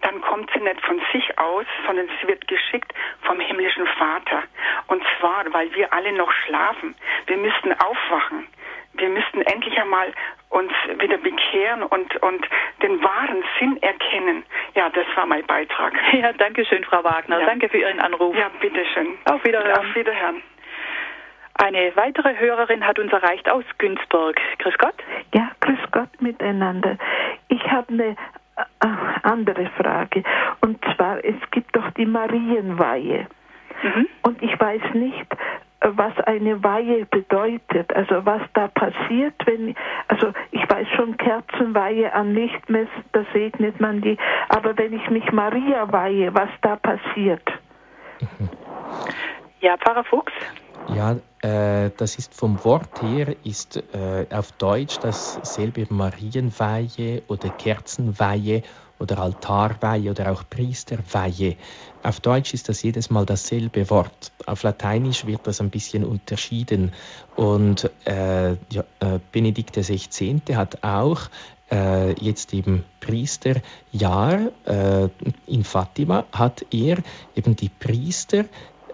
dann 0.00 0.20
kommt 0.22 0.50
sie 0.54 0.60
nicht 0.60 0.80
von 0.82 1.00
sich 1.12 1.38
aus, 1.38 1.66
sondern 1.86 2.08
sie 2.20 2.28
wird 2.28 2.46
geschickt 2.48 2.92
vom 3.22 3.38
himmlischen 3.40 3.86
Vater. 3.98 4.44
Und 4.86 5.02
zwar, 5.18 5.44
weil 5.52 5.74
wir 5.74 5.92
alle 5.92 6.12
noch 6.12 6.32
schlafen. 6.32 6.94
Wir 7.26 7.36
müssten 7.36 7.72
aufwachen 7.74 8.46
wir 8.96 9.08
müssten 9.08 9.42
endlich 9.42 9.78
einmal 9.78 10.12
uns 10.50 10.72
wieder 10.98 11.18
bekehren 11.18 11.82
und, 11.82 12.16
und 12.22 12.46
den 12.82 13.02
wahren 13.02 13.42
Sinn 13.58 13.82
erkennen. 13.82 14.44
Ja, 14.74 14.88
das 14.90 15.06
war 15.16 15.26
mein 15.26 15.44
Beitrag. 15.46 15.92
Ja, 16.12 16.32
danke 16.32 16.64
schön, 16.64 16.84
Frau 16.84 17.02
Wagner. 17.02 17.40
Ja. 17.40 17.46
Danke 17.46 17.68
für 17.68 17.78
Ihren 17.78 18.00
Anruf. 18.00 18.36
Ja, 18.36 18.48
bitteschön. 18.60 19.18
Auf 19.24 19.44
Wiederhören. 19.44 19.78
Auf 19.78 19.94
Wiederhören. 19.94 20.42
Eine 21.54 21.94
weitere 21.96 22.38
Hörerin 22.38 22.86
hat 22.86 22.98
uns 22.98 23.12
erreicht 23.12 23.48
aus 23.48 23.64
Günzburg. 23.78 24.40
Grüß 24.58 24.78
Gott. 24.78 24.94
Ja, 25.34 25.50
grüß 25.60 25.78
Gott 25.90 26.20
miteinander. 26.20 26.96
Ich 27.48 27.62
habe 27.70 27.92
eine 27.92 28.16
äh, 28.56 28.86
andere 29.22 29.70
Frage. 29.76 30.22
Und 30.60 30.78
zwar, 30.94 31.24
es 31.24 31.36
gibt 31.50 31.74
doch 31.74 31.90
die 31.92 32.06
Marienweihe. 32.06 33.26
Mhm. 33.82 34.08
Und 34.22 34.42
ich 34.42 34.58
weiß 34.58 34.82
nicht, 34.94 35.26
was 35.80 36.18
eine 36.24 36.62
Weihe 36.64 37.04
bedeutet, 37.06 37.94
also 37.94 38.24
was 38.24 38.40
da 38.54 38.68
passiert, 38.68 39.34
wenn, 39.44 39.74
also 40.08 40.32
ich 40.50 40.62
weiß 40.68 40.86
schon, 40.96 41.16
Kerzenweihe 41.16 42.12
an 42.12 42.34
Lichtmess, 42.34 42.88
da 43.12 43.24
segnet 43.32 43.80
man 43.80 44.00
die, 44.00 44.16
aber 44.48 44.76
wenn 44.78 44.94
ich 44.94 45.10
mich 45.10 45.30
Maria 45.32 45.90
weihe, 45.92 46.34
was 46.34 46.48
da 46.62 46.76
passiert? 46.76 47.42
Ja, 49.60 49.76
Pfarrer 49.78 50.04
Fuchs? 50.04 50.32
Ja, 50.88 51.16
äh, 51.40 51.90
das 51.96 52.18
ist 52.18 52.34
vom 52.38 52.62
Wort 52.64 53.00
her, 53.02 53.34
ist 53.44 53.82
äh, 53.94 54.26
auf 54.30 54.52
Deutsch 54.52 54.98
dasselbe 55.00 55.86
Marienweihe 55.88 57.22
oder 57.28 57.48
Kerzenweihe 57.48 58.62
oder 58.98 59.18
Altarweihe 59.18 60.10
oder 60.10 60.30
auch 60.30 60.44
Priesterweihe. 60.48 61.56
Auf 62.02 62.20
Deutsch 62.20 62.54
ist 62.54 62.68
das 62.68 62.82
jedes 62.82 63.10
Mal 63.10 63.26
dasselbe 63.26 63.88
Wort. 63.90 64.32
Auf 64.46 64.62
Lateinisch 64.62 65.26
wird 65.26 65.46
das 65.46 65.60
ein 65.60 65.70
bisschen 65.70 66.04
unterschieden. 66.04 66.92
Und 67.34 67.90
äh, 68.04 68.52
ja, 68.52 68.84
äh, 69.00 69.18
Benedikt 69.32 69.76
XVI. 69.76 70.40
hat 70.54 70.84
auch 70.84 71.22
äh, 71.70 72.12
jetzt 72.20 72.52
eben 72.54 72.84
Priesterjahr 73.00 74.50
äh, 74.66 75.08
in 75.46 75.64
Fatima, 75.64 76.24
hat 76.32 76.64
er 76.70 76.98
eben 77.34 77.56
die 77.56 77.70
Priester 77.70 78.44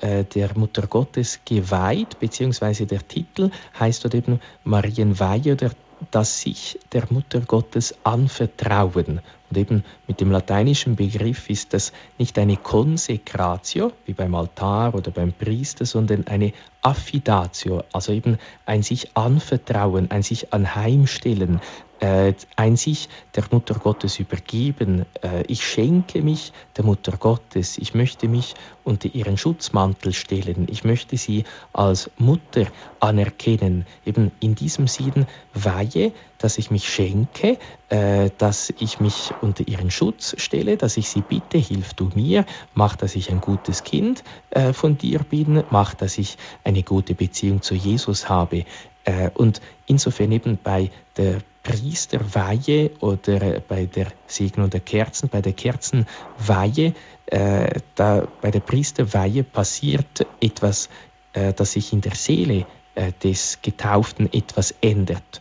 äh, 0.01 0.25
der 0.25 0.57
Mutter 0.57 0.87
Gottes 0.87 1.41
geweiht, 1.45 2.19
beziehungsweise 2.21 2.87
der 2.87 3.07
Titel 3.07 3.51
heißt 3.79 4.05
dort 4.05 4.15
eben 4.15 4.41
Marienweihe 4.65 5.53
oder 5.53 5.71
das 6.11 6.41
sich 6.41 6.79
der 6.93 7.05
Mutter 7.11 7.41
Gottes 7.41 7.95
anvertrauen. 8.05 9.21
Und 9.51 9.57
eben 9.57 9.85
mit 10.07 10.21
dem 10.21 10.31
lateinischen 10.31 10.97
Begriff 10.97 11.51
ist 11.51 11.75
das 11.75 11.93
nicht 12.19 12.39
eine 12.39 12.57
Konsekratio, 12.57 13.93
wie 14.07 14.13
beim 14.13 14.35
Altar 14.35 14.95
oder 14.95 15.11
beim 15.11 15.33
Priester, 15.33 15.85
sondern 15.85 16.27
eine 16.27 16.53
Affidatio, 16.83 17.83
also 17.93 18.13
eben 18.13 18.39
ein 18.67 18.83
sich 18.83 19.17
anvertrauen, 19.17 20.11
ein 20.11 20.23
sich 20.23 20.53
anheimstellen. 20.53 21.61
Äh, 22.01 22.35
ein 22.57 22.77
sich 22.77 23.09
der 23.37 23.45
Mutter 23.51 23.75
Gottes 23.75 24.19
übergeben. 24.19 25.07
Äh, 25.23 25.43
ich 25.47 25.67
schenke 25.67 26.23
mich 26.23 26.53
der 26.77 26.85
Mutter 26.85 27.17
Gottes. 27.17 27.79
Ich 27.79 27.95
möchte 27.95 28.29
mich 28.29 28.55
unter 28.85 29.15
ihren 29.15 29.37
Schutzmantel 29.37 30.13
stellen. 30.13 30.67
Ich 30.71 30.85
möchte 30.85 31.17
sie 31.17 31.45
als 31.73 32.11
Mutter 32.19 32.67
anerkennen. 32.99 33.87
Eben 34.05 34.33
in 34.41 34.55
diesem 34.55 34.89
Sinn 34.89 35.27
Weihe, 35.55 36.13
dass 36.39 36.59
ich 36.59 36.71
mich 36.71 36.89
schenke, 36.89 37.59
äh, 37.91 38.31
dass 38.39 38.73
ich 38.79 38.99
mich 39.01 39.33
unter 39.43 39.69
ihren 39.69 39.91
Schutz 39.91 40.35
stelle, 40.39 40.77
dass 40.77 40.97
ich 40.97 41.09
sie 41.09 41.21
bitte, 41.21 41.59
hilf 41.59 41.93
du 41.95 42.11
mir, 42.15 42.47
mach, 42.75 42.97
dass 42.97 43.15
ich 43.15 43.31
ein 43.31 43.41
gutes 43.41 43.85
Kind 43.85 44.25
äh, 44.51 44.73
von 44.73 44.97
dir 44.97 45.19
bin, 45.21 45.65
mach, 45.71 45.95
dass 45.95 46.17
ich 46.17 46.39
eine 46.65 46.83
gute 46.83 47.15
Beziehung 47.15 47.63
zu 47.63 47.75
Jesus 47.75 48.29
habe. 48.29 48.65
Äh, 49.05 49.31
und 49.35 49.61
insofern 49.87 50.33
eben 50.33 50.59
bei 50.63 50.91
der 51.17 51.41
Priesterweihe 51.63 52.91
oder 53.01 53.61
bei 53.61 53.87
der 53.87 54.09
Segnung 54.27 54.71
der 54.71 54.81
Kerzen, 54.81 55.29
bei 55.29 55.43
der 55.43 55.53
Kerzenweihe, 55.53 56.95
äh, 57.27 57.81
da, 57.95 58.27
bei 58.41 58.51
der 58.51 58.61
Priesterweihe 58.61 59.45
passiert 59.45 60.27
etwas, 60.41 60.89
äh, 61.33 61.53
dass 61.53 61.73
sich 61.73 61.93
in 61.93 62.01
der 62.01 62.15
Seele 62.15 62.67
äh, 62.95 63.13
des 63.23 63.59
Getauften 63.63 64.33
etwas 64.33 64.75
ändert. 64.81 65.41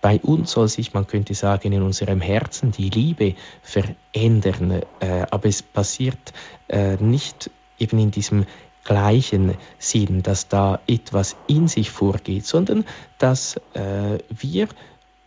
Bei 0.00 0.18
uns 0.18 0.50
soll 0.50 0.66
sich, 0.66 0.94
man 0.94 1.06
könnte 1.06 1.34
sagen, 1.34 1.72
in 1.72 1.82
unserem 1.82 2.20
Herzen 2.20 2.72
die 2.72 2.90
Liebe 2.90 3.36
verändern, 3.62 4.82
äh, 4.98 5.26
aber 5.30 5.48
es 5.48 5.62
passiert 5.62 6.32
äh, 6.68 6.96
nicht 6.96 7.50
eben 7.78 7.98
in 7.98 8.10
diesem 8.10 8.46
gleichen 8.84 9.54
Sinn, 9.78 10.22
dass 10.22 10.48
da 10.48 10.80
etwas 10.86 11.36
in 11.46 11.68
sich 11.68 11.90
vorgeht, 11.90 12.46
sondern 12.46 12.84
dass 13.18 13.56
äh, 13.74 14.18
wir, 14.28 14.68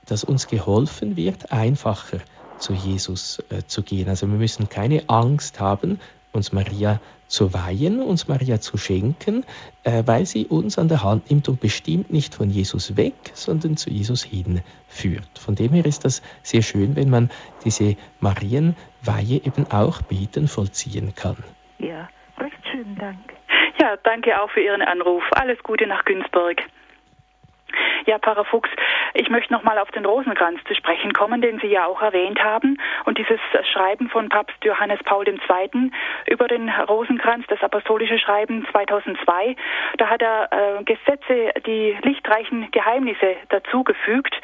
dass 0.05 0.23
uns 0.23 0.47
geholfen 0.47 1.15
wird, 1.15 1.51
einfacher 1.51 2.19
zu 2.57 2.73
Jesus 2.73 3.43
äh, 3.49 3.63
zu 3.65 3.83
gehen. 3.83 4.09
Also 4.09 4.27
wir 4.27 4.37
müssen 4.37 4.69
keine 4.69 5.09
Angst 5.09 5.59
haben, 5.59 5.99
uns 6.31 6.51
Maria 6.51 6.99
zu 7.27 7.53
weihen, 7.53 8.01
uns 8.01 8.27
Maria 8.27 8.59
zu 8.59 8.77
schenken, 8.77 9.45
äh, 9.83 10.03
weil 10.05 10.25
sie 10.25 10.45
uns 10.45 10.77
an 10.77 10.87
der 10.87 11.03
Hand 11.03 11.29
nimmt 11.29 11.49
und 11.49 11.59
bestimmt 11.59 12.11
nicht 12.11 12.35
von 12.35 12.49
Jesus 12.49 12.97
weg, 12.97 13.31
sondern 13.33 13.77
zu 13.77 13.89
Jesus 13.89 14.23
hinführt. 14.23 15.39
Von 15.39 15.55
dem 15.55 15.73
her 15.73 15.85
ist 15.85 16.05
das 16.05 16.21
sehr 16.43 16.61
schön, 16.61 16.95
wenn 16.95 17.09
man 17.09 17.31
diese 17.63 17.95
Marienweihe 18.19 19.41
eben 19.43 19.71
auch 19.71 20.01
beten 20.03 20.47
vollziehen 20.47 21.15
kann. 21.15 21.37
Ja, 21.79 22.09
recht 22.37 22.61
schön, 22.71 22.95
Dank. 22.95 23.34
Ja, 23.85 23.97
danke 23.97 24.41
auch 24.41 24.49
für 24.49 24.61
Ihren 24.61 24.81
Anruf. 24.81 25.23
Alles 25.35 25.61
Gute 25.61 25.85
nach 25.85 26.03
Günzburg. 26.05 26.59
Ja, 28.05 28.19
Pfarrer 28.19 28.45
Fuchs, 28.45 28.69
ich 29.15 29.29
möchte 29.29 29.51
noch 29.51 29.63
mal 29.63 29.79
auf 29.79 29.89
den 29.91 30.05
Rosenkranz 30.05 30.59
zu 30.67 30.75
sprechen 30.75 31.13
kommen, 31.13 31.41
den 31.41 31.59
Sie 31.59 31.67
ja 31.67 31.85
auch 31.85 32.01
erwähnt 32.01 32.43
haben. 32.43 32.77
Und 33.05 33.17
dieses 33.17 33.39
Schreiben 33.73 34.09
von 34.09 34.29
Papst 34.29 34.63
Johannes 34.63 34.99
Paul 35.03 35.27
II. 35.27 35.91
über 36.27 36.47
den 36.47 36.69
Rosenkranz, 36.69 37.45
das 37.47 37.61
apostolische 37.63 38.19
Schreiben 38.19 38.67
2002, 38.71 39.55
da 39.97 40.09
hat 40.09 40.21
er 40.21 40.49
äh, 40.51 40.83
Gesetze, 40.83 41.53
die 41.65 41.97
lichtreichen 42.03 42.69
Geheimnisse 42.71 43.37
dazugefügt. 43.49 44.35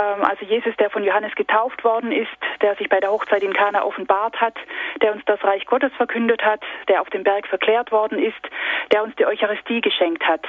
Ähm, 0.00 0.24
also 0.24 0.46
Jesus, 0.46 0.74
der 0.76 0.88
von 0.90 1.04
Johannes 1.04 1.34
getauft 1.34 1.84
worden 1.84 2.12
ist, 2.12 2.30
der 2.62 2.76
sich 2.76 2.88
bei 2.88 3.00
der 3.00 3.10
Hochzeit 3.10 3.42
in 3.42 3.52
Kana 3.52 3.82
offenbart 3.82 4.40
hat, 4.40 4.54
der 5.02 5.12
uns 5.12 5.22
das 5.26 5.42
Reich 5.44 5.66
Gottes 5.66 5.92
verkündet 5.96 6.42
hat, 6.44 6.60
der 6.88 7.02
auf 7.02 7.10
dem 7.10 7.24
Berg 7.24 7.46
verklärt 7.46 7.92
worden 7.92 8.18
ist, 8.18 8.40
der 8.92 9.02
uns 9.02 9.14
die 9.16 9.26
Eucharistie 9.26 9.80
geschenkt 9.80 10.26
hat. 10.26 10.46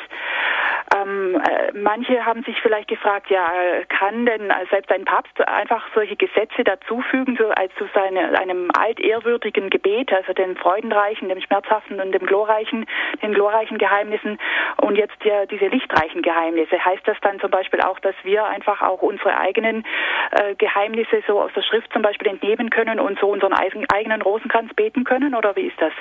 Ähm, 0.95 1.41
äh, 1.41 1.71
manche 1.97 2.25
haben 2.25 2.43
sich 2.43 2.59
vielleicht 2.61 2.87
gefragt, 2.87 3.29
ja, 3.29 3.51
kann 3.89 4.25
denn 4.25 4.51
selbst 4.69 4.91
ein 4.91 5.05
Papst 5.05 5.39
einfach 5.47 5.83
solche 5.95 6.15
Gesetze 6.15 6.63
dazufügen, 6.63 7.35
so 7.37 7.49
als 7.49 7.73
zu 7.75 7.85
seine, 7.93 8.37
einem 8.39 8.69
altehrwürdigen 8.77 9.69
Gebet, 9.69 10.13
also 10.13 10.33
dem 10.33 10.55
freudenreichen, 10.55 11.29
dem 11.29 11.41
schmerzhaften 11.41 11.99
und 11.99 12.11
dem 12.11 12.25
glorreichen, 12.25 12.85
den 13.21 13.33
glorreichen 13.33 13.77
Geheimnissen 13.77 14.37
und 14.77 14.95
jetzt 14.95 15.23
ja 15.23 15.45
diese 15.45 15.67
lichtreichen 15.67 16.21
Geheimnisse. 16.21 16.83
Heißt 16.83 17.07
das 17.07 17.17
dann 17.21 17.39
zum 17.39 17.49
Beispiel 17.49 17.81
auch, 17.81 17.99
dass 17.99 18.15
wir 18.23 18.45
einfach 18.45 18.81
auch 18.81 19.01
unsere 19.01 19.37
eigenen 19.37 19.83
äh, 20.31 20.55
Geheimnisse 20.55 21.23
so 21.25 21.41
aus 21.41 21.51
der 21.55 21.63
Schrift 21.63 21.91
zum 21.93 22.01
Beispiel 22.01 22.27
entnehmen 22.27 22.69
können 22.69 22.99
und 22.99 23.19
so 23.19 23.27
unseren 23.27 23.53
eigenen 23.53 24.21
Rosenkranz 24.21 24.73
beten 24.75 25.03
können 25.03 25.33
oder 25.33 25.55
wie 25.55 25.67
ist 25.67 25.81
das? 25.81 25.93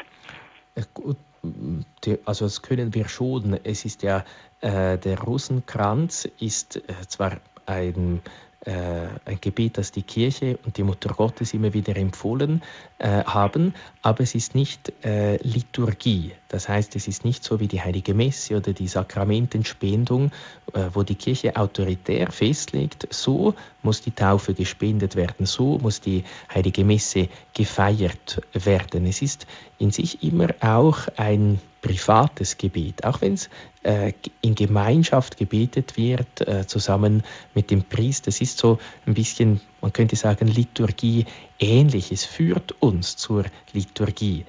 Also 2.24 2.46
das 2.46 2.62
können 2.62 2.94
wir 2.94 3.08
schon. 3.08 3.58
Es 3.64 3.84
ist 3.84 4.02
ja, 4.02 4.24
äh, 4.60 4.98
der 4.98 5.20
Rosenkranz 5.20 6.28
ist 6.38 6.76
äh, 6.76 6.82
zwar 7.06 7.40
ein 7.66 8.22
äh, 8.66 9.06
ein 9.24 9.40
Gebet, 9.40 9.78
das 9.78 9.92
die 9.92 10.02
Kirche 10.02 10.58
und 10.64 10.76
die 10.76 10.82
Mutter 10.82 11.14
Gottes 11.14 11.54
immer 11.54 11.72
wieder 11.72 11.96
empfohlen 11.96 12.62
äh, 12.98 13.22
haben, 13.24 13.74
aber 14.02 14.22
es 14.22 14.34
ist 14.34 14.54
nicht 14.54 14.92
äh, 15.04 15.36
Liturgie. 15.36 16.32
Das 16.48 16.68
heißt, 16.68 16.96
es 16.96 17.06
ist 17.06 17.24
nicht 17.24 17.44
so 17.44 17.60
wie 17.60 17.68
die 17.68 17.80
Heilige 17.80 18.12
Messe 18.14 18.56
oder 18.56 18.72
die 18.72 18.88
Sakramentenspendung, 18.88 20.32
äh, 20.72 20.88
wo 20.92 21.02
die 21.04 21.14
Kirche 21.14 21.56
autoritär 21.56 22.32
festlegt, 22.32 23.06
so 23.10 23.54
muss 23.82 24.00
die 24.00 24.12
Taufe 24.12 24.52
gespendet 24.52 25.14
werden, 25.14 25.46
so 25.46 25.78
muss 25.78 26.00
die 26.00 26.24
Heilige 26.52 26.84
Messe 26.84 27.28
gefeiert 27.54 28.42
werden. 28.52 29.06
Es 29.06 29.22
ist 29.22 29.46
in 29.78 29.92
sich 29.92 30.24
immer 30.24 30.48
auch 30.60 31.06
ein 31.16 31.60
privates 31.86 32.58
Gebet, 32.58 33.04
auch 33.04 33.20
wenn 33.20 33.34
es 33.34 33.48
äh, 33.84 34.12
in 34.40 34.56
Gemeinschaft 34.56 35.36
gebetet 35.36 35.96
wird, 35.96 36.40
äh, 36.40 36.66
zusammen 36.66 37.22
mit 37.54 37.70
dem 37.70 37.84
Priester. 37.84 38.28
Es 38.28 38.40
ist 38.40 38.58
so 38.58 38.78
ein 39.06 39.14
bisschen, 39.14 39.60
man 39.80 39.92
könnte 39.92 40.16
sagen, 40.16 40.48
Liturgie 40.48 41.26
ähnlich. 41.60 42.10
Es 42.10 42.24
führt 42.24 42.74
uns 42.80 43.16
zur 43.16 43.44
Liturgie. 43.72 44.44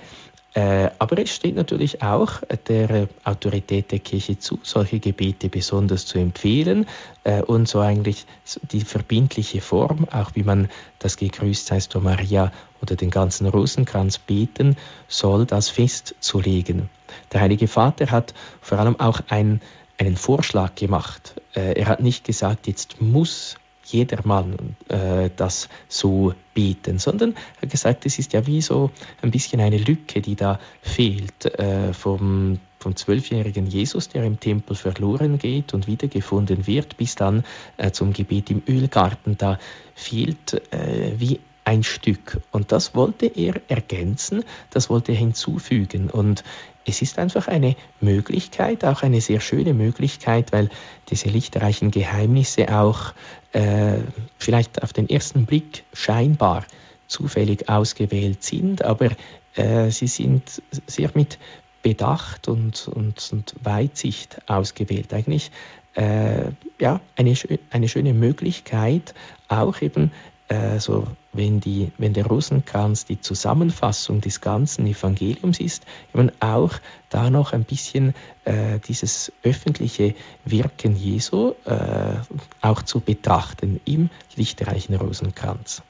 Äh, 0.55 0.89
aber 0.97 1.19
es 1.19 1.35
steht 1.35 1.55
natürlich 1.55 2.01
auch 2.01 2.41
der 2.67 3.07
Autorität 3.23 3.91
der 3.91 3.99
Kirche 3.99 4.39
zu, 4.39 4.57
solche 4.63 4.99
Gebete 4.99 5.49
besonders 5.49 6.07
zu 6.07 6.17
empfehlen 6.17 6.87
äh, 7.23 7.43
und 7.43 7.67
so 7.67 7.79
eigentlich 7.81 8.25
die 8.71 8.81
verbindliche 8.81 9.61
Form, 9.61 10.07
auch 10.09 10.31
wie 10.33 10.41
man 10.41 10.69
das 10.97 11.17
Gegrüßt 11.17 11.67
seist 11.67 11.93
du 11.93 11.99
Maria 11.99 12.51
oder 12.81 12.95
den 12.95 13.11
ganzen 13.11 13.45
Rosenkranz 13.45 14.17
beten 14.17 14.77
soll, 15.07 15.45
das 15.45 15.69
festzulegen. 15.69 16.89
Der 17.31 17.41
Heilige 17.41 17.67
Vater 17.67 18.11
hat 18.11 18.33
vor 18.61 18.79
allem 18.79 18.99
auch 18.99 19.21
ein, 19.29 19.61
einen 19.97 20.17
Vorschlag 20.17 20.75
gemacht. 20.75 21.41
Äh, 21.55 21.79
er 21.79 21.87
hat 21.87 21.99
nicht 21.99 22.23
gesagt, 22.23 22.67
jetzt 22.67 23.01
muss 23.01 23.57
jedermann 23.83 24.75
äh, 24.89 25.29
das 25.35 25.69
so 25.87 26.33
bieten, 26.53 26.99
sondern 26.99 27.35
er 27.57 27.61
hat 27.63 27.69
gesagt, 27.69 28.05
es 28.05 28.19
ist 28.19 28.33
ja 28.33 28.45
wie 28.45 28.61
so 28.61 28.91
ein 29.21 29.31
bisschen 29.31 29.61
eine 29.61 29.77
Lücke, 29.77 30.21
die 30.21 30.35
da 30.35 30.59
fehlt 30.81 31.45
äh, 31.45 31.93
vom 31.93 32.59
vom 32.79 32.95
zwölfjährigen 32.95 33.65
Jesus, 33.65 34.07
der 34.09 34.23
im 34.23 34.39
Tempel 34.39 34.75
verloren 34.75 35.39
geht 35.39 35.73
und 35.73 35.87
wiedergefunden 35.87 36.67
wird, 36.67 36.95
bis 36.95 37.15
dann 37.15 37.43
äh, 37.77 37.91
zum 37.91 38.13
Gebet 38.13 38.51
im 38.51 38.61
Ölgarten. 38.67 39.37
Da 39.37 39.57
fehlt 39.95 40.53
äh, 40.71 41.13
wie 41.17 41.39
ein 41.67 41.83
Stück. 41.83 42.39
Und 42.51 42.71
das 42.71 42.95
wollte 42.95 43.25
er 43.25 43.59
ergänzen, 43.67 44.45
das 44.69 44.89
wollte 44.89 45.11
er 45.11 45.17
hinzufügen. 45.17 46.09
Und 46.09 46.45
es 46.85 47.01
ist 47.01 47.19
einfach 47.19 47.49
eine 47.49 47.75
Möglichkeit, 47.99 48.85
auch 48.85 49.03
eine 49.03 49.19
sehr 49.19 49.41
schöne 49.41 49.73
Möglichkeit, 49.73 50.53
weil 50.53 50.69
diese 51.09 51.27
lichtreichen 51.27 51.91
Geheimnisse 51.91 52.73
auch 52.73 53.13
äh, 53.51 53.97
vielleicht 54.37 54.81
auf 54.81 54.93
den 54.93 55.09
ersten 55.09 55.45
Blick 55.45 55.83
scheinbar 55.91 56.63
zufällig 57.07 57.67
ausgewählt 57.67 58.43
sind, 58.43 58.85
aber 58.85 59.09
äh, 59.55 59.89
sie 59.91 60.07
sind 60.07 60.61
sehr 60.85 61.11
mit 61.15 61.37
Bedacht 61.81 62.47
und, 62.47 62.87
und, 62.87 63.29
und 63.33 63.55
Weitsicht 63.61 64.37
ausgewählt. 64.49 65.13
Eigentlich 65.13 65.51
äh, 65.95 66.51
ja, 66.79 67.01
eine, 67.17 67.33
eine 67.71 67.89
schöne 67.89 68.13
Möglichkeit, 68.13 69.13
auch 69.49 69.81
eben 69.81 70.11
äh, 70.47 70.79
so 70.79 71.07
wenn, 71.37 71.59
die, 71.59 71.91
wenn 71.97 72.13
der 72.13 72.25
Rosenkranz 72.25 73.05
die 73.05 73.21
Zusammenfassung 73.21 74.21
des 74.21 74.41
ganzen 74.41 74.85
Evangeliums 74.87 75.59
ist, 75.59 75.85
eben 76.13 76.31
auch 76.39 76.73
da 77.09 77.29
noch 77.29 77.53
ein 77.53 77.63
bisschen 77.63 78.13
äh, 78.45 78.79
dieses 78.87 79.31
öffentliche 79.43 80.15
Wirken 80.45 80.95
Jesu 80.95 81.53
äh, 81.65 82.17
auch 82.61 82.81
zu 82.81 82.99
betrachten 82.99 83.79
im 83.85 84.09
lichtreichen 84.35 84.95
Rosenkranz. 84.95 85.83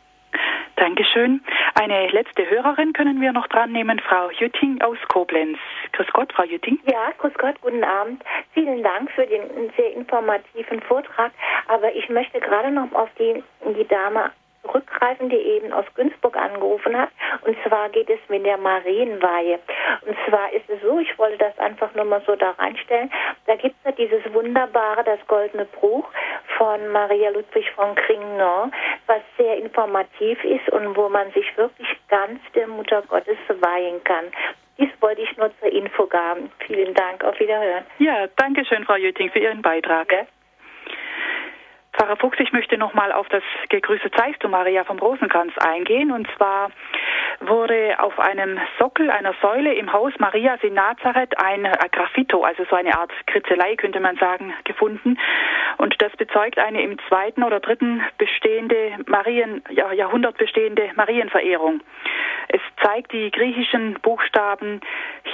Dankeschön. 0.78 1.42
Eine 1.74 2.08
letzte 2.10 2.48
Hörerin 2.48 2.94
können 2.94 3.20
wir 3.20 3.34
noch 3.34 3.48
dran 3.48 3.72
nehmen, 3.72 4.00
Frau 4.00 4.30
Jütting 4.30 4.80
aus 4.82 4.98
Koblenz. 5.08 5.58
Grüß 5.94 6.08
Gott, 6.14 6.32
Frau 6.34 6.44
Jütting. 6.44 6.78
Ja, 6.86 7.12
grüß 7.18 7.34
Gott, 7.34 7.60
guten 7.62 7.84
Abend. 7.84 8.24
Vielen 8.54 8.84
Dank 8.84 9.10
für 9.12 9.26
den 9.26 9.72
sehr 9.76 9.94
informativen 9.94 10.82
Vortrag. 10.82 11.32
Aber 11.68 11.94
ich 11.96 12.10
möchte 12.10 12.40
gerade 12.40 12.70
noch 12.70 12.92
auf 12.94 13.10
die, 13.18 13.44
die 13.76 13.88
Dame 13.88 14.32
zurückgreifen, 14.68 15.30
die 15.30 15.38
eben 15.38 15.74
aus 15.74 15.86
Günzburg 15.96 16.36
angerufen 16.38 16.98
hat. 16.98 17.10
Und 17.42 17.56
zwar 17.66 17.90
geht 17.90 18.10
es 18.10 18.20
mit 18.30 18.46
der 18.46 18.58
Marienweihe. 18.58 19.60
Und 20.06 20.16
zwar 20.28 20.52
ist 20.54 20.70
es 20.70 20.82
so, 20.82 21.00
ich 21.00 21.18
wollte 21.18 21.38
das 21.38 21.58
einfach 21.60 21.94
nur 21.96 22.06
mal 22.06 22.22
so 22.26 22.36
da 22.36 22.52
reinstellen. 22.52 23.12
Da 23.46 23.56
gibt 23.56 23.76
es 23.80 23.86
ja 23.86 23.92
dieses 23.92 24.34
wunderbare, 24.34 25.04
das 25.04 25.20
goldene 25.28 25.66
Buch 25.66 26.08
von 26.58 26.88
Maria 26.90 27.30
Ludwig 27.30 27.70
von 27.72 27.96
Kringner, 27.96 28.72
was 29.08 29.22
sehr 29.38 29.58
informativ 29.58 30.44
ist 30.44 30.70
und 30.70 30.96
wo 30.96 31.10
man 31.10 31.32
sich 31.32 31.58
wirklich 31.58 31.88
ganz 32.10 32.40
der 32.56 32.68
Mutter 32.68 33.04
Gottes 33.08 33.38
weihen 33.48 34.04
kann. 34.04 34.26
Dies 34.78 34.90
wollte 35.00 35.22
ich 35.22 35.36
nur 35.38 35.52
zur 35.60 35.72
Info 35.72 36.06
gaben. 36.06 36.52
Vielen 36.66 36.94
Dank. 36.94 37.24
Auf 37.24 37.40
Wiederhören. 37.40 37.84
Ja, 37.98 38.28
danke 38.36 38.64
schön, 38.66 38.86
Frau 38.86 38.96
Jöting, 38.96 39.32
für 39.32 39.40
Ihren 39.40 39.62
Beitrag. 39.62 40.12
Ja. 40.12 40.28
Pfarrer 41.98 42.18
Fuchs, 42.18 42.40
ich 42.40 42.54
möchte 42.54 42.78
nochmal 42.78 43.12
auf 43.12 43.28
das 43.30 43.42
Gegrüßet 43.70 44.14
seist 44.16 44.44
du 44.44 44.50
Maria 44.50 44.84
vom 44.84 45.00
Rosenkranz 45.00 45.58
eingehen. 45.58 46.12
Und 46.12 46.28
zwar 46.38 46.70
wurde 47.40 48.00
auf 48.00 48.20
einem 48.20 48.60
Sockel 48.78 49.10
einer 49.10 49.34
Säule 49.42 49.74
im 49.74 49.92
Haus 49.92 50.14
Marias 50.20 50.62
in 50.62 50.76
Nazareth 50.76 51.40
ein 51.40 51.64
Graffito, 51.92 52.44
also 52.44 52.66
so 52.70 52.76
eine 52.76 52.96
Art 52.96 53.12
Kritzelei 53.26 53.76
könnte 53.76 54.00
man 54.00 54.16
sagen, 54.18 54.54
gefunden. 54.64 55.18
Und 55.78 56.00
das 56.00 56.12
bezeugt 56.18 56.60
eine 56.60 56.84
im 56.84 57.00
zweiten 57.08 57.44
oder 57.44 57.60
dritten 57.60 58.04
bestehende 58.20 58.92
Marien, 59.08 59.64
ja, 59.72 59.92
Jahrhundert 59.92 60.38
bestehende 60.38 60.92
Marienverehrung. 60.96 61.82
Es 62.50 62.62
zeigt 62.84 63.12
die 63.12 63.32
griechischen 63.32 63.96
Buchstaben 64.02 64.82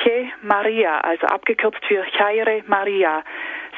Che 0.01 0.31
Maria, 0.41 0.99
also 1.01 1.27
abgekürzt 1.27 1.83
für 1.85 2.05
Chaire 2.17 2.63
Maria. 2.67 3.21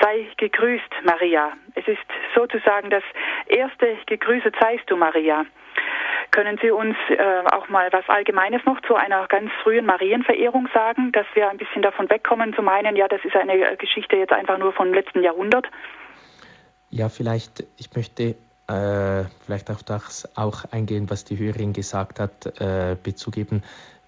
Sei 0.01 0.27
gegrüßt, 0.37 0.91
Maria. 1.03 1.53
Es 1.75 1.87
ist 1.87 1.99
sozusagen 2.35 2.89
das 2.89 3.03
erste 3.47 3.97
Gegrüßet 4.05 4.55
seist 4.59 4.89
du, 4.89 4.97
Maria. 4.97 5.45
Können 6.31 6.57
Sie 6.61 6.71
uns 6.71 6.95
äh, 7.09 7.43
auch 7.51 7.69
mal 7.69 7.91
was 7.91 8.07
Allgemeines 8.09 8.65
noch 8.65 8.81
zu 8.81 8.95
einer 8.95 9.27
ganz 9.27 9.51
frühen 9.63 9.85
Marienverehrung 9.85 10.67
sagen, 10.73 11.11
dass 11.11 11.25
wir 11.33 11.49
ein 11.49 11.57
bisschen 11.57 11.81
davon 11.81 12.09
wegkommen 12.09 12.53
zu 12.53 12.61
meinen, 12.61 12.95
ja, 12.95 13.07
das 13.07 13.23
ist 13.23 13.35
eine 13.35 13.77
Geschichte 13.77 14.15
jetzt 14.17 14.33
einfach 14.33 14.57
nur 14.57 14.73
vom 14.73 14.93
letzten 14.93 15.21
Jahrhundert? 15.23 15.67
Ja, 16.89 17.09
vielleicht, 17.09 17.63
ich 17.77 17.93
möchte 17.95 18.35
äh, 18.67 19.23
vielleicht 19.45 19.69
auf 19.69 19.83
das 19.83 20.29
auch 20.35 20.65
eingehen, 20.71 21.09
was 21.09 21.23
die 21.25 21.37
Hörerin 21.37 21.73
gesagt 21.73 22.19
hat, 22.19 22.59
äh, 22.59 22.95
Bezug 23.01 23.37
eben 23.37 23.63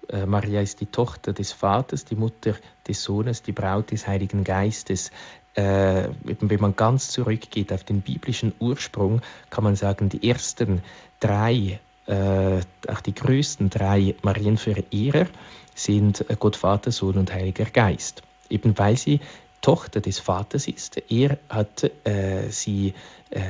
äh, 0.08 0.26
Maria 0.26 0.60
ist 0.60 0.80
die 0.80 0.86
Tochter 0.86 1.32
des 1.32 1.52
Vaters, 1.52 2.04
die 2.04 2.16
Mutter 2.16 2.54
des 2.86 3.02
Sohnes, 3.02 3.42
die 3.42 3.52
Braut 3.52 3.90
des 3.90 4.06
Heiligen 4.06 4.44
Geistes. 4.44 5.10
Äh, 5.54 6.08
wenn 6.22 6.60
man 6.60 6.76
ganz 6.76 7.08
zurückgeht 7.08 7.72
auf 7.72 7.84
den 7.84 8.00
biblischen 8.00 8.52
Ursprung, 8.60 9.22
kann 9.50 9.64
man 9.64 9.76
sagen, 9.76 10.08
die 10.08 10.28
ersten 10.28 10.82
drei, 11.20 11.80
äh, 12.06 12.60
auch 12.88 13.00
die 13.00 13.14
größten 13.14 13.70
drei 13.70 14.14
Marienverehrer 14.22 15.26
sind 15.74 16.24
Gott, 16.38 16.56
Vater, 16.56 16.90
Sohn 16.92 17.16
und 17.16 17.32
Heiliger 17.32 17.64
Geist. 17.64 18.22
Eben 18.50 18.78
weil 18.78 18.96
sie 18.96 19.20
Tochter 19.60 20.00
des 20.00 20.18
Vaters 20.18 20.68
ist. 20.68 21.02
Er 21.10 21.38
hat 21.48 21.90
äh, 22.04 22.48
sie, 22.50 22.94
äh, 23.30 23.40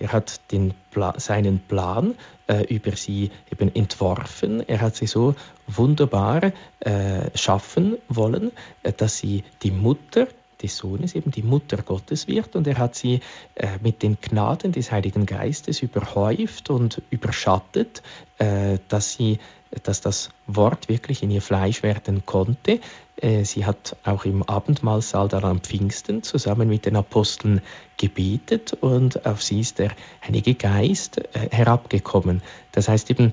er 0.00 0.12
hat 0.12 0.40
den 0.50 0.74
Pla 0.90 1.18
seinen 1.18 1.60
Plan 1.60 2.14
äh, 2.46 2.64
über 2.74 2.96
sie 2.96 3.30
eben 3.50 3.74
entworfen. 3.74 4.66
Er 4.66 4.80
hat 4.80 4.96
sie 4.96 5.06
so 5.06 5.34
wunderbar 5.66 6.52
äh, 6.80 7.30
schaffen 7.34 7.98
wollen, 8.08 8.52
äh, 8.82 8.92
dass 8.92 9.18
sie 9.18 9.44
die 9.62 9.70
Mutter 9.70 10.26
des 10.62 10.76
Sohnes 10.76 11.14
eben 11.14 11.30
die 11.30 11.42
Mutter 11.42 11.78
Gottes 11.78 12.28
wird 12.28 12.56
und 12.56 12.66
er 12.66 12.78
hat 12.78 12.94
sie 12.94 13.20
äh, 13.54 13.78
mit 13.82 14.02
den 14.02 14.18
Gnaden 14.20 14.72
des 14.72 14.92
Heiligen 14.92 15.26
Geistes 15.26 15.82
überhäuft 15.82 16.70
und 16.70 17.02
überschattet, 17.10 18.02
äh, 18.38 18.78
dass 18.88 19.12
sie 19.12 19.38
dass 19.84 20.00
das 20.00 20.30
Wort 20.46 20.88
wirklich 20.88 21.22
in 21.22 21.30
ihr 21.30 21.42
Fleisch 21.42 21.82
werden 21.82 22.26
konnte. 22.26 22.80
Äh, 23.16 23.44
sie 23.44 23.64
hat 23.64 23.96
auch 24.04 24.24
im 24.24 24.42
Abendmahlsaal 24.42 25.28
dann 25.28 25.44
am 25.44 25.60
Pfingsten 25.60 26.22
zusammen 26.22 26.68
mit 26.68 26.86
den 26.86 26.96
Aposteln 26.96 27.62
gebetet 27.96 28.74
und 28.74 29.24
auf 29.26 29.42
sie 29.42 29.60
ist 29.60 29.78
der 29.78 29.92
Heilige 30.26 30.54
Geist 30.54 31.18
äh, 31.18 31.48
herabgekommen. 31.50 32.42
Das 32.72 32.88
heißt 32.88 33.10
eben, 33.10 33.32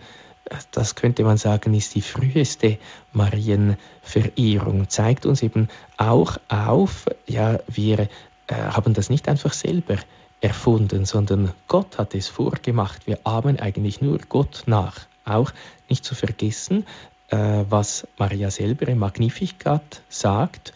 das 0.71 0.95
könnte 0.95 1.23
man 1.23 1.37
sagen, 1.37 1.73
ist 1.73 1.95
die 1.95 2.01
früheste 2.01 2.77
Marienverehrung, 3.13 4.89
zeigt 4.89 5.25
uns 5.25 5.43
eben 5.43 5.69
auch 5.97 6.37
auf, 6.47 7.05
ja, 7.27 7.59
wir 7.67 7.99
äh, 7.99 8.07
haben 8.55 8.93
das 8.93 9.09
nicht 9.09 9.27
einfach 9.27 9.53
selber 9.53 9.97
erfunden, 10.41 11.05
sondern 11.05 11.53
Gott 11.67 11.97
hat 11.97 12.15
es 12.15 12.27
vorgemacht. 12.27 13.07
Wir 13.07 13.19
ahmen 13.25 13.59
eigentlich 13.59 14.01
nur 14.01 14.19
Gott 14.29 14.63
nach. 14.65 15.07
Auch 15.25 15.51
nicht 15.89 16.05
zu 16.05 16.15
vergessen, 16.15 16.85
äh, 17.29 17.63
was 17.69 18.07
Maria 18.17 18.49
selber 18.49 18.87
im 18.87 18.99
Magnificat 18.99 20.01
sagt, 20.09 20.73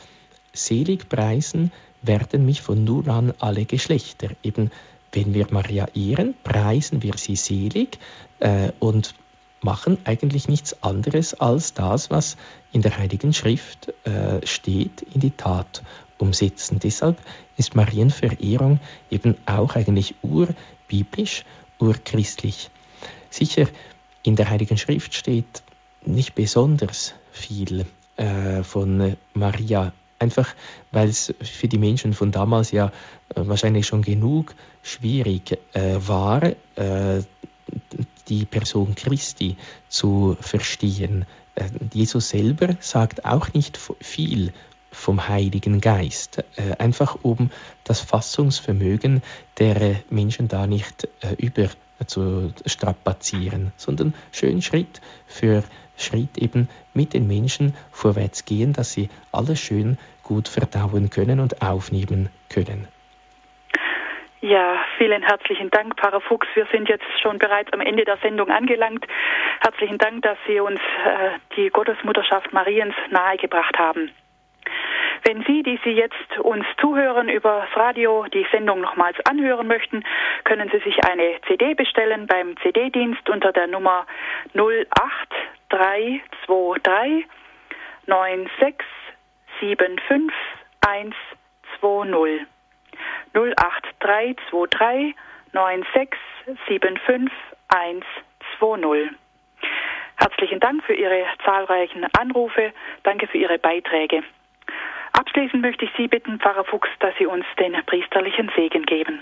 selig 0.52 1.10
preisen 1.10 1.72
werden 2.02 2.46
mich 2.46 2.62
von 2.62 2.84
nun 2.84 3.10
an 3.10 3.34
alle 3.40 3.66
Geschlechter. 3.66 4.30
Eben 4.44 4.70
wenn 5.14 5.34
wir 5.34 5.48
Maria 5.52 5.88
ehren, 5.94 6.34
preisen 6.44 7.04
wir 7.04 7.18
sie 7.18 7.36
selig 7.36 8.00
äh, 8.40 8.72
und 8.80 9.14
machen 9.64 9.98
eigentlich 10.04 10.48
nichts 10.48 10.82
anderes 10.84 11.34
als 11.34 11.74
das, 11.74 12.10
was 12.10 12.38
in 12.72 12.82
der 12.82 12.98
Heiligen 12.98 13.34
Schrift 13.34 13.94
äh, 14.06 14.46
steht, 14.46 15.02
in 15.14 15.22
die 15.22 15.32
Tat 15.32 15.84
umsetzen. 16.18 16.80
Deshalb 16.80 17.18
ist 17.58 17.76
Marienverehrung 17.76 18.80
eben 19.10 19.36
auch 19.46 19.76
eigentlich 19.76 20.16
urbiblisch, 20.22 21.44
urchristlich. 21.80 22.70
Sicher, 23.30 23.68
in 24.24 24.36
der 24.36 24.50
Heiligen 24.50 24.78
Schrift 24.78 25.14
steht 25.14 25.64
nicht 26.06 26.36
besonders 26.36 27.14
viel 27.32 27.86
äh, 28.18 28.64
von 28.64 29.16
Maria 29.34 29.94
einfach 30.20 30.56
weil 30.92 31.10
es 31.10 31.34
für 31.42 31.68
die 31.68 31.78
Menschen 31.78 32.14
von 32.14 32.32
damals 32.32 32.72
ja 32.72 32.88
äh, 32.88 32.92
wahrscheinlich 33.36 33.86
schon 33.86 34.02
genug 34.02 34.56
schwierig 34.82 35.60
äh, 35.74 35.98
war, 35.98 36.44
äh, 36.44 37.24
die 38.30 38.46
Person 38.46 38.96
Christi 38.96 39.58
zu 39.90 40.38
verstehen. 40.40 41.26
Äh, 41.56 41.70
Jesus 41.94 42.30
selber 42.30 42.76
sagt 42.80 43.26
auch 43.26 43.54
nicht 43.54 43.80
viel 44.02 44.54
vom 44.92 45.28
Heiligen 45.28 45.82
Geist, 45.82 46.44
äh, 46.56 46.76
einfach 46.78 47.18
um 47.24 47.50
das 47.84 48.00
Fassungsvermögen 48.00 49.24
der 49.58 50.02
Menschen 50.10 50.48
da 50.48 50.68
nicht 50.68 51.08
äh, 51.22 51.34
über 51.38 51.70
zu 52.06 52.52
strapazieren, 52.66 53.72
sondern 53.78 54.14
schön 54.32 54.62
Schritt 54.62 55.00
für 55.26 55.64
Schritt 55.96 56.38
eben 56.38 56.68
mit 56.94 57.14
den 57.14 57.28
Menschen 57.28 57.76
vorwärts 57.92 58.46
gehen, 58.46 58.74
dass 58.74 58.92
sie 58.92 59.10
alles 59.32 59.60
schön 59.60 59.98
gut 60.22 60.48
verdauen 60.48 61.10
können 61.10 61.40
und 61.40 61.62
aufnehmen 61.62 62.30
können. 62.50 62.88
Ja, 64.44 64.78
vielen 64.98 65.24
herzlichen 65.24 65.70
Dank, 65.70 65.98
Pfarrer 65.98 66.20
Fuchs. 66.20 66.50
Wir 66.54 66.66
sind 66.66 66.90
jetzt 66.90 67.06
schon 67.22 67.40
bereits 67.40 67.72
am 67.72 67.80
Ende 67.80 68.04
der 68.04 68.18
Sendung 68.18 68.50
angelangt. 68.50 69.08
Herzlichen 69.62 69.98
Dank, 69.98 70.22
dass 70.24 70.38
Sie 70.46 70.60
uns 70.60 70.82
äh, 70.82 71.30
die 71.56 71.70
Gottesmutterschaft 71.70 72.52
Mariens 72.52 72.94
nahegebracht 73.10 73.80
haben. 73.80 74.12
Wenn 75.24 75.46
Sie, 75.46 75.64
die 75.64 75.80
Sie 75.86 75.92
jetzt 75.92 76.38
uns 76.40 76.66
zuhören 76.82 77.30
über 77.30 77.66
das 77.66 77.78
Radio, 77.80 78.26
die 78.34 78.46
Sendung 78.52 78.82
nochmals 78.82 79.16
anhören 79.26 79.68
möchten, 79.68 80.04
können 80.44 80.70
Sie 80.74 80.80
sich 80.80 81.06
eine 81.06 81.40
CD 81.48 81.74
bestellen 81.74 82.28
beim 82.28 82.58
CD-Dienst 82.58 83.30
unter 83.30 83.54
der 83.54 83.68
Nummer 83.68 84.06
08323 84.56 87.28
9675 88.08 90.34
120. 90.82 92.53
08323 93.34 95.16
9675 95.54 97.32
120. 97.70 99.12
Herzlichen 100.16 100.60
Dank 100.60 100.84
für 100.84 100.94
Ihre 100.94 101.26
zahlreichen 101.44 102.06
Anrufe. 102.18 102.72
Danke 103.04 103.28
für 103.28 103.38
Ihre 103.38 103.60
Beiträge. 103.60 104.24
Abschließend 105.12 105.62
möchte 105.62 105.86
ich 105.86 105.92
Sie 105.98 106.08
bitten, 106.08 106.40
Pfarrer 106.40 106.66
Fuchs, 106.66 106.90
dass 107.00 107.14
Sie 107.20 107.26
uns 107.26 107.46
den 107.60 107.74
priesterlichen 107.86 108.52
Segen 108.56 108.84
geben. 108.84 109.22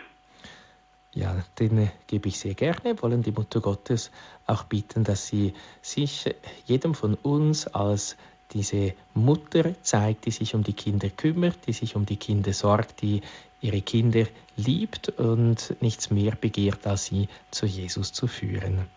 Ja, 1.14 1.36
den 1.60 1.92
gebe 2.08 2.30
ich 2.30 2.40
sehr 2.40 2.54
gerne. 2.54 3.02
Wollen 3.02 3.22
die 3.22 3.34
Mutter 3.34 3.60
Gottes 3.60 4.12
auch 4.48 4.64
bitten, 4.64 5.04
dass 5.04 5.28
sie 5.28 5.54
sich 5.82 6.34
jedem 6.66 6.96
von 6.96 7.16
uns 7.16 7.68
als 7.68 8.16
diese 8.54 8.94
Mutter 9.14 9.76
zeigt, 9.82 10.26
die 10.26 10.32
sich 10.32 10.56
um 10.56 10.64
die 10.64 10.74
Kinder 10.74 11.10
kümmert, 11.10 11.68
die 11.68 11.74
sich 11.74 11.96
um 11.96 12.06
die 12.06 12.18
Kinder 12.18 12.54
sorgt, 12.54 13.02
die 13.02 13.22
ihre 13.62 13.82
Kinder 13.82 14.26
liebt 14.58 15.10
und 15.10 15.76
nichts 15.82 16.10
mehr 16.10 16.36
begehrt, 16.36 16.86
als 16.88 17.06
sie 17.06 17.28
zu 17.52 17.66
Jesus 17.66 18.12
zu 18.12 18.28
führen. 18.28 18.88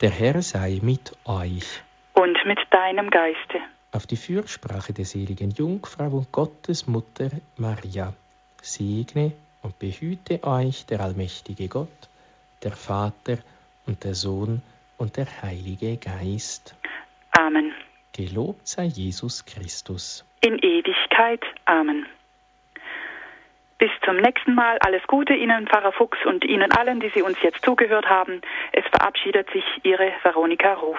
Der 0.00 0.10
Herr 0.10 0.42
sei 0.42 0.80
mit 0.82 1.12
euch. 1.24 1.82
Und 2.14 2.36
mit 2.46 2.58
deinem 2.70 3.10
Geiste. 3.10 3.60
Auf 3.92 4.06
die 4.06 4.16
Fürsprache 4.16 4.92
der 4.92 5.04
seligen 5.04 5.50
Jungfrau 5.50 6.08
und 6.08 6.32
Gottes 6.32 6.86
Mutter 6.86 7.30
Maria 7.56 8.12
segne 8.60 9.32
und 9.62 9.78
behüte 9.78 10.42
euch 10.42 10.86
der 10.86 11.00
allmächtige 11.00 11.68
Gott, 11.68 12.08
der 12.62 12.72
Vater 12.72 13.38
und 13.86 14.02
der 14.04 14.14
Sohn 14.14 14.62
und 14.98 15.16
der 15.16 15.42
Heilige 15.42 15.96
Geist. 15.96 16.74
Amen. 17.32 17.72
Gelobt 18.16 18.68
sei 18.68 18.84
Jesus 18.84 19.44
Christus. 19.44 20.24
In 20.40 20.58
Ewigkeit. 20.58 21.42
Amen. 21.64 22.06
Bis 23.78 23.90
zum 24.04 24.18
nächsten 24.18 24.54
Mal. 24.54 24.78
Alles 24.78 25.02
Gute 25.08 25.34
Ihnen, 25.34 25.66
Pfarrer 25.66 25.90
Fuchs, 25.90 26.18
und 26.24 26.44
Ihnen 26.44 26.70
allen, 26.70 27.00
die 27.00 27.08
Sie 27.08 27.22
uns 27.22 27.42
jetzt 27.42 27.64
zugehört 27.64 28.06
haben. 28.08 28.40
Es 28.70 28.84
verabschiedet 28.86 29.50
sich 29.50 29.64
Ihre 29.82 30.12
Veronika 30.22 30.74
Ruf. 30.74 30.98